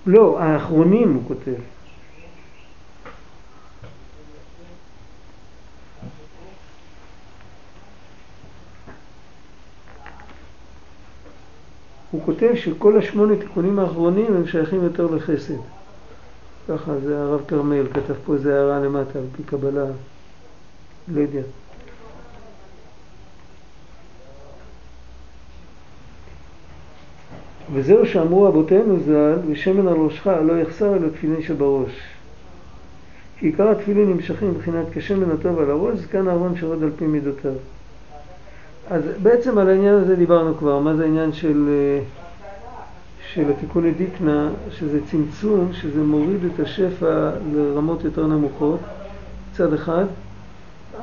לא, 0.05 0.39
האחרונים 0.39 1.14
הוא 1.14 1.22
כותב. 1.28 1.62
הוא 12.12 12.22
כותב 12.26 12.51
שכל 12.55 12.97
השמונה 12.97 13.36
תיקונים 13.36 13.80
האחרונים 13.80 14.36
הם 14.36 14.47
שייכים 14.47 14.84
יותר 14.84 15.05
לחסד. 15.16 15.53
ככה 16.68 16.99
זה 16.99 17.22
הרב 17.22 17.41
כרמל 17.47 17.88
כתב 17.93 18.14
פה 18.26 18.34
איזה 18.34 18.55
הערה 18.55 18.80
למטה, 18.80 19.20
על 19.20 19.26
פי 19.38 19.43
קבלה, 19.43 19.86
לא 21.07 21.22
יודע. 21.22 21.41
וזהו 27.74 28.05
שאמרו 28.05 28.47
אבותינו 28.47 28.99
ז"ל, 28.99 29.36
ושמן 29.47 29.88
על 29.88 29.93
ראשך 29.93 30.28
לא 30.28 30.62
יחסר 30.62 30.95
אלא 30.95 31.10
תפילין 31.10 31.41
שבראש. 31.41 31.91
כי 33.38 33.45
עיקר 33.45 33.70
התפילין 33.70 34.10
נמשכים 34.10 34.49
מבחינת 34.49 34.86
כשמן 34.93 35.32
הטוב 35.32 35.60
על 35.60 35.72
הראש, 35.72 35.99
זקן 35.99 36.28
אהרון 36.28 36.57
שירד 36.57 36.84
על 36.84 36.91
פי 36.97 37.07
מידותיו. 37.07 37.51
אז 38.90 39.04
בעצם 39.22 39.58
על 39.58 39.70
העניין 39.70 39.96
הזה 39.96 40.16
דיברנו 40.16 40.58
כבר, 40.58 40.80
מה 40.80 40.96
זה 40.96 41.04
העניין 41.04 41.34
של, 41.34 41.70
של 43.34 43.50
התיקוני 43.50 43.92
דיקנה, 43.92 44.50
שזה 44.72 45.00
צמצום, 45.12 45.74
שזה 45.74 46.04
מוריד 46.04 46.46
את 46.46 46.60
השפע 46.60 47.32
לרמות 47.54 48.04
יותר 48.04 48.28
נמוכות, 48.28 48.80
מצד 49.52 49.74
אחד, 49.74 50.06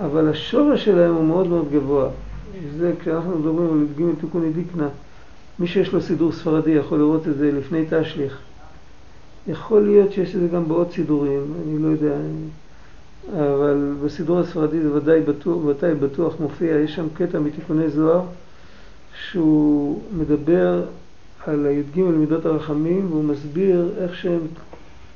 אבל 0.01 0.29
השורש 0.29 0.85
שלהם 0.85 1.15
הוא 1.15 1.25
מאוד 1.25 1.47
מאוד 1.47 1.69
גבוה. 1.73 2.09
זה 2.79 2.93
כשאנחנו 3.01 3.39
מדברים 3.39 3.73
על 3.73 3.87
ג' 4.07 4.21
תיקוני 4.21 4.53
דיקנה, 4.53 4.89
מי 5.59 5.67
שיש 5.67 5.93
לו 5.93 6.01
סידור 6.01 6.33
ספרדי 6.33 6.71
יכול 6.71 6.99
לראות 6.99 7.29
את 7.29 7.37
זה 7.37 7.53
לפני 7.53 7.85
תשליך. 7.91 8.39
יכול 9.49 9.83
להיות 9.83 10.13
שיש 10.13 10.35
את 10.35 10.41
זה 10.41 10.49
גם 10.49 10.69
בעוד 10.69 10.91
סידורים, 10.91 11.43
אני 11.67 11.83
לא 11.83 11.89
יודע, 11.89 12.15
אבל 13.33 13.95
בסידור 14.05 14.39
הספרדי 14.39 14.81
זה 14.81 14.93
ודאי 14.93 15.21
בטוח, 15.21 15.65
ודאי 15.65 15.95
בטוח 15.95 16.35
מופיע, 16.41 16.77
יש 16.77 16.95
שם 16.95 17.07
קטע 17.15 17.39
מתיקוני 17.39 17.91
זוהר 17.91 18.23
שהוא 19.31 20.03
מדבר 20.19 20.83
על 21.47 21.67
הי"ג 21.67 22.01
מידות 22.01 22.47
הרחמים 22.47 23.07
והוא 23.11 23.25
מסביר 23.25 23.91
איך 23.99 24.17
שהם 24.17 24.41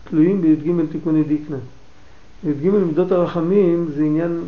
תלויים 0.05 0.43
בי"ג 0.43 0.73
תיקוני 0.93 1.23
דיקנה. 1.23 1.57
י"ג 2.45 2.69
מידות 2.71 3.13
הרחמים 3.13 3.89
זה 3.97 4.05
עניין 4.05 4.41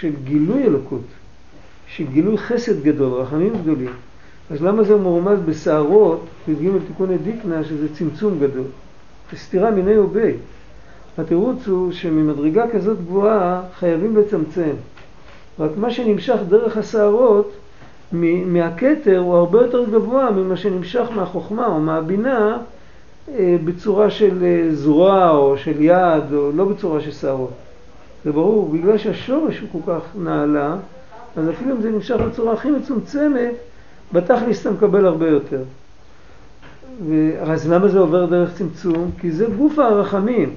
של 0.00 0.10
גילוי 0.24 0.62
אלוקות, 0.62 1.04
של 1.86 2.04
גילוי 2.06 2.38
חסד 2.38 2.82
גדול, 2.82 3.12
רחמים 3.12 3.52
גדולים. 3.62 3.92
אז 4.50 4.62
למה 4.62 4.84
זה 4.84 4.96
מרומז 4.96 5.38
בסערות, 5.46 6.24
י"ג 6.48 6.68
תיקוני 6.86 7.18
דיקנה, 7.18 7.64
שזה 7.64 7.94
צמצום 7.94 8.38
גדול? 8.38 8.66
זה 9.32 9.38
סתירה 9.38 9.70
מיני 9.70 9.98
ובי. 9.98 10.32
התירוץ 11.18 11.66
הוא 11.66 11.92
שממדרגה 11.92 12.64
כזאת 12.72 12.98
גבוהה 13.06 13.62
חייבים 13.78 14.16
לצמצם. 14.16 14.72
רק 15.58 15.70
מה 15.76 15.90
שנמשך 15.90 16.38
דרך 16.48 16.76
הסערות 16.76 17.52
מהכתר 18.46 19.18
הוא 19.18 19.34
הרבה 19.34 19.62
יותר 19.62 19.84
גבוה 19.84 20.30
ממה 20.30 20.56
שנמשך 20.56 21.08
מהחוכמה 21.14 21.66
או 21.66 21.80
מהבינה 21.80 22.58
אה, 23.28 23.56
בצורה 23.64 24.10
של 24.10 24.44
אה, 24.44 24.74
זרוע 24.74 25.30
או 25.30 25.58
של 25.58 25.82
יד 25.82 26.32
או 26.32 26.50
לא 26.54 26.64
בצורה 26.64 27.00
של 27.00 27.10
שערות. 27.10 27.52
זה 28.24 28.32
ברור, 28.32 28.68
בגלל 28.72 28.98
שהשורש 28.98 29.60
הוא 29.60 29.68
כל 29.72 29.92
כך 29.92 30.02
נעלה, 30.16 30.76
אז 31.36 31.48
אפילו 31.48 31.76
אם 31.76 31.82
זה 31.82 31.90
נמשך 31.90 32.14
בצורה 32.14 32.52
הכי 32.52 32.70
מצומצמת, 32.70 33.54
בתכלס 34.12 34.60
אתה 34.60 34.70
מקבל 34.70 35.06
הרבה 35.06 35.28
יותר. 35.28 35.62
אז 37.42 37.70
למה 37.70 37.88
זה 37.88 37.98
עובר 37.98 38.26
דרך 38.26 38.54
צמצום? 38.54 39.10
כי 39.20 39.32
זה 39.32 39.46
גוף 39.58 39.78
הרחמים. 39.78 40.54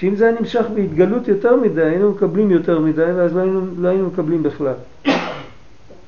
שאם 0.00 0.16
זה 0.16 0.28
היה 0.28 0.40
נמשך 0.40 0.64
בהתגלות 0.74 1.28
יותר 1.28 1.56
מדי, 1.56 1.82
היינו 1.82 2.10
מקבלים 2.10 2.50
יותר 2.50 2.78
מדי, 2.78 3.12
ואז 3.16 3.36
לא 3.36 3.40
היינו, 3.40 3.60
לא 3.78 3.88
היינו 3.88 4.06
מקבלים 4.06 4.42
בכלל. 4.42 4.74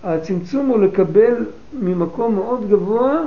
הצמצום 0.05 0.67
הוא 0.67 0.79
לקבל 0.79 1.35
ממקום 1.81 2.35
מאוד 2.35 2.69
גבוה, 2.71 3.21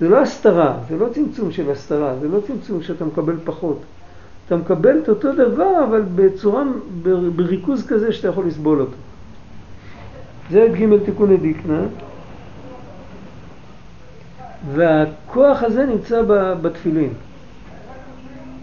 זה 0.00 0.08
לא 0.08 0.20
הסתרה, 0.20 0.76
זה 0.88 0.96
לא 0.96 1.06
צמצום 1.14 1.52
של 1.52 1.70
הסתרה, 1.70 2.14
זה 2.20 2.28
לא 2.28 2.40
צמצום 2.46 2.82
שאתה 2.82 3.04
מקבל 3.04 3.34
פחות. 3.44 3.80
אתה 4.46 4.56
מקבל 4.56 4.98
את 4.98 5.08
אותו 5.08 5.32
דבר, 5.32 5.84
אבל 5.88 6.02
בצורה, 6.14 6.62
בריכוז 7.36 7.86
כזה 7.86 8.12
שאתה 8.12 8.28
יכול 8.28 8.46
לסבול 8.46 8.80
אותו. 8.80 8.96
זה 10.50 10.68
ג' 10.78 11.04
תיקוני 11.04 11.36
דיקנה. 11.36 11.80
והכוח 14.74 15.62
הזה 15.62 15.86
נמצא 15.86 16.22
בתפילין. 16.62 17.10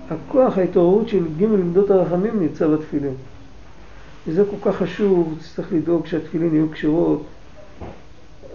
הכוח, 0.09 0.57
ההתעוררות 0.57 1.09
של 1.09 1.23
ג' 1.37 1.41
לימדות 1.41 1.91
הרחמים 1.91 2.39
נמצא 2.39 2.67
בתפילין. 2.67 3.13
וזה 4.27 4.43
כל 4.51 4.71
כך 4.71 4.77
חשוב, 4.77 5.37
צריך 5.55 5.73
לדאוג 5.73 6.05
שהתפילין 6.05 6.55
יהיו 6.55 6.69
קשירות. 6.69 7.23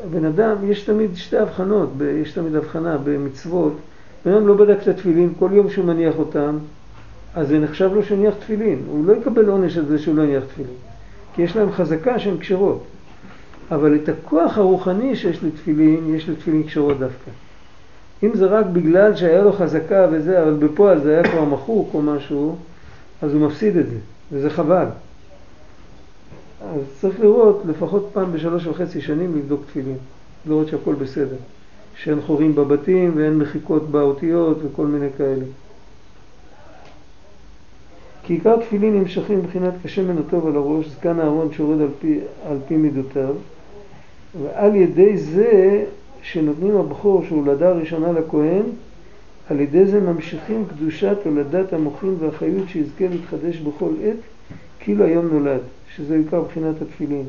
הבן 0.04 0.24
אדם, 0.24 0.70
יש 0.70 0.82
תמיד 0.82 1.10
שתי 1.16 1.36
הבחנות, 1.36 1.90
יש 2.22 2.32
תמיד 2.32 2.54
הבחנה 2.54 2.98
במצוות. 3.04 3.72
בן 4.24 4.32
אדם 4.32 4.46
לא 4.46 4.54
בדק 4.54 4.82
את 4.82 4.88
התפילין, 4.88 5.32
כל 5.38 5.50
יום 5.52 5.70
שהוא 5.70 5.84
מניח 5.84 6.14
אותם, 6.18 6.58
אז 7.34 7.48
זה 7.48 7.58
נחשב 7.58 7.90
לו 7.94 8.02
שהניח 8.02 8.34
תפילין. 8.34 8.82
הוא 8.86 9.06
לא 9.06 9.12
יקבל 9.12 9.48
עונש 9.48 9.76
על 9.76 9.86
זה 9.86 9.98
שהוא 9.98 10.16
לא 10.16 10.22
הניח 10.22 10.44
תפילין. 10.44 10.74
כי 11.34 11.42
יש 11.42 11.56
להם 11.56 11.72
חזקה 11.72 12.18
שהן 12.18 12.36
קשרות. 12.36 12.84
אבל 13.70 13.94
את 13.94 14.08
הכוח 14.08 14.58
הרוחני 14.58 15.16
שיש 15.16 15.44
לתפילין, 15.44 16.14
יש 16.14 16.28
לתפילין 16.28 16.62
קשרות 16.62 16.98
דווקא. 16.98 17.30
אם 18.22 18.30
זה 18.34 18.46
רק 18.46 18.66
בגלל 18.66 19.16
שהיה 19.16 19.42
לו 19.42 19.52
חזקה 19.52 20.06
וזה, 20.12 20.42
אבל 20.42 20.54
בפועל 20.54 21.00
זה 21.00 21.14
היה 21.14 21.22
כבר 21.22 21.44
מחוק 21.44 21.90
או 21.94 22.02
משהו, 22.02 22.56
אז 23.22 23.32
הוא 23.34 23.40
מפסיד 23.40 23.76
את 23.76 23.86
זה, 23.86 23.96
וזה 24.32 24.50
חבל. 24.50 24.86
אז 26.62 26.80
צריך 27.00 27.20
לראות 27.20 27.62
לפחות 27.66 28.10
פעם 28.12 28.32
בשלוש 28.32 28.66
וחצי 28.66 29.00
שנים 29.00 29.36
לבדוק 29.36 29.60
תפילין, 29.66 29.96
לראות 30.46 30.68
שהכל 30.68 30.94
בסדר. 30.94 31.36
שאין 31.96 32.20
חורים 32.20 32.54
בבתים 32.54 33.12
ואין 33.16 33.38
מחיקות 33.38 33.90
באותיות 33.90 34.58
וכל 34.62 34.86
מיני 34.86 35.08
כאלה. 35.18 35.44
כי 38.22 38.32
עיקר 38.32 38.56
תפילין 38.56 38.98
נמשכים 39.00 39.38
מבחינת 39.38 39.74
כשמן 39.82 40.18
הטוב 40.18 40.46
על 40.46 40.56
הראש, 40.56 40.88
זקן 40.88 41.20
אהרון 41.20 41.52
שיורד 41.52 41.80
על 41.80 41.88
פי, 42.00 42.20
על 42.46 42.58
פי 42.68 42.76
מידותיו, 42.76 43.34
ועל 44.42 44.76
ידי 44.76 45.16
זה 45.18 45.84
שנותנים 46.22 46.76
הבכור 46.76 47.24
שהוא 47.24 47.46
הולדה 47.46 47.72
ראשונה 47.72 48.12
לכהן, 48.12 48.62
על 49.50 49.60
ידי 49.60 49.86
זה 49.86 50.00
ממשיכים 50.00 50.64
קדושת 50.66 51.16
הולדת 51.24 51.72
המוחים 51.72 52.16
והחיות 52.20 52.68
שיזכה 52.68 53.04
להתחדש 53.08 53.56
בכל 53.56 53.90
עת 54.02 54.16
כאילו 54.80 55.04
היום 55.04 55.28
נולד, 55.32 55.60
שזה 55.96 56.16
עיקר 56.16 56.40
מבחינת 56.40 56.82
התפילין. 56.82 57.24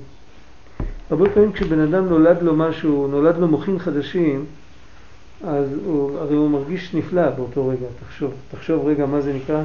הרבה 1.10 1.30
פעמים 1.30 1.52
כשבן 1.52 1.80
אדם 1.80 2.06
נולד 2.06 2.42
לו 2.42 2.56
משהו, 2.56 3.08
נולד 3.08 3.38
לו 3.38 3.48
מוחין 3.48 3.80
חדשים, 3.80 4.46
אז 5.44 5.66
הוא, 5.86 6.20
הרי 6.20 6.36
הוא 6.36 6.50
מרגיש 6.50 6.96
נפלא 6.96 7.30
באותו 7.30 7.68
רגע, 7.68 7.86
תחשוב, 8.06 8.34
תחשוב 8.52 8.88
רגע 8.88 9.06
מה 9.06 9.22
זה 9.22 9.34
נקרא, 9.34 9.64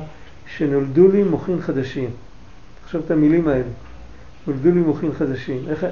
שנולדו 0.56 1.08
לי 1.08 1.22
מוחין 1.22 1.60
חדשים. 1.60 2.10
תחשוב 2.84 3.02
את 3.04 3.10
המילים 3.10 3.48
האלה, 3.48 3.68
נולדו 4.46 4.70
לי 4.70 4.80
מוחין 4.80 5.12
חדשים. 5.12 5.58
איך, 5.68 5.86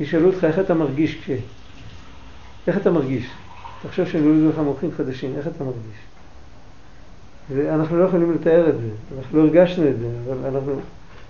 ישאלו 0.00 0.26
אותך 0.26 0.44
איך 0.44 0.58
אתה 0.58 0.74
מרגיש 0.74 1.20
כש... 1.24 1.30
איך 2.66 2.76
אתה 2.76 2.90
מרגיש? 2.90 3.30
תחשוב 3.82 4.06
שנולדו 4.08 4.48
לך 4.48 4.58
מוחין 4.58 4.90
חדשים, 4.96 5.34
איך 5.38 5.46
אתה 5.46 5.64
מרגיש? 5.64 6.00
ואנחנו 7.54 7.98
לא 7.98 8.04
יכולים 8.04 8.32
לתאר 8.32 8.68
את 8.68 8.74
זה, 8.74 8.88
אנחנו 9.18 9.38
לא 9.38 9.42
הרגשנו 9.42 9.88
את 9.88 9.98
זה, 9.98 10.06
אבל 10.26 10.48
אנחנו, 10.48 10.72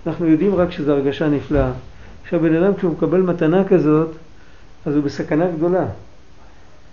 אנחנו 0.07 0.27
יודעים 0.27 0.55
רק 0.55 0.71
שזו 0.71 0.91
הרגשה 0.91 1.29
נפלאה. 1.29 1.71
עכשיו 2.23 2.39
בן 2.39 2.55
אדם 2.55 2.73
כשהוא 2.75 2.91
מקבל 2.91 3.21
מתנה 3.21 3.67
כזאת, 3.67 4.09
אז 4.85 4.95
הוא 4.95 5.03
בסכנה 5.03 5.47
גדולה. 5.51 5.85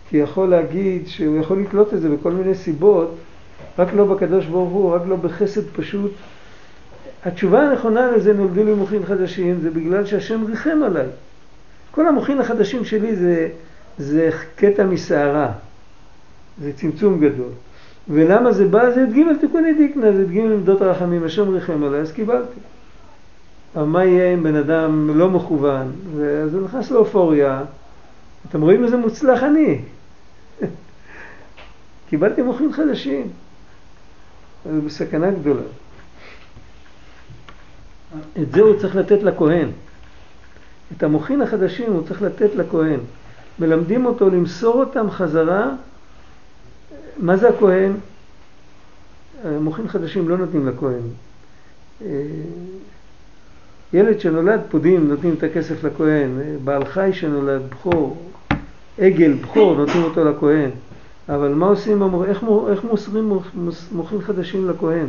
כי 0.09 0.17
יכול 0.17 0.49
להגיד 0.49 1.09
שהוא 1.09 1.37
יכול 1.37 1.61
לקלוט 1.61 1.95
את 1.95 2.01
זה 2.01 2.09
בכל 2.09 2.33
מיני 2.33 2.55
סיבות, 2.55 3.15
רק 3.79 3.89
לא 3.95 4.05
בקדוש 4.05 4.47
ברוך 4.47 4.71
הוא, 4.71 4.95
רק 4.95 5.03
לא 5.09 5.17
בחסד 5.17 5.67
פשוט. 5.77 6.13
התשובה 7.25 7.63
הנכונה 7.63 8.11
לזה 8.11 8.33
נולדו 8.33 8.65
לי 8.65 8.75
מוחין 8.75 9.07
חדשים, 9.07 9.61
זה 9.61 9.71
בגלל 9.71 10.07
שהשם 10.07 10.45
ריחם 10.47 10.79
עליי. 10.87 11.07
כל 11.91 12.09
המוחין 12.09 12.41
החדשים 12.41 12.85
שלי 12.85 13.17
זה, 13.17 13.49
זה 13.99 14.31
קטע 14.57 14.87
מסערה, 14.87 15.53
זה 16.63 16.73
צמצום 16.73 17.21
גדול. 17.21 17.51
ולמה 18.09 18.53
זה 18.53 18.69
בא? 18.69 18.91
זה 18.91 19.05
את 19.05 19.13
ג' 19.13 19.41
תיקוני 19.41 19.75
דיקנה, 19.75 20.13
זה 20.13 20.23
את 20.23 20.31
ג' 20.31 20.39
עמדות 20.39 20.81
הרחמים, 20.83 21.25
השם 21.25 21.49
ריחם 21.49 21.85
עליי, 21.85 22.01
אז 22.01 22.13
קיבלתי. 22.13 22.61
אבל 23.77 23.85
מה 23.85 24.05
יהיה 24.05 24.35
אם 24.35 24.43
בן 24.43 24.57
אדם 24.57 25.19
לא 25.19 25.31
מכוון, 25.31 25.93
אז 26.45 26.55
הוא 26.55 26.65
נכנס 26.65 26.91
לאופוריה, 26.91 27.65
אתם 28.49 28.61
רואים 28.61 28.85
איזה 28.85 28.97
מוצלח 28.97 29.43
אני. 29.43 29.81
קיבלתי 32.09 32.43
מוחים 32.43 32.73
חדשים. 32.73 33.29
זה 34.65 34.81
בסכנה 34.81 35.31
גדולה. 35.31 35.63
את 38.43 38.53
זה 38.53 38.61
הוא 38.61 38.79
צריך 38.79 38.97
לתת 38.97 39.23
לכהן. 39.23 39.69
את 40.97 41.03
המוחין 41.03 41.43
החדשים 41.43 41.93
הוא 41.93 42.03
צריך 42.09 42.23
לתת 42.23 42.55
לכהן. 42.55 43.01
מלמדים 43.61 44.07
אותו 44.07 44.31
למסור 44.31 44.81
אותם 44.81 45.11
חזרה. 45.11 45.71
מה 47.19 47.37
זה 47.37 47.49
הכהן? 47.49 47.93
מוחין 49.61 49.89
חדשים 49.89 50.29
לא 50.29 50.37
נותנים 50.37 50.69
לכהן. 50.69 51.03
ילד 53.93 54.21
שנולד 54.21 54.61
פודים, 54.69 55.09
נותנים 55.09 55.35
את 55.39 55.43
הכסף 55.43 55.85
לכהן. 55.85 56.31
בעל 56.65 56.85
חי 56.85 57.11
שנולד, 57.13 57.63
בכור, 57.71 58.31
עגל, 58.99 59.33
בכור, 59.33 59.77
נותנים 59.77 60.03
אותו 60.05 60.25
לכהן. 60.25 60.71
אבל 61.29 61.55
מה 61.55 61.67
עושים, 61.67 62.03
איך, 62.03 62.45
איך 62.71 62.85
מוסרים 62.85 63.33
מוחים 63.93 64.21
חדשים 64.21 64.71
לכהן? 64.71 65.07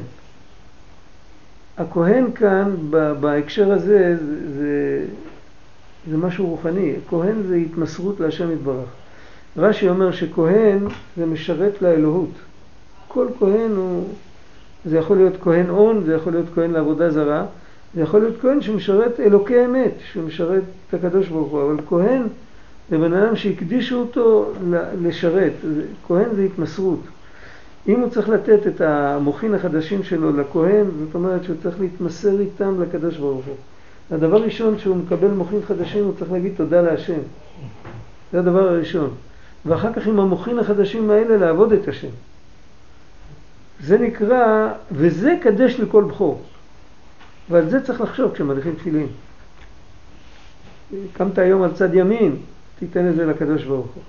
הכהן 1.77 2.25
כאן, 2.35 2.75
בהקשר 3.19 3.71
הזה, 3.71 4.17
זה, 4.55 5.05
זה 6.09 6.17
משהו 6.17 6.47
רוחני. 6.47 6.93
כהן 7.09 7.43
זה 7.47 7.55
התמסרות 7.55 8.19
להשם 8.19 8.51
יתברך. 8.51 8.89
רש"י 9.57 9.89
אומר 9.89 10.11
שכהן 10.11 10.79
זה 11.17 11.25
משרת 11.25 11.81
לאלוהות. 11.81 12.29
כל 13.07 13.27
כהן 13.39 13.71
הוא, 13.75 14.03
זה 14.85 14.97
יכול 14.97 15.17
להיות 15.17 15.33
כהן 15.41 15.69
הון, 15.69 16.03
זה 16.05 16.13
יכול 16.13 16.33
להיות 16.33 16.45
כהן 16.55 16.71
לעבודה 16.71 17.11
זרה, 17.11 17.45
זה 17.95 18.01
יכול 18.01 18.19
להיות 18.19 18.41
כהן 18.41 18.61
שמשרת 18.61 19.19
אלוקי 19.19 19.65
אמת, 19.65 19.93
שמשרת 20.13 20.63
את 20.89 20.93
הקדוש 20.93 21.27
ברוך 21.27 21.51
הוא, 21.51 21.61
אבל 21.61 21.77
כהן 21.89 22.21
זה 22.89 22.97
בן 22.97 23.13
אדם 23.13 23.35
שהקדישו 23.35 23.99
אותו 23.99 24.51
לשרת, 25.01 25.53
כהן 26.07 26.35
זה 26.35 26.43
התמסרות. 26.43 26.99
אם 27.87 27.99
הוא 27.99 28.09
צריך 28.09 28.29
לתת 28.29 28.67
את 28.67 28.81
המוחין 28.81 29.53
החדשים 29.53 30.03
שלו 30.03 30.37
לכהן, 30.37 30.85
זאת 30.99 31.15
אומרת 31.15 31.43
שהוא 31.43 31.55
צריך 31.63 31.79
להתמסר 31.79 32.39
איתם 32.39 32.81
לקדוש 32.81 33.17
ברוך 33.17 33.45
הוא. 33.45 33.55
הדבר 34.11 34.35
הראשון 34.35 34.79
שהוא 34.79 34.97
מקבל 34.97 35.27
מוחין 35.27 35.59
חדשים, 35.67 36.03
הוא 36.03 36.13
צריך 36.19 36.31
להגיד 36.31 36.53
תודה 36.57 36.81
להשם. 36.81 37.19
זה 38.31 38.39
הדבר 38.39 38.69
הראשון. 38.69 39.09
ואחר 39.65 39.93
כך 39.93 40.07
עם 40.07 40.19
המוחין 40.19 40.59
החדשים 40.59 41.09
האלה 41.09 41.37
לעבוד 41.37 41.73
את 41.73 41.87
השם. 41.87 42.07
זה 43.83 43.97
נקרא, 43.97 44.73
וזה 44.91 45.35
קדש 45.41 45.79
לכל 45.79 46.03
בכור. 46.03 46.41
ועל 47.49 47.69
זה 47.69 47.85
צריך 47.85 48.01
לחשוב 48.01 48.33
כשמניחים 48.33 48.75
תפילין. 48.75 49.07
קמת 51.13 51.37
היום 51.37 51.63
על 51.63 51.73
צד 51.73 51.93
ימין, 51.93 52.35
תיתן 52.79 53.09
את 53.09 53.15
זה 53.15 53.25
לקדוש 53.25 53.63
ברוך 53.63 53.87
הוא. 53.95 54.03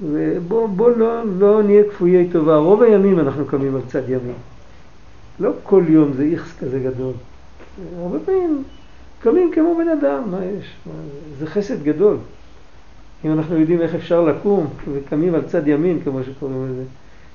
ובוא 0.00 0.68
בוא 0.68 0.90
לא, 0.90 1.22
לא 1.38 1.62
נהיה 1.62 1.82
כפויי 1.90 2.28
טובה, 2.32 2.56
רוב 2.56 2.82
הימים 2.82 3.20
אנחנו 3.20 3.46
קמים 3.46 3.74
על 3.74 3.82
צד 3.88 4.08
ימין. 4.08 4.36
לא 5.40 5.50
כל 5.62 5.84
יום 5.88 6.12
זה 6.12 6.24
איכס 6.32 6.58
כזה 6.58 6.78
גדול. 6.78 7.12
הרבה 7.98 8.18
פעמים 8.24 8.62
קמים 9.22 9.50
כמו 9.54 9.74
בן 9.78 9.88
אדם, 9.88 10.22
מה 10.30 10.38
יש? 10.44 10.76
זה 11.38 11.46
חסד 11.46 11.82
גדול. 11.82 12.16
אם 13.24 13.32
אנחנו 13.32 13.56
יודעים 13.56 13.80
איך 13.80 13.94
אפשר 13.94 14.20
לקום 14.20 14.66
וקמים 14.92 15.34
על 15.34 15.42
צד 15.42 15.68
ימין, 15.68 16.00
כמו 16.04 16.22
שקוראים 16.22 16.66
לזה, 16.70 16.82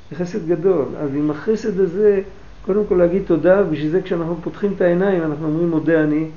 זה 0.09 0.15
חסד 0.15 0.47
גדול. 0.47 0.85
אז 0.97 1.15
עם 1.15 1.31
החסד 1.31 1.79
הזה, 1.79 2.21
קודם 2.65 2.85
כל 2.89 2.95
להגיד 2.95 3.21
תודה, 3.27 3.63
בשביל 3.63 3.91
זה 3.91 4.01
כשאנחנו 4.01 4.35
פותחים 4.43 4.73
את 4.75 4.81
העיניים 4.81 5.23
אנחנו 5.23 5.47
אומרים 5.47 5.69
מודה 5.69 6.03
אני, 6.03 6.27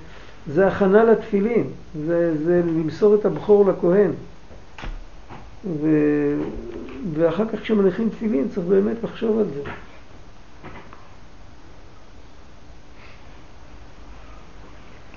זה 0.46 0.66
הכנה 0.66 1.04
לתפילין, 1.04 1.64
זה, 2.06 2.36
זה 2.44 2.62
למסור 2.66 3.14
את 3.14 3.24
הבכור 3.24 3.70
לכהן. 3.70 4.10
ו... 5.80 5.88
ואחר 7.14 7.44
כך 7.52 7.60
כשמניחים 7.60 8.08
תפילין 8.08 8.48
צריך 8.54 8.66
באמת 8.66 8.96
לחשוב 9.04 9.38
על 9.38 9.44
זה. 9.54 9.70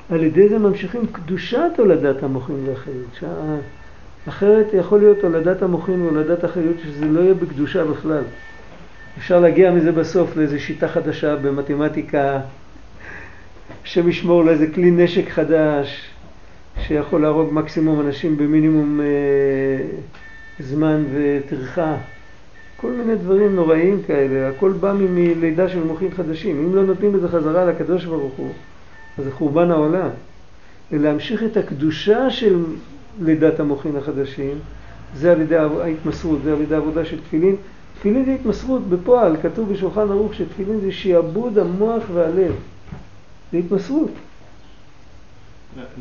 על 0.09 0.23
ידי 0.23 0.49
זה 0.49 0.59
ממשיכים 0.59 1.07
קדושת 1.11 1.71
הולדת 1.77 2.23
המוחין 2.23 2.55
והחיות. 2.65 3.33
אחרת 4.27 4.67
יכול 4.73 4.99
להיות 4.99 5.23
הולדת 5.23 5.61
המוחין 5.61 6.01
והולדת 6.01 6.43
החיות 6.43 6.75
שזה 6.83 7.05
לא 7.05 7.19
יהיה 7.19 7.33
בקדושה 7.33 7.85
בכלל. 7.85 8.23
אפשר 9.17 9.39
להגיע 9.39 9.71
מזה 9.71 9.91
בסוף 9.91 10.37
לאיזו 10.37 10.59
שיטה 10.59 10.87
חדשה 10.87 11.35
במתמטיקה, 11.35 12.39
השם 13.83 14.09
ישמור 14.09 14.45
לאיזה 14.45 14.67
כלי 14.73 14.91
נשק 14.91 15.29
חדש 15.29 16.09
שיכול 16.81 17.21
להרוג 17.21 17.53
מקסימום 17.53 18.01
אנשים 18.01 18.37
במינימום 18.37 19.01
אה, 19.01 19.05
זמן 20.59 21.03
וטרחה. 21.13 21.95
כל 22.77 22.91
מיני 22.91 23.15
דברים 23.15 23.55
נוראים 23.55 24.01
כאלה, 24.07 24.49
הכל 24.49 24.71
בא 24.71 24.93
מלידה 24.93 25.69
של 25.69 25.83
מוחים 25.83 26.11
חדשים. 26.11 26.65
אם 26.65 26.75
לא 26.75 26.83
נותנים 26.83 27.15
את 27.15 27.21
זה 27.21 27.27
חזרה 27.27 27.65
לקדוש 27.65 28.05
ברוך 28.05 28.33
הוא, 28.33 28.53
אז 29.19 29.25
זה 29.25 29.31
חורבן 29.31 29.71
העולם. 29.71 30.09
ולהמשיך 30.91 31.43
את 31.43 31.57
הקדושה 31.57 32.29
של 32.29 32.63
לידת 33.21 33.59
המוחין 33.59 33.95
החדשים, 33.95 34.57
זה 35.15 35.31
על 35.31 35.41
ידי 35.41 35.55
ההתמסרות, 35.55 36.39
זה 36.43 36.53
על 36.53 36.61
ידי 36.61 36.75
העבודה 36.75 37.05
של 37.05 37.21
תפילין. 37.21 37.55
תפילין 37.99 38.25
זה 38.25 38.33
התמסרות 38.33 38.89
בפועל, 38.89 39.35
כתוב 39.41 39.73
בשולחן 39.73 40.11
ערוך 40.11 40.33
שתפילין 40.33 40.79
זה 40.79 40.91
שיעבוד 40.91 41.57
המוח 41.57 42.03
והלב. 42.13 42.55
זה 43.51 43.57
התמסרות. 43.57 44.11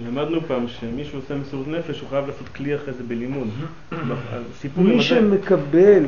למדנו 0.06 0.40
פעם 0.40 0.68
שמישהו 0.68 1.18
עושה 1.18 1.36
מסירות 1.36 1.68
נפש, 1.68 2.00
הוא 2.00 2.08
חייב 2.08 2.26
לעשות 2.26 2.48
כלי 2.48 2.76
אחרי 2.76 2.94
זה 2.94 3.02
בלימוד. 3.08 3.48
מי 4.76 5.02
שמקבל, 5.02 6.04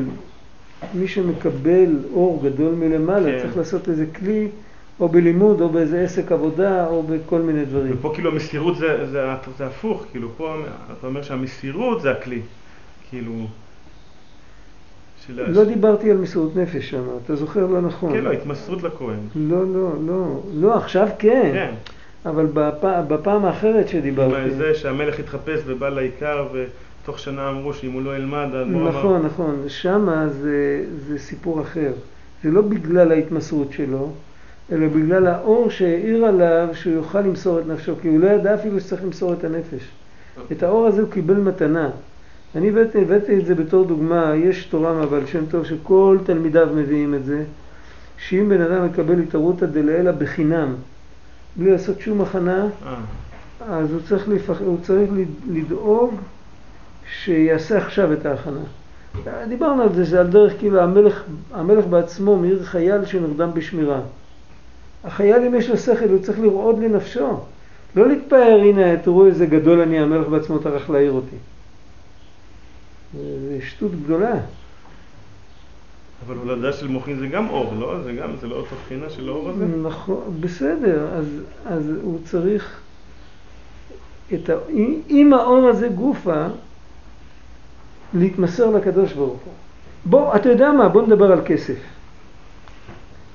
מי 0.95 1.09
שמקבל 1.09 1.97
אור 2.13 2.43
גדול 2.45 2.75
מלמעלה, 2.75 3.31
כן. 3.31 3.39
צריך 3.43 3.57
לעשות 3.57 3.89
איזה 3.89 4.07
כלי, 4.07 4.49
או 5.01 5.09
בלימוד, 5.09 5.61
או 5.61 5.69
באיזה 5.69 6.01
עסק 6.01 6.33
עבודה, 6.33 6.87
או 6.87 7.03
בכל 7.03 7.41
מיני 7.41 7.65
דברים. 7.65 7.95
ופה 7.99 8.11
כאילו 8.15 8.31
המסירות 8.31 8.77
זה, 8.77 9.07
זה, 9.07 9.27
זה 9.59 9.67
הפוך, 9.67 10.05
כאילו 10.11 10.29
פה 10.37 10.55
אתה 10.99 11.07
אומר 11.07 11.23
שהמסירות 11.23 12.03
זה 12.03 12.11
הכלי. 12.11 12.41
כאילו... 13.11 13.33
של... 15.27 15.51
לא 15.51 15.65
דיברתי 15.65 16.11
על 16.11 16.17
מסירות 16.17 16.57
נפש 16.57 16.91
שם, 16.91 17.03
אתה 17.25 17.37
זוכר 17.37 17.67
לא 17.67 17.81
נכון. 17.81 18.13
כן, 18.13 18.25
לא, 18.25 18.33
התמסרות 18.33 18.83
לכהן. 18.83 19.19
לא, 19.35 19.67
לא, 19.75 19.91
לא. 20.07 20.41
לא, 20.55 20.77
עכשיו 20.77 21.09
כן. 21.19 21.51
כן. 21.53 21.75
אבל 22.27 22.47
בפ... 22.47 22.85
בפעם 23.09 23.45
האחרת 23.45 23.89
שדיברתי. 23.89 24.51
זה 24.51 24.75
שהמלך 24.75 25.19
התחפש 25.19 25.61
ובא 25.67 25.89
לעיקר 25.89 26.47
ותוך 27.03 27.19
שנה 27.19 27.51
אמרו 27.51 27.75
שאם 27.75 27.93
הוא 27.93 28.03
לא 28.03 28.17
ילמד, 28.17 28.49
האדמו"ר 28.55 28.83
אמר... 28.83 28.99
נכון, 28.99 29.23
נכון. 29.27 29.65
שמה 29.69 30.29
זה, 30.29 30.85
זה 31.07 31.19
סיפור 31.19 31.61
אחר. 31.61 31.93
זה 32.45 32.51
לא 32.51 32.63
בגלל 32.63 33.13
ההתמסרות 33.13 33.73
שלו, 33.73 34.13
אלא 34.73 34.89
בגלל 34.89 35.27
האור 35.27 35.71
שהאיר 35.71 36.25
עליו 36.25 36.69
שהוא 36.73 36.93
יוכל 36.95 37.21
למסור 37.21 37.59
את 37.61 37.67
נפשו, 37.67 37.93
כי 38.03 38.09
הוא 38.09 38.19
לא 38.19 38.27
ידע 38.27 38.55
אפילו 38.55 38.81
שצריך 38.81 39.05
למסור 39.05 39.33
את 39.33 39.45
הנפש. 39.45 39.89
את 40.53 40.63
האור 40.63 40.87
הזה 40.87 41.03
הוא 41.03 41.11
קיבל 41.11 41.35
מתנה. 41.35 41.89
אני 42.57 42.69
הבאתי, 42.69 43.39
את 43.39 43.47
זה 43.47 43.55
בתור 43.55 43.85
דוגמה, 43.85 44.33
יש 44.37 44.65
תורה 44.67 44.93
מהבעל 44.93 45.27
שם 45.27 45.47
טוב 45.51 45.65
שכל 45.65 46.19
תלמידיו 46.25 46.69
מביאים 46.77 47.15
את 47.15 47.25
זה, 47.25 47.45
שאם 48.19 48.49
בן 48.49 48.61
אדם 48.61 48.85
מקבל 48.87 49.19
התערותא 49.21 49.67
דלעילא 49.67 50.13
בחינם, 50.13 50.75
בלי 51.57 51.71
לעשות 51.71 52.01
שום 52.01 52.21
הכנה, 52.21 52.67
אה, 52.87 52.97
אז 53.79 53.93
הוא 53.93 54.01
צריך, 54.09 54.29
לפח... 54.29 54.61
הוא 54.61 54.79
צריך 54.83 55.11
לד- 55.17 55.57
לדאוג 55.57 56.15
שיעשה 57.25 57.79
עכשיו 57.79 58.13
את 58.13 58.27
ההכנה. 58.27 58.61
דיברנו 59.49 59.83
על 59.83 59.95
זה, 59.95 60.05
זה 60.05 60.21
על 60.21 60.27
דרך 60.27 60.53
כאילו 60.59 60.81
המלך, 60.81 61.23
המלך 61.55 61.87
בעצמו 61.87 62.37
מעיר 62.37 62.63
חייל 62.65 63.05
שנרדם 63.05 63.51
בשמירה. 63.55 64.01
החייל 65.05 65.45
אם 65.47 65.55
יש 65.55 65.71
לו 65.71 65.77
שכל 65.77 66.09
הוא 66.09 66.19
צריך 66.23 66.41
לרעוד 66.41 66.79
לנפשו. 66.79 67.41
לא 67.97 68.09
להתפאר, 68.09 68.61
הנה 68.65 68.97
תראו 68.97 69.27
איזה 69.27 69.47
גדול 69.47 69.81
אני, 69.81 69.99
המלך 69.99 70.29
בעצמו 70.29 70.59
טרח 70.59 70.91
להעיר 70.91 71.13
אותי. 71.13 71.37
זה 73.15 73.59
שטות 73.61 73.93
גדולה. 74.05 74.35
אבל 76.27 76.37
הולדה 76.37 76.73
של 76.73 76.89
מוחין 76.89 77.19
זה 77.19 77.27
גם 77.27 77.49
אור, 77.49 77.75
לא? 77.79 78.03
זה 78.03 78.13
גם, 78.13 78.31
זה 78.41 78.47
לא 78.47 78.57
אותו 78.57 78.77
בחינה 78.85 79.11
של 79.11 79.29
האור 79.29 79.49
הזה? 79.49 79.65
נכון, 79.83 80.37
בסדר, 80.41 81.09
אז, 81.15 81.27
אז 81.67 81.91
הוא 82.03 82.19
צריך 82.25 82.81
את 84.35 84.51
ה... 84.51 84.55
עם 85.09 85.33
האור 85.33 85.69
הזה 85.69 85.89
גופה 85.89 86.47
להתמסר 88.15 88.71
לקדוש 88.71 89.13
ברוך 89.13 89.41
הוא. 89.45 89.53
בוא, 90.05 90.37
אתה 90.37 90.49
יודע 90.49 90.73
מה? 90.73 90.89
בוא 90.89 91.03
נדבר 91.03 91.33
על 91.33 91.41
כסף. 91.47 91.77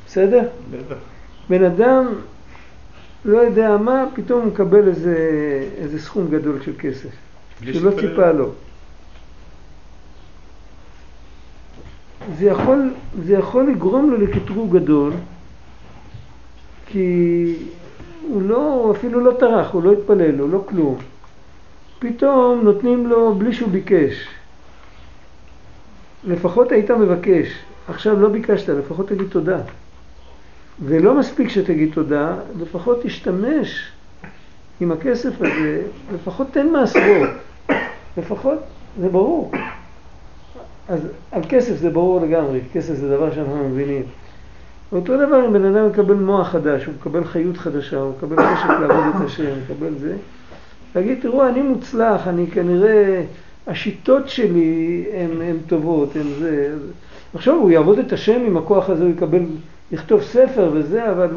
בסדר? 0.08 0.48
בטח. 0.72 0.96
בן 1.50 1.64
אדם 1.64 2.06
לא 3.26 3.38
יודע 3.38 3.78
מה, 3.78 4.06
פתאום 4.14 4.42
הוא 4.42 4.52
מקבל 4.52 4.88
איזה, 4.88 5.18
איזה 5.78 6.02
סכום 6.02 6.28
גדול 6.30 6.62
של 6.62 6.72
כסף, 6.80 7.10
שלא. 7.64 7.92
ציפה 7.92 8.32
לו. 8.32 8.52
זה 12.38 12.46
יכול, 12.46 12.94
זה 13.24 13.34
יכול 13.34 13.70
לגרום 13.72 14.12
לו 14.12 14.18
לקטרוג 14.18 14.78
גדול, 14.78 15.14
כי 16.86 17.56
הוא 18.22 18.42
לא, 18.42 18.74
הוא 18.74 18.92
אפילו 18.92 19.20
לא 19.20 19.32
טרח, 19.40 19.72
הוא 19.72 19.84
לא 19.84 19.94
התפלל, 19.94 20.40
הוא 20.40 20.50
לא 20.50 20.64
כלום. 20.70 20.98
פתאום 22.00 22.62
נותנים 22.64 23.08
לו 23.08 23.36
בלי 23.36 23.54
שהוא 23.54 23.70
ביקש. 23.70 24.28
לפחות 26.24 26.72
היית 26.72 26.92
מבקש, 26.92 27.48
עכשיו 27.88 28.22
לא 28.22 28.30
ביקשת, 28.30 28.70
לפחות 28.70 29.10
תגיד 29.10 29.28
תודה. 29.30 29.60
ולא 30.84 31.16
מספיק 31.16 31.50
שתגיד 31.50 31.94
תודה, 31.94 32.36
לפחות 32.62 33.00
תשתמש 33.04 33.92
עם 34.82 34.92
הכסף 34.92 35.42
הזה, 35.42 35.82
לפחות 36.16 36.48
תן 36.52 36.70
מעשרות. 36.70 37.30
לפחות, 38.18 38.60
זה 39.00 39.10
ברור. 39.10 39.52
אז 40.90 41.08
על 41.32 41.42
כסף 41.50 41.76
זה 41.76 41.90
ברור 41.90 42.22
לגמרי, 42.22 42.60
כסף 42.74 42.94
זה 42.94 43.10
דבר 43.10 43.34
שאנחנו 43.34 43.70
מבינים. 43.70 44.04
אותו 44.92 45.18
דבר 45.18 45.48
אם 45.48 45.54
בן 45.54 45.66
אדם 45.66 45.88
מקבל 45.88 46.16
מוח 46.16 46.48
חדש, 46.48 46.86
הוא 46.86 46.94
מקבל 47.00 47.24
חיות 47.24 47.58
חדשה, 47.58 47.98
הוא 47.98 48.14
מקבל 48.18 48.36
חשק 48.36 48.70
לעבוד 48.70 49.16
את 49.16 49.26
השם, 49.26 49.46
הוא 49.46 49.58
מקבל 49.66 49.98
זה, 50.00 50.16
להגיד, 50.96 51.20
תראו, 51.22 51.48
אני 51.48 51.62
מוצלח, 51.62 52.28
אני 52.28 52.48
כנראה, 52.48 53.24
השיטות 53.68 54.30
שלי 54.30 55.06
הן 55.14 55.58
טובות, 55.68 56.16
הן 56.16 56.28
זה. 56.40 56.76
עכשיו 57.34 57.56
הוא 57.56 57.72
יעבוד 57.72 58.00
את 58.00 58.14
השם 58.14 58.42
עם 58.48 58.58
הכוח 58.58 58.90
הזה, 58.90 59.04
הוא 59.04 59.12
יקבל, 59.12 59.44
יכתוב 59.92 60.24
ספר 60.24 60.70
וזה, 60.74 61.12
אבל 61.12 61.30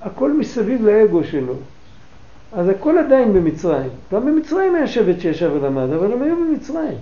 הכל 0.00 0.32
מסביב 0.32 0.86
לאגו 0.86 1.24
שלו. 1.24 1.54
אז 2.52 2.68
הכל 2.68 2.98
עדיין 2.98 3.32
במצרים. 3.32 3.90
גם 4.12 4.26
במצרים 4.26 4.74
היה 4.74 4.86
שבט 4.86 5.20
שישב 5.20 5.50
ולמד, 5.54 5.92
אבל 5.92 6.12
הם 6.12 6.22
היו 6.22 6.36
במצרים. 6.36 6.98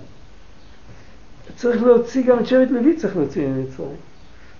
צריך 1.55 1.83
להוציא, 1.83 2.25
גם 2.25 2.39
את 2.39 2.47
שבט 2.47 2.71
לוי 2.71 2.95
צריך 2.95 3.17
להוציא 3.17 3.47
ממצרים. 3.47 3.95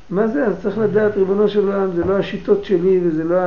מה 0.09 0.27
זה? 0.27 0.45
אז 0.47 0.55
צריך 0.61 0.77
לדעת, 0.77 1.17
ריבונו 1.17 1.47
של 1.47 1.59
עולם, 1.59 1.91
זה 1.95 2.05
לא 2.05 2.17
השיטות 2.17 2.65
שלי 2.65 2.99
וזה 3.03 3.23
לא 3.23 3.37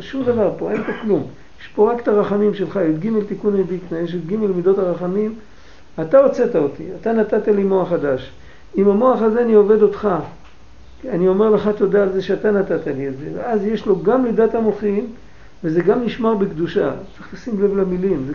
שום 0.00 0.24
דבר 0.24 0.52
פה, 0.58 0.70
אין 0.70 0.82
פה 0.84 0.92
כלום. 1.02 1.26
יש 1.60 1.68
פה 1.74 1.92
רק 1.92 2.02
את 2.02 2.08
הרחמים 2.08 2.54
שלך, 2.54 2.78
י"ג 2.90 3.10
תיקון 3.28 3.62
דיקנה, 3.62 3.98
יש 3.98 4.14
י"ג 4.14 4.36
מידות 4.36 4.78
הרחמים. 4.78 5.34
אתה 6.00 6.18
הוצאת 6.18 6.56
אותי, 6.56 6.84
אתה 7.00 7.12
נתת 7.12 7.48
לי 7.48 7.64
מוח 7.64 7.88
חדש. 7.88 8.30
עם 8.74 8.88
המוח 8.88 9.22
הזה 9.22 9.42
אני 9.42 9.54
עובד 9.54 9.82
אותך. 9.82 10.08
אני 11.08 11.28
אומר 11.28 11.50
לך 11.50 11.70
תודה 11.76 12.02
על 12.02 12.12
זה 12.12 12.22
שאתה 12.22 12.50
נתת 12.50 12.86
לי 12.86 13.08
את 13.08 13.18
זה. 13.18 13.30
ואז 13.34 13.64
יש 13.64 13.86
לו 13.86 14.02
גם 14.02 14.24
מידת 14.24 14.54
המוחין, 14.54 15.06
וזה 15.64 15.80
גם 15.80 16.04
נשמר 16.04 16.34
בקדושה. 16.34 16.92
צריך 17.16 17.34
לשים 17.34 17.62
לב 17.62 17.76
למילים, 17.76 18.26
זה 18.26 18.32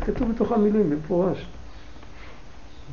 כתוב 0.00 0.32
בתוך 0.32 0.52
המילים 0.52 0.90
במפורש. 0.90 1.46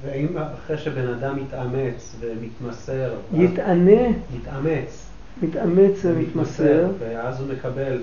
ואם 0.02 0.28
אחרי 0.38 0.78
שבן 0.78 1.08
אדם 1.08 1.36
מתאמץ 1.36 2.16
ומתמסר, 2.20 3.14
יתענה, 3.34 4.08
מתאמץ, 4.36 5.08
מתאמץ 5.42 6.00
ומתמסר, 6.04 6.88
ואז 7.00 7.40
הוא 7.40 7.48
מקבל, 7.54 7.98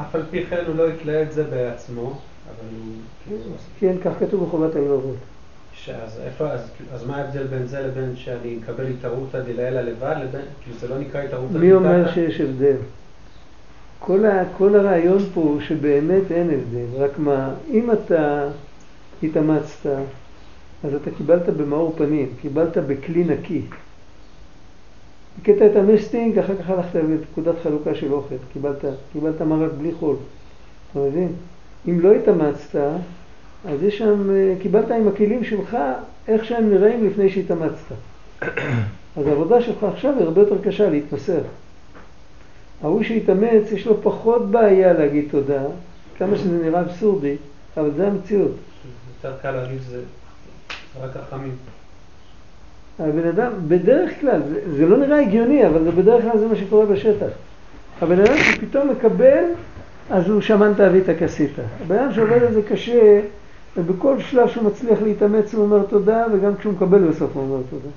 אף 0.00 0.14
על 0.14 0.22
פי 0.30 0.46
כן 0.46 0.64
הוא 0.66 0.76
לא 0.76 0.90
יתלה 0.90 1.22
את 1.22 1.32
זה 1.32 1.44
בעצמו, 1.44 2.18
אבל 2.46 2.76
הוא, 2.76 3.38
כן, 3.80 3.96
כך 4.04 4.12
כתוב 4.20 4.44
בחובת 4.44 4.76
הלבבות. 4.76 5.16
שאז 5.84 6.20
איפה, 6.24 6.48
אז, 6.48 6.70
אז 6.92 7.06
מה 7.06 7.16
ההבדל 7.16 7.44
בין 7.44 7.66
זה 7.66 7.80
לבין 7.80 8.16
שאני 8.16 8.58
אקבל 8.64 8.86
התערותא 8.86 9.40
דלעילא 9.40 9.80
לבד, 9.80 10.16
לבין, 10.22 10.44
כאילו 10.62 10.78
זה 10.78 10.88
לא 10.88 10.98
נקרא 10.98 11.20
התערותא 11.20 11.58
מי 11.58 11.72
אומר? 11.72 12.12
שיש 12.14 12.40
הבדל? 12.40 12.76
כל, 13.98 14.26
ה, 14.26 14.44
כל 14.56 14.76
הרעיון 14.76 15.18
פה 15.34 15.40
הוא 15.40 15.60
שבאמת 15.60 16.30
אין 16.30 16.50
הבדל, 16.50 17.02
רק 17.02 17.18
מה, 17.18 17.54
אם 17.70 17.90
אתה 17.90 18.48
התאמצת, 19.22 19.86
אז 20.84 20.94
אתה 20.94 21.10
קיבלת 21.16 21.48
במאור 21.48 21.94
פנים, 21.96 22.28
קיבלת 22.40 22.76
בכלי 22.76 23.24
נקי. 23.24 23.62
הקטע 25.42 25.66
את 25.66 25.76
המסטינג, 25.76 26.38
אחר 26.38 26.56
כך 26.56 26.70
הלכת 26.70 26.94
לפקודת 26.94 27.54
חלוקה 27.62 27.94
של 27.94 28.12
אוכל, 28.12 28.34
קיבלת, 28.52 28.84
קיבלת 29.12 29.42
מרק 29.42 29.72
בלי 29.78 29.92
חול, 29.98 30.16
אתה 30.90 31.00
מבין? 31.00 31.32
אם 31.88 32.00
לא 32.00 32.12
התאמצת, 32.12 32.78
אז 33.68 33.82
יש 33.82 33.98
שם, 33.98 34.30
אה, 34.30 34.54
קיבלת 34.62 34.90
עם 34.90 35.08
הכלים 35.08 35.44
שלך 35.44 35.76
איך 36.28 36.44
שהם 36.44 36.70
נראים 36.70 37.06
לפני 37.06 37.30
שהתאמצת. 37.30 37.94
אז 39.16 39.26
העבודה 39.26 39.60
שלך 39.62 39.84
עכשיו 39.84 40.12
היא 40.18 40.24
הרבה 40.24 40.40
יותר 40.40 40.56
קשה 40.64 40.90
להתמסר. 40.90 41.40
ההוא 42.82 43.02
שהתאמץ, 43.02 43.72
יש 43.72 43.86
לו 43.86 44.02
פחות 44.02 44.50
בעיה 44.50 44.92
להגיד 44.92 45.28
תודה, 45.30 45.62
כמה 46.18 46.36
שזה 46.38 46.64
נראה 46.64 46.80
אבסורדי, 46.80 47.36
אבל 47.76 47.90
זה 47.96 48.06
המציאות. 48.06 48.52
יותר 49.16 49.36
קל 49.42 49.50
להגיד 49.50 49.78
שזה 49.86 50.00
זה 50.94 51.06
רק 51.06 51.16
רחמים. 51.16 51.56
הבן 52.98 53.28
אדם, 53.28 53.52
בדרך 53.68 54.20
כלל, 54.20 54.42
זה, 54.48 54.60
זה 54.76 54.86
לא 54.86 54.96
נראה 54.96 55.20
הגיוני, 55.20 55.66
אבל 55.66 55.84
זה 55.84 55.90
בדרך 55.90 56.22
כלל 56.22 56.38
זה 56.38 56.46
מה 56.46 56.56
שקורה 56.56 56.86
בשטח. 56.86 57.26
הבן 58.02 58.20
אדם 58.20 58.36
שפתאום 58.36 58.88
מקבל, 58.88 59.44
אז 60.10 60.28
הוא 60.28 60.40
שמן 60.40 60.72
תאווית 60.76 61.04
כסית. 61.18 61.50
הבן 61.84 61.98
אדם 61.98 62.14
שעובד 62.14 62.42
על 62.42 62.52
זה 62.52 62.62
קשה, 62.62 63.20
ובכל 63.76 64.20
שלב 64.20 64.48
שהוא 64.48 64.64
מצליח 64.64 65.02
להתאמץ 65.02 65.54
הוא 65.54 65.64
אומר 65.64 65.82
תודה, 65.82 66.24
וגם 66.32 66.56
כשהוא 66.56 66.72
מקבל 66.72 67.08
בסוף 67.08 67.30
הוא 67.34 67.42
אומר 67.42 67.62
תודה. 67.70 67.88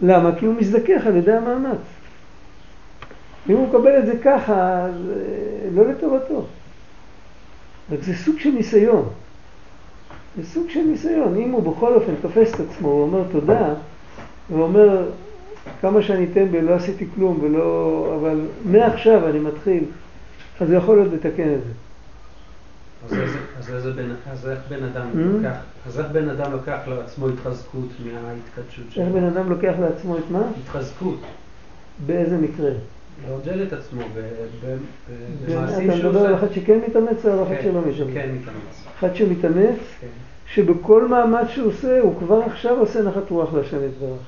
למה? 0.00 0.30
כי 0.38 0.46
הוא 0.46 0.54
מזדכך 0.54 1.06
על 1.06 1.16
ידי 1.16 1.32
המאמץ. 1.32 1.78
אם 3.50 3.56
הוא 3.56 3.68
מקבל 3.68 3.98
את 3.98 4.06
זה 4.06 4.12
ככה, 4.24 4.84
אז 4.84 4.94
אה, 4.94 5.68
לא 5.74 5.88
לטובתו. 5.88 6.44
רק 7.92 8.02
זה 8.02 8.14
סוג 8.14 8.38
של 8.38 8.50
ניסיון. 8.50 9.08
זה 10.36 10.46
סוג 10.46 10.70
של 10.70 10.82
ניסיון. 10.82 11.36
אם 11.36 11.50
הוא 11.50 11.72
בכל 11.72 11.94
אופן 11.94 12.12
תופס 12.22 12.54
את 12.54 12.60
עצמו, 12.60 12.88
הוא 12.88 13.02
אומר 13.02 13.22
תודה, 13.32 13.74
ואומר 14.50 15.08
כמה 15.80 16.02
שאני 16.02 16.26
טמבל, 16.26 16.60
לא 16.60 16.74
עשיתי 16.74 17.06
כלום, 17.14 17.38
ולא... 17.42 18.16
אבל 18.20 18.40
מעכשיו 18.64 19.28
אני 19.28 19.38
מתחיל, 19.38 19.84
אז 20.60 20.70
הוא 20.70 20.78
יכול 20.78 20.98
עוד 20.98 21.12
לתקן 21.14 21.54
את 21.54 21.60
זה. 21.64 21.72
אז 23.10 24.48
איך 24.50 24.58
בן 26.12 26.28
אדם. 26.28 26.52
לוקח, 26.52 26.88
לעצמו 26.88 27.28
התחזקות 27.28 27.88
מההתקדשות 28.04 28.84
שלו? 28.90 29.04
איך 29.04 29.12
בן 29.12 29.24
אדם 29.24 29.50
לוקח 29.50 29.72
לעצמו 29.80 30.18
את 30.18 30.30
מה? 30.30 30.42
התחזקות. 30.62 31.20
באיזה 32.06 32.38
מקרה? 32.38 32.70
לעודד 33.28 33.58
את 33.58 33.72
עצמו 33.72 34.00
אתה 34.00 34.68
במעשים 35.46 35.92
שהוא 35.92 36.10
מדבר 36.10 36.26
על. 36.26 36.34
אחד 36.34 36.52
שכן 36.52 36.78
מתאמץ 36.88 37.26
או 37.26 37.32
על 37.32 37.42
אחד 37.42 37.54
כן, 37.54 37.62
שלא 37.62 37.80
מתאמץ? 37.80 37.94
שכן 37.96 38.30
מתאמץ. 38.40 38.86
אחד 38.98 39.16
שמתאמץ, 39.16 39.78
כן. 40.00 40.06
שבכל 40.46 41.08
מאמץ 41.08 41.48
שהוא 41.48 41.68
עושה, 41.68 42.00
הוא 42.00 42.18
כבר 42.18 42.42
עכשיו 42.42 42.78
עושה 42.78 43.02
נחת 43.02 43.30
רוח 43.30 43.54
להשם 43.54 43.76
יתברך. 43.84 44.18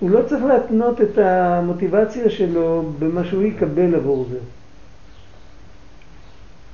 הוא 0.00 0.10
לא 0.10 0.22
צריך 0.22 0.44
להתנות 0.44 1.00
את 1.00 1.18
המוטיבציה 1.18 2.30
שלו 2.30 2.92
במה 2.98 3.24
שהוא 3.24 3.42
יקבל 3.42 3.94
עבור 3.94 4.26
זה. 4.30 4.38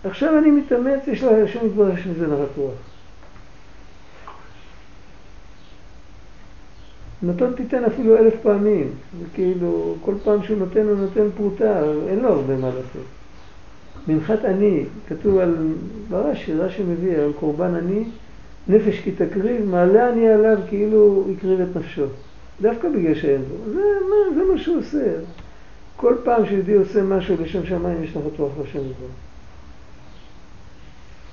עכשיו 0.04 0.38
אני 0.38 0.50
מתאמץ, 0.50 1.06
יש 1.06 1.22
לה 1.22 1.30
יתברך 1.66 1.98
יש 1.98 2.06
מזה 2.06 2.26
נחת 2.26 2.56
רוח. 2.56 2.72
נותן 7.22 7.52
תיתן 7.52 7.84
אפילו 7.84 8.18
אלף 8.18 8.34
פעמים, 8.42 8.90
זה 9.18 9.24
כאילו, 9.34 9.94
כל 10.00 10.14
פעם 10.24 10.42
שהוא 10.42 10.58
נותן 10.58 10.86
הוא 10.88 10.96
נותן 10.96 11.26
פרוטה, 11.36 11.82
אין 12.08 12.18
לו 12.18 12.28
הרבה 12.28 12.56
מה 12.56 12.66
לעשות. 12.66 13.06
מנחת 14.08 14.44
עני, 14.44 14.84
כתוב 15.08 15.38
על, 15.38 15.56
ברש"י, 16.10 16.52
רש"י 16.52 16.82
מביא, 16.82 17.16
על 17.16 17.32
קורבן 17.40 17.74
עני, 17.74 18.04
נפש 18.68 19.00
כי 19.00 19.12
תקריב, 19.12 19.64
מעלה 19.64 20.08
אני 20.08 20.28
עליו 20.28 20.58
כאילו 20.68 21.24
הקריב 21.32 21.60
את 21.60 21.76
נפשו. 21.76 22.04
דווקא 22.62 22.88
בגלל 22.88 23.14
שאין 23.14 23.42
לו. 23.50 23.72
זה, 23.72 23.82
זה 24.34 24.52
מה 24.52 24.58
שהוא 24.58 24.78
עושה. 24.78 25.14
כל 25.96 26.14
פעם 26.24 26.46
שיהודי 26.46 26.74
עושה 26.74 27.02
משהו 27.02 27.36
לשם 27.42 27.66
שמיים, 27.66 28.02
יש 28.04 28.10
לך 28.10 28.22
רוח 28.38 28.52
לשם 28.62 28.78
דבר. 28.78 29.08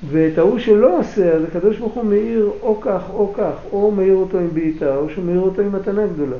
ואת 0.09 0.37
ההוא 0.37 0.59
שלא 0.59 0.99
עושה, 0.99 1.33
אז 1.33 1.43
הקדוש 1.43 1.77
ברוך 1.77 1.93
הוא 1.93 2.05
מאיר 2.05 2.51
או 2.61 2.81
כך 2.81 3.01
או 3.13 3.33
כך, 3.37 3.53
או 3.71 3.91
מאיר 3.91 4.15
אותו 4.15 4.39
עם 4.39 4.49
בעיטה, 4.53 4.95
או 4.95 5.09
שהוא 5.09 5.25
מאיר 5.25 5.39
אותו 5.39 5.61
עם 5.61 5.71
מתנה 5.71 6.07
גדולה. 6.07 6.37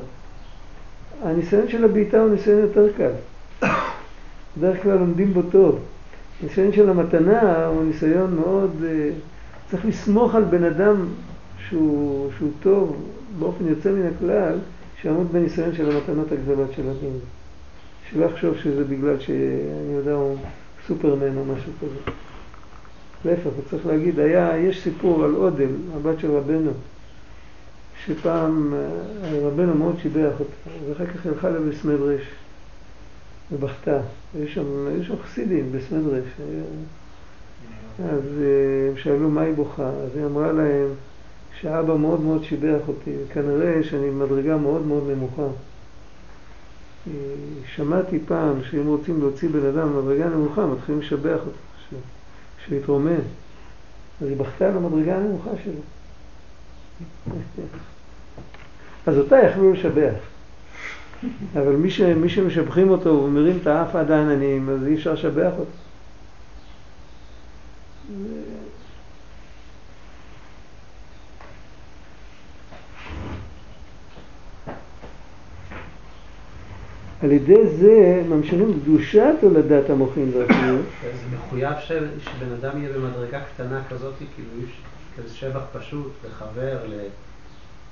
הניסיון 1.22 1.68
של 1.68 1.84
הבעיטה 1.84 2.20
הוא 2.20 2.30
ניסיון 2.30 2.58
יותר 2.58 2.86
קל. 2.96 3.10
בדרך 4.58 4.82
כלל 4.82 4.98
לומדים 4.98 5.32
בו 5.34 5.42
טוב. 5.42 5.78
הניסיון 6.42 6.72
של 6.72 6.90
המתנה 6.90 7.66
הוא 7.66 7.84
ניסיון 7.84 8.34
מאוד... 8.34 8.70
אה, 8.84 9.10
צריך 9.70 9.86
לסמוך 9.86 10.34
על 10.34 10.44
בן 10.44 10.64
אדם 10.64 11.06
שהוא, 11.68 12.30
שהוא 12.38 12.50
טוב 12.62 12.96
באופן 13.38 13.68
יוצא 13.68 13.90
מן 13.90 14.06
הכלל, 14.16 14.58
שיעמוד 15.02 15.32
בניסיון 15.32 15.74
של 15.74 15.90
המתנות 15.90 16.32
הגדולות 16.32 16.72
של 16.76 16.82
הדין. 16.82 17.18
שלא 18.10 18.24
יחשוב 18.24 18.56
שזה 18.56 18.84
בגלל 18.84 19.18
שאני 19.18 19.92
יודע, 19.96 20.12
הוא 20.12 20.36
סופרמן 20.86 21.36
או 21.36 21.44
משהו 21.44 21.72
כזה. 21.80 22.12
להפך, 23.24 23.44
הוא 23.44 23.64
צריך 23.70 23.86
להגיד, 23.86 24.20
היה, 24.20 24.58
יש 24.58 24.82
סיפור 24.82 25.24
על 25.24 25.34
אודם, 25.34 25.70
הבת 25.96 26.20
של 26.20 26.30
רבנו, 26.30 26.70
שפעם 28.06 28.74
אה, 28.74 29.38
רבנו 29.42 29.74
מאוד 29.74 29.96
שיבח 30.02 30.32
אותה, 30.40 30.70
ואחר 30.88 31.06
כך 31.06 31.26
הלכה 31.26 31.50
לה 31.50 31.60
בסמדרש 31.60 32.22
ובכתה. 33.52 34.00
היו 34.34 34.48
שם, 34.48 34.64
שם 35.02 35.14
חסידים 35.24 35.72
בסמדרש. 35.72 36.24
אז 37.98 38.22
אה, 38.40 38.88
הם 38.90 38.96
שאלו 38.96 39.30
מה 39.30 39.40
היא 39.40 39.54
בוכה, 39.54 39.88
אז 39.88 40.16
היא 40.16 40.26
אמרה 40.26 40.52
להם 40.52 40.88
שאבא 41.60 41.96
מאוד 41.96 42.20
מאוד 42.20 42.44
שיבח 42.44 42.88
אותי, 42.88 43.10
וכנראה 43.24 43.82
שאני 43.82 44.10
במדרגה 44.10 44.56
מאוד 44.56 44.86
מאוד 44.86 45.02
נמוכה. 45.10 45.42
אה, 45.42 47.12
שמעתי 47.74 48.18
פעם 48.26 48.64
שאם 48.70 48.86
רוצים 48.86 49.20
להוציא 49.20 49.48
בן 49.48 49.66
אדם 49.66 49.92
במדרגה 49.92 50.28
נמוכה, 50.28 50.66
מתחילים 50.66 51.00
לשבח 51.00 51.40
אותו. 51.40 51.71
שיתרומם. 52.68 53.20
אז 54.22 54.28
היא 54.28 54.36
בכתה 54.36 54.68
על 54.68 54.76
המדרגה 54.76 55.16
הנמוכה 55.16 55.50
שלו. 55.64 55.80
אז 59.06 59.18
אותה 59.18 59.36
יכלו 59.36 59.72
לשבח. 59.72 60.14
אבל 61.52 61.76
מי, 61.76 61.90
ש, 61.90 62.00
מי 62.00 62.28
שמשבחים 62.28 62.90
אותו 62.90 63.08
ומרים 63.08 63.58
את 63.62 63.66
האף 63.66 63.94
עד 63.96 64.10
העננים, 64.10 64.68
אז 64.68 64.86
אי 64.86 64.94
אפשר 64.94 65.12
לשבח 65.12 65.52
אותו. 65.58 65.70
על 77.22 77.32
ידי 77.32 77.66
זה 77.66 78.22
ממשיכים 78.28 78.80
קדושת 78.82 79.34
הולדת 79.42 79.90
המוחין 79.90 80.30
והפניות. 80.34 80.86
זה 81.02 81.36
מחויב 81.36 81.74
שבן 81.80 82.52
אדם 82.60 82.82
יהיה 82.82 82.92
במדרגה 82.92 83.40
קטנה 83.54 83.82
כזאת, 83.90 84.14
כאילו 84.18 84.48
כזה 85.16 85.34
שבח 85.34 85.62
פשוט, 85.72 86.12
לחבר, 86.26 86.78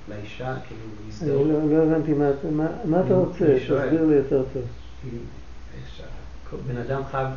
לאישה, 0.09 0.55
כאילו 0.67 0.81
להזדהות. 1.05 1.47
לא, 1.47 1.77
לא 1.77 1.83
הבנתי 1.83 2.13
מה 2.85 3.01
אתה 3.05 3.13
רוצה, 3.13 3.45
תסביר 3.57 4.05
לי 4.05 4.15
יותר 4.15 4.43
טוב. 4.53 4.63
בן 6.67 6.77
אדם 6.77 7.01
חייב, 7.11 7.27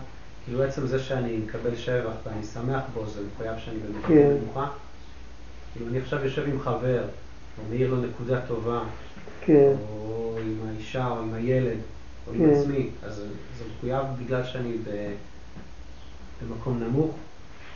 כאילו 0.44 0.62
עצם 0.62 0.86
זה 0.86 0.98
שאני 0.98 1.36
מקבל 1.36 1.76
שבח 1.76 2.12
ואני 2.26 2.42
שמח 2.42 2.82
בו, 2.94 3.06
זה 3.06 3.20
מחויב 3.34 3.58
שאני 3.58 3.76
במדרגה 3.78 4.08
כן. 4.08 4.36
נמוכה. 4.42 4.66
כאילו 5.72 5.90
אני 5.90 5.98
עכשיו 5.98 6.24
יושב 6.24 6.48
עם 6.48 6.60
חבר, 6.60 7.02
או 7.58 7.62
מעיר 7.70 7.90
לו 7.90 7.96
נקודה 7.96 8.40
טובה. 8.48 8.80
כן. 9.40 9.72
או 9.90 10.13
עם 10.44 10.68
האישה, 10.68 11.08
או 11.08 11.18
עם 11.18 11.34
הילד, 11.34 11.78
או 12.26 12.32
כן. 12.32 12.44
עם 12.44 12.50
עצמי, 12.50 12.88
אז 13.06 13.14
זה 13.58 13.64
מחויב 13.76 14.06
בגלל 14.24 14.44
שאני 14.44 14.72
ב... 14.84 15.12
במקום 16.42 16.80
נמוך. 16.82 17.10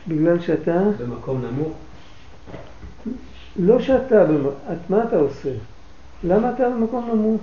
בגלל 0.07 0.39
שאתה? 0.39 0.81
במקום 0.99 1.41
נמוך. 1.45 1.73
לא 3.59 3.79
שאתה, 3.81 4.23
את 4.71 4.89
מה 4.89 5.03
אתה 5.03 5.15
עושה? 5.15 5.49
למה 6.23 6.51
אתה 6.55 6.69
במקום 6.69 7.09
נמוך? 7.13 7.41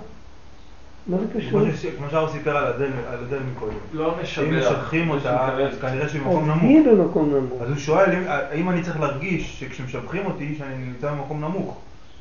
מה 1.07 1.17
זה 1.17 1.25
קשור? 1.39 1.61
כמו 1.97 2.09
שהרב 2.11 2.31
סיפר 2.31 2.57
על 2.57 2.73
הדל 3.07 3.39
מקודם. 3.51 3.73
לא 3.93 4.15
משבח. 4.21 4.47
אם 4.47 4.59
משבחים 4.59 5.09
אותה, 5.09 5.57
אז 5.57 5.79
כנראה 5.81 6.09
שהיא 6.09 6.21
במקום 6.21 6.45
נמוך. 6.49 6.63
היא 6.63 6.85
במקום 6.85 7.33
נמוך. 7.35 7.61
אז 7.61 7.69
הוא 7.69 7.77
שואל 7.77 8.09
האם 8.27 8.69
אני 8.69 8.83
צריך 8.83 8.99
להרגיש 8.99 9.59
שכשמשבחים 9.59 10.25
אותי, 10.25 10.55
שאני 10.57 10.77
נמצא 10.77 11.11
במקום 11.11 11.41
נמוך. 11.41 11.77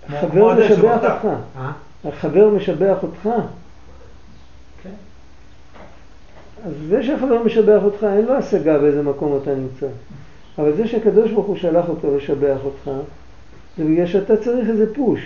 החבר 0.09 0.55
משבח 0.55 0.99
אותך. 1.03 1.27
החבר 2.09 2.49
משבח 2.49 2.97
אותך. 3.03 3.29
כן. 4.83 4.91
אז 6.67 6.73
זה 6.89 7.03
שהחבר 7.03 7.43
משבח 7.43 7.83
אותך, 7.83 8.05
אין 8.05 8.25
לו 8.25 8.35
השגה 8.35 8.79
באיזה 8.79 9.03
מקום 9.03 9.39
אתה 9.43 9.55
נמצא. 9.55 9.87
אבל 10.59 10.77
זה 10.77 10.87
שהקדוש 10.87 11.31
ברוך 11.31 11.47
הוא 11.47 11.57
שלח 11.57 11.89
אותו 11.89 12.17
לשבח 12.17 12.59
אותך, 12.65 12.91
זה 13.79 13.85
בגלל 13.85 14.07
שאתה 14.07 14.37
צריך 14.37 14.69
איזה 14.69 14.95
פוש. 14.95 15.21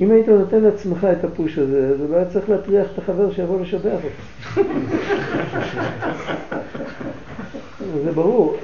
אם 0.00 0.10
היית 0.10 0.28
נותן 0.28 0.60
לעצמך 0.60 1.06
את 1.12 1.24
הפוש 1.24 1.58
הזה, 1.58 1.88
אז 1.88 2.00
אולי 2.00 2.24
צריך 2.32 2.50
להטריח 2.50 2.86
את 2.94 2.98
החבר 2.98 3.32
שיבוא 3.32 3.60
לשבח 3.60 3.98
אותך. 4.04 4.60
זה 8.04 8.12
ברור. 8.12 8.56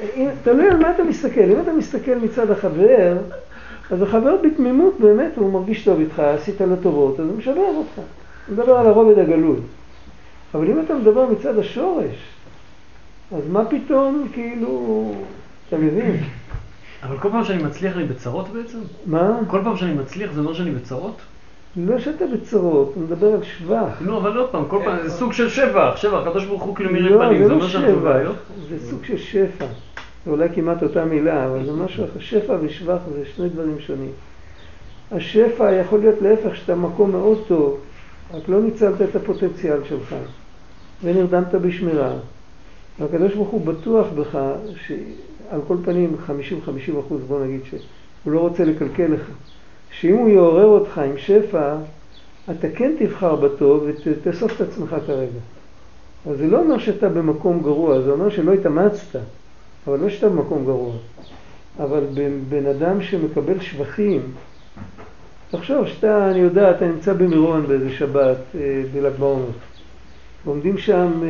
תלוי 0.43 0.69
על 0.69 0.77
מה 0.77 0.91
אתה 0.91 1.05
מסתכל. 1.05 1.41
אם 1.41 1.61
אתה 1.61 1.73
מסתכל 1.73 2.15
מצד 2.15 2.51
החבר, 2.51 3.17
אז 3.91 4.03
החבר 4.03 4.37
בתמימות 4.43 4.95
באמת, 5.01 5.33
הוא 5.37 5.53
מרגיש 5.53 5.85
טוב 5.85 6.01
איתך, 6.01 6.19
עשית 6.19 6.61
לו 6.61 6.77
טובות, 6.83 7.21
אז 7.21 7.27
הוא 7.27 7.39
משבח 7.39 7.57
אותך. 7.77 7.97
הוא 7.97 8.55
מדבר 8.57 8.73
על 8.73 8.87
הרובד 8.87 9.19
הגלוי. 9.19 9.57
אבל 10.55 10.71
אם 10.71 10.81
אתה 10.81 10.95
מדבר 10.95 11.27
מצד 11.27 11.59
השורש, 11.59 12.15
אז 13.33 13.43
מה 13.49 13.65
פתאום, 13.65 14.29
כאילו, 14.33 15.13
אתה 15.69 15.77
מבין? 15.77 16.17
אבל 17.03 17.19
כל 17.19 17.31
פעם 17.31 17.45
שאני 17.45 17.63
מצליח 17.63 17.97
אני 17.97 18.05
בצרות 18.05 18.49
בעצם? 18.49 18.79
מה? 19.07 19.39
כל 19.47 19.61
פעם 19.65 19.77
שאני 19.77 19.95
מצליח 19.95 20.33
זה 20.33 20.41
אומר 20.41 20.55
שאני 20.55 20.71
בצרות? 20.71 21.17
לא 21.77 21.99
שאתה 21.99 22.25
בצרות, 22.35 22.93
הוא 22.95 23.03
מדבר 23.05 23.33
על 23.35 23.43
שבח. 23.43 24.01
לא, 24.01 24.19
אבל 24.19 24.33
לא 24.33 24.49
פעם, 24.51 24.65
כל 24.69 24.81
פעם 24.85 24.97
זה 25.03 25.11
סוג 25.11 25.33
של 25.33 25.49
שבח, 25.49 25.97
שבח, 25.97 26.27
הקדוש 26.27 26.45
ברוך 26.45 26.63
הוא 26.63 26.77
כאילו 26.77 26.93
מירי 26.93 27.19
פנים, 27.19 27.43
זה 27.43 27.49
לא 27.49 27.55
אומר 27.55 27.69
שאנחנו 27.69 27.97
בבעיות? 27.97 28.37
זה 28.69 28.91
סוג 28.91 29.05
של 29.05 29.19
שפע. 29.19 29.67
זה 30.27 30.33
אולי 30.33 30.49
כמעט 30.55 30.83
אותה 30.83 31.05
מילה, 31.05 31.47
אבל 31.47 31.65
זה 31.65 31.73
משהו 31.73 32.05
אחר. 32.05 32.19
שפע 32.21 32.57
ושבח 32.61 32.99
זה 33.15 33.25
שני 33.37 33.49
דברים 33.49 33.81
שונים. 33.81 34.11
השפע 35.13 35.73
יכול 35.73 36.01
להיות 36.01 36.23
להפך, 36.23 36.57
שאתה 36.57 36.75
במקום 36.75 37.11
מאוד 37.11 37.39
טוב, 37.49 37.81
רק 38.35 38.49
לא 38.49 38.63
ניצלת 38.63 39.03
את 39.03 39.17
הפוטנציאל 39.17 39.79
שלך, 39.89 40.15
ונרדמת 41.05 41.55
בשמירה. 41.55 42.13
והקדוש 42.99 43.35
ברוך 43.35 43.49
הוא 43.49 43.67
בטוח 43.67 44.07
בך, 44.17 44.39
שעל 44.87 45.61
כל 45.67 45.77
פנים 45.85 46.17
50-50 46.29 46.31
אחוז, 47.01 47.21
בוא 47.29 47.45
נגיד 47.45 47.61
שהוא 47.65 48.33
לא 48.33 48.41
רוצה 48.41 48.65
לקלקל 48.65 49.07
לך, 49.07 49.31
שאם 49.91 50.17
הוא 50.17 50.29
יעורר 50.29 50.67
אותך 50.67 50.99
עם 50.99 51.19
שפע, 51.19 51.77
אתה 52.51 52.69
כן 52.69 52.93
תבחר 52.99 53.37
בטוב 53.37 53.89
ותאסוף 54.05 54.57
את 54.57 54.61
עצמך 54.61 54.97
כרגע. 55.07 55.41
אבל 56.27 56.37
זה 56.37 56.47
לא 56.47 56.61
אומר 56.61 56.79
שאתה 56.79 57.09
במקום 57.09 57.63
גרוע, 57.63 58.01
זה 58.01 58.11
אומר 58.11 58.31
שלא 58.31 58.53
התאמצת. 58.53 59.19
אבל 59.87 59.99
לא 60.01 60.11
שאתה 60.11 60.29
במקום 60.29 60.65
גרוע. 60.65 60.93
אבל 61.79 62.05
בן 62.49 62.67
אדם 62.67 63.03
שמקבל 63.03 63.61
שבחים, 63.61 64.21
תחשוב 65.51 65.87
שאתה, 65.87 66.31
אני 66.31 66.39
יודע, 66.39 66.71
אתה 66.71 66.87
נמצא 66.87 67.13
במירון 67.13 67.67
באיזה 67.67 67.91
שבת, 67.91 68.37
אה, 68.55 68.83
בל"ג 68.93 69.13
בעומר. 69.19 69.47
עומדים 70.45 70.79
שם, 70.79 71.11
אה, 71.23 71.29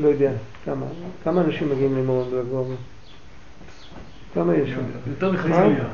לא 0.00 0.08
יודע, 0.08 0.32
כמה, 0.64 0.86
כמה 1.24 1.40
אנשים 1.40 1.70
מגיעים 1.70 1.96
למירון 1.96 2.30
בל"ג 2.30 2.44
בעומר? 2.50 2.74
כמה 4.34 4.56
יש 4.56 4.70
שם? 4.70 4.80
יותר 5.10 5.32
מחצי 5.32 5.48
מיליון. 5.48 5.86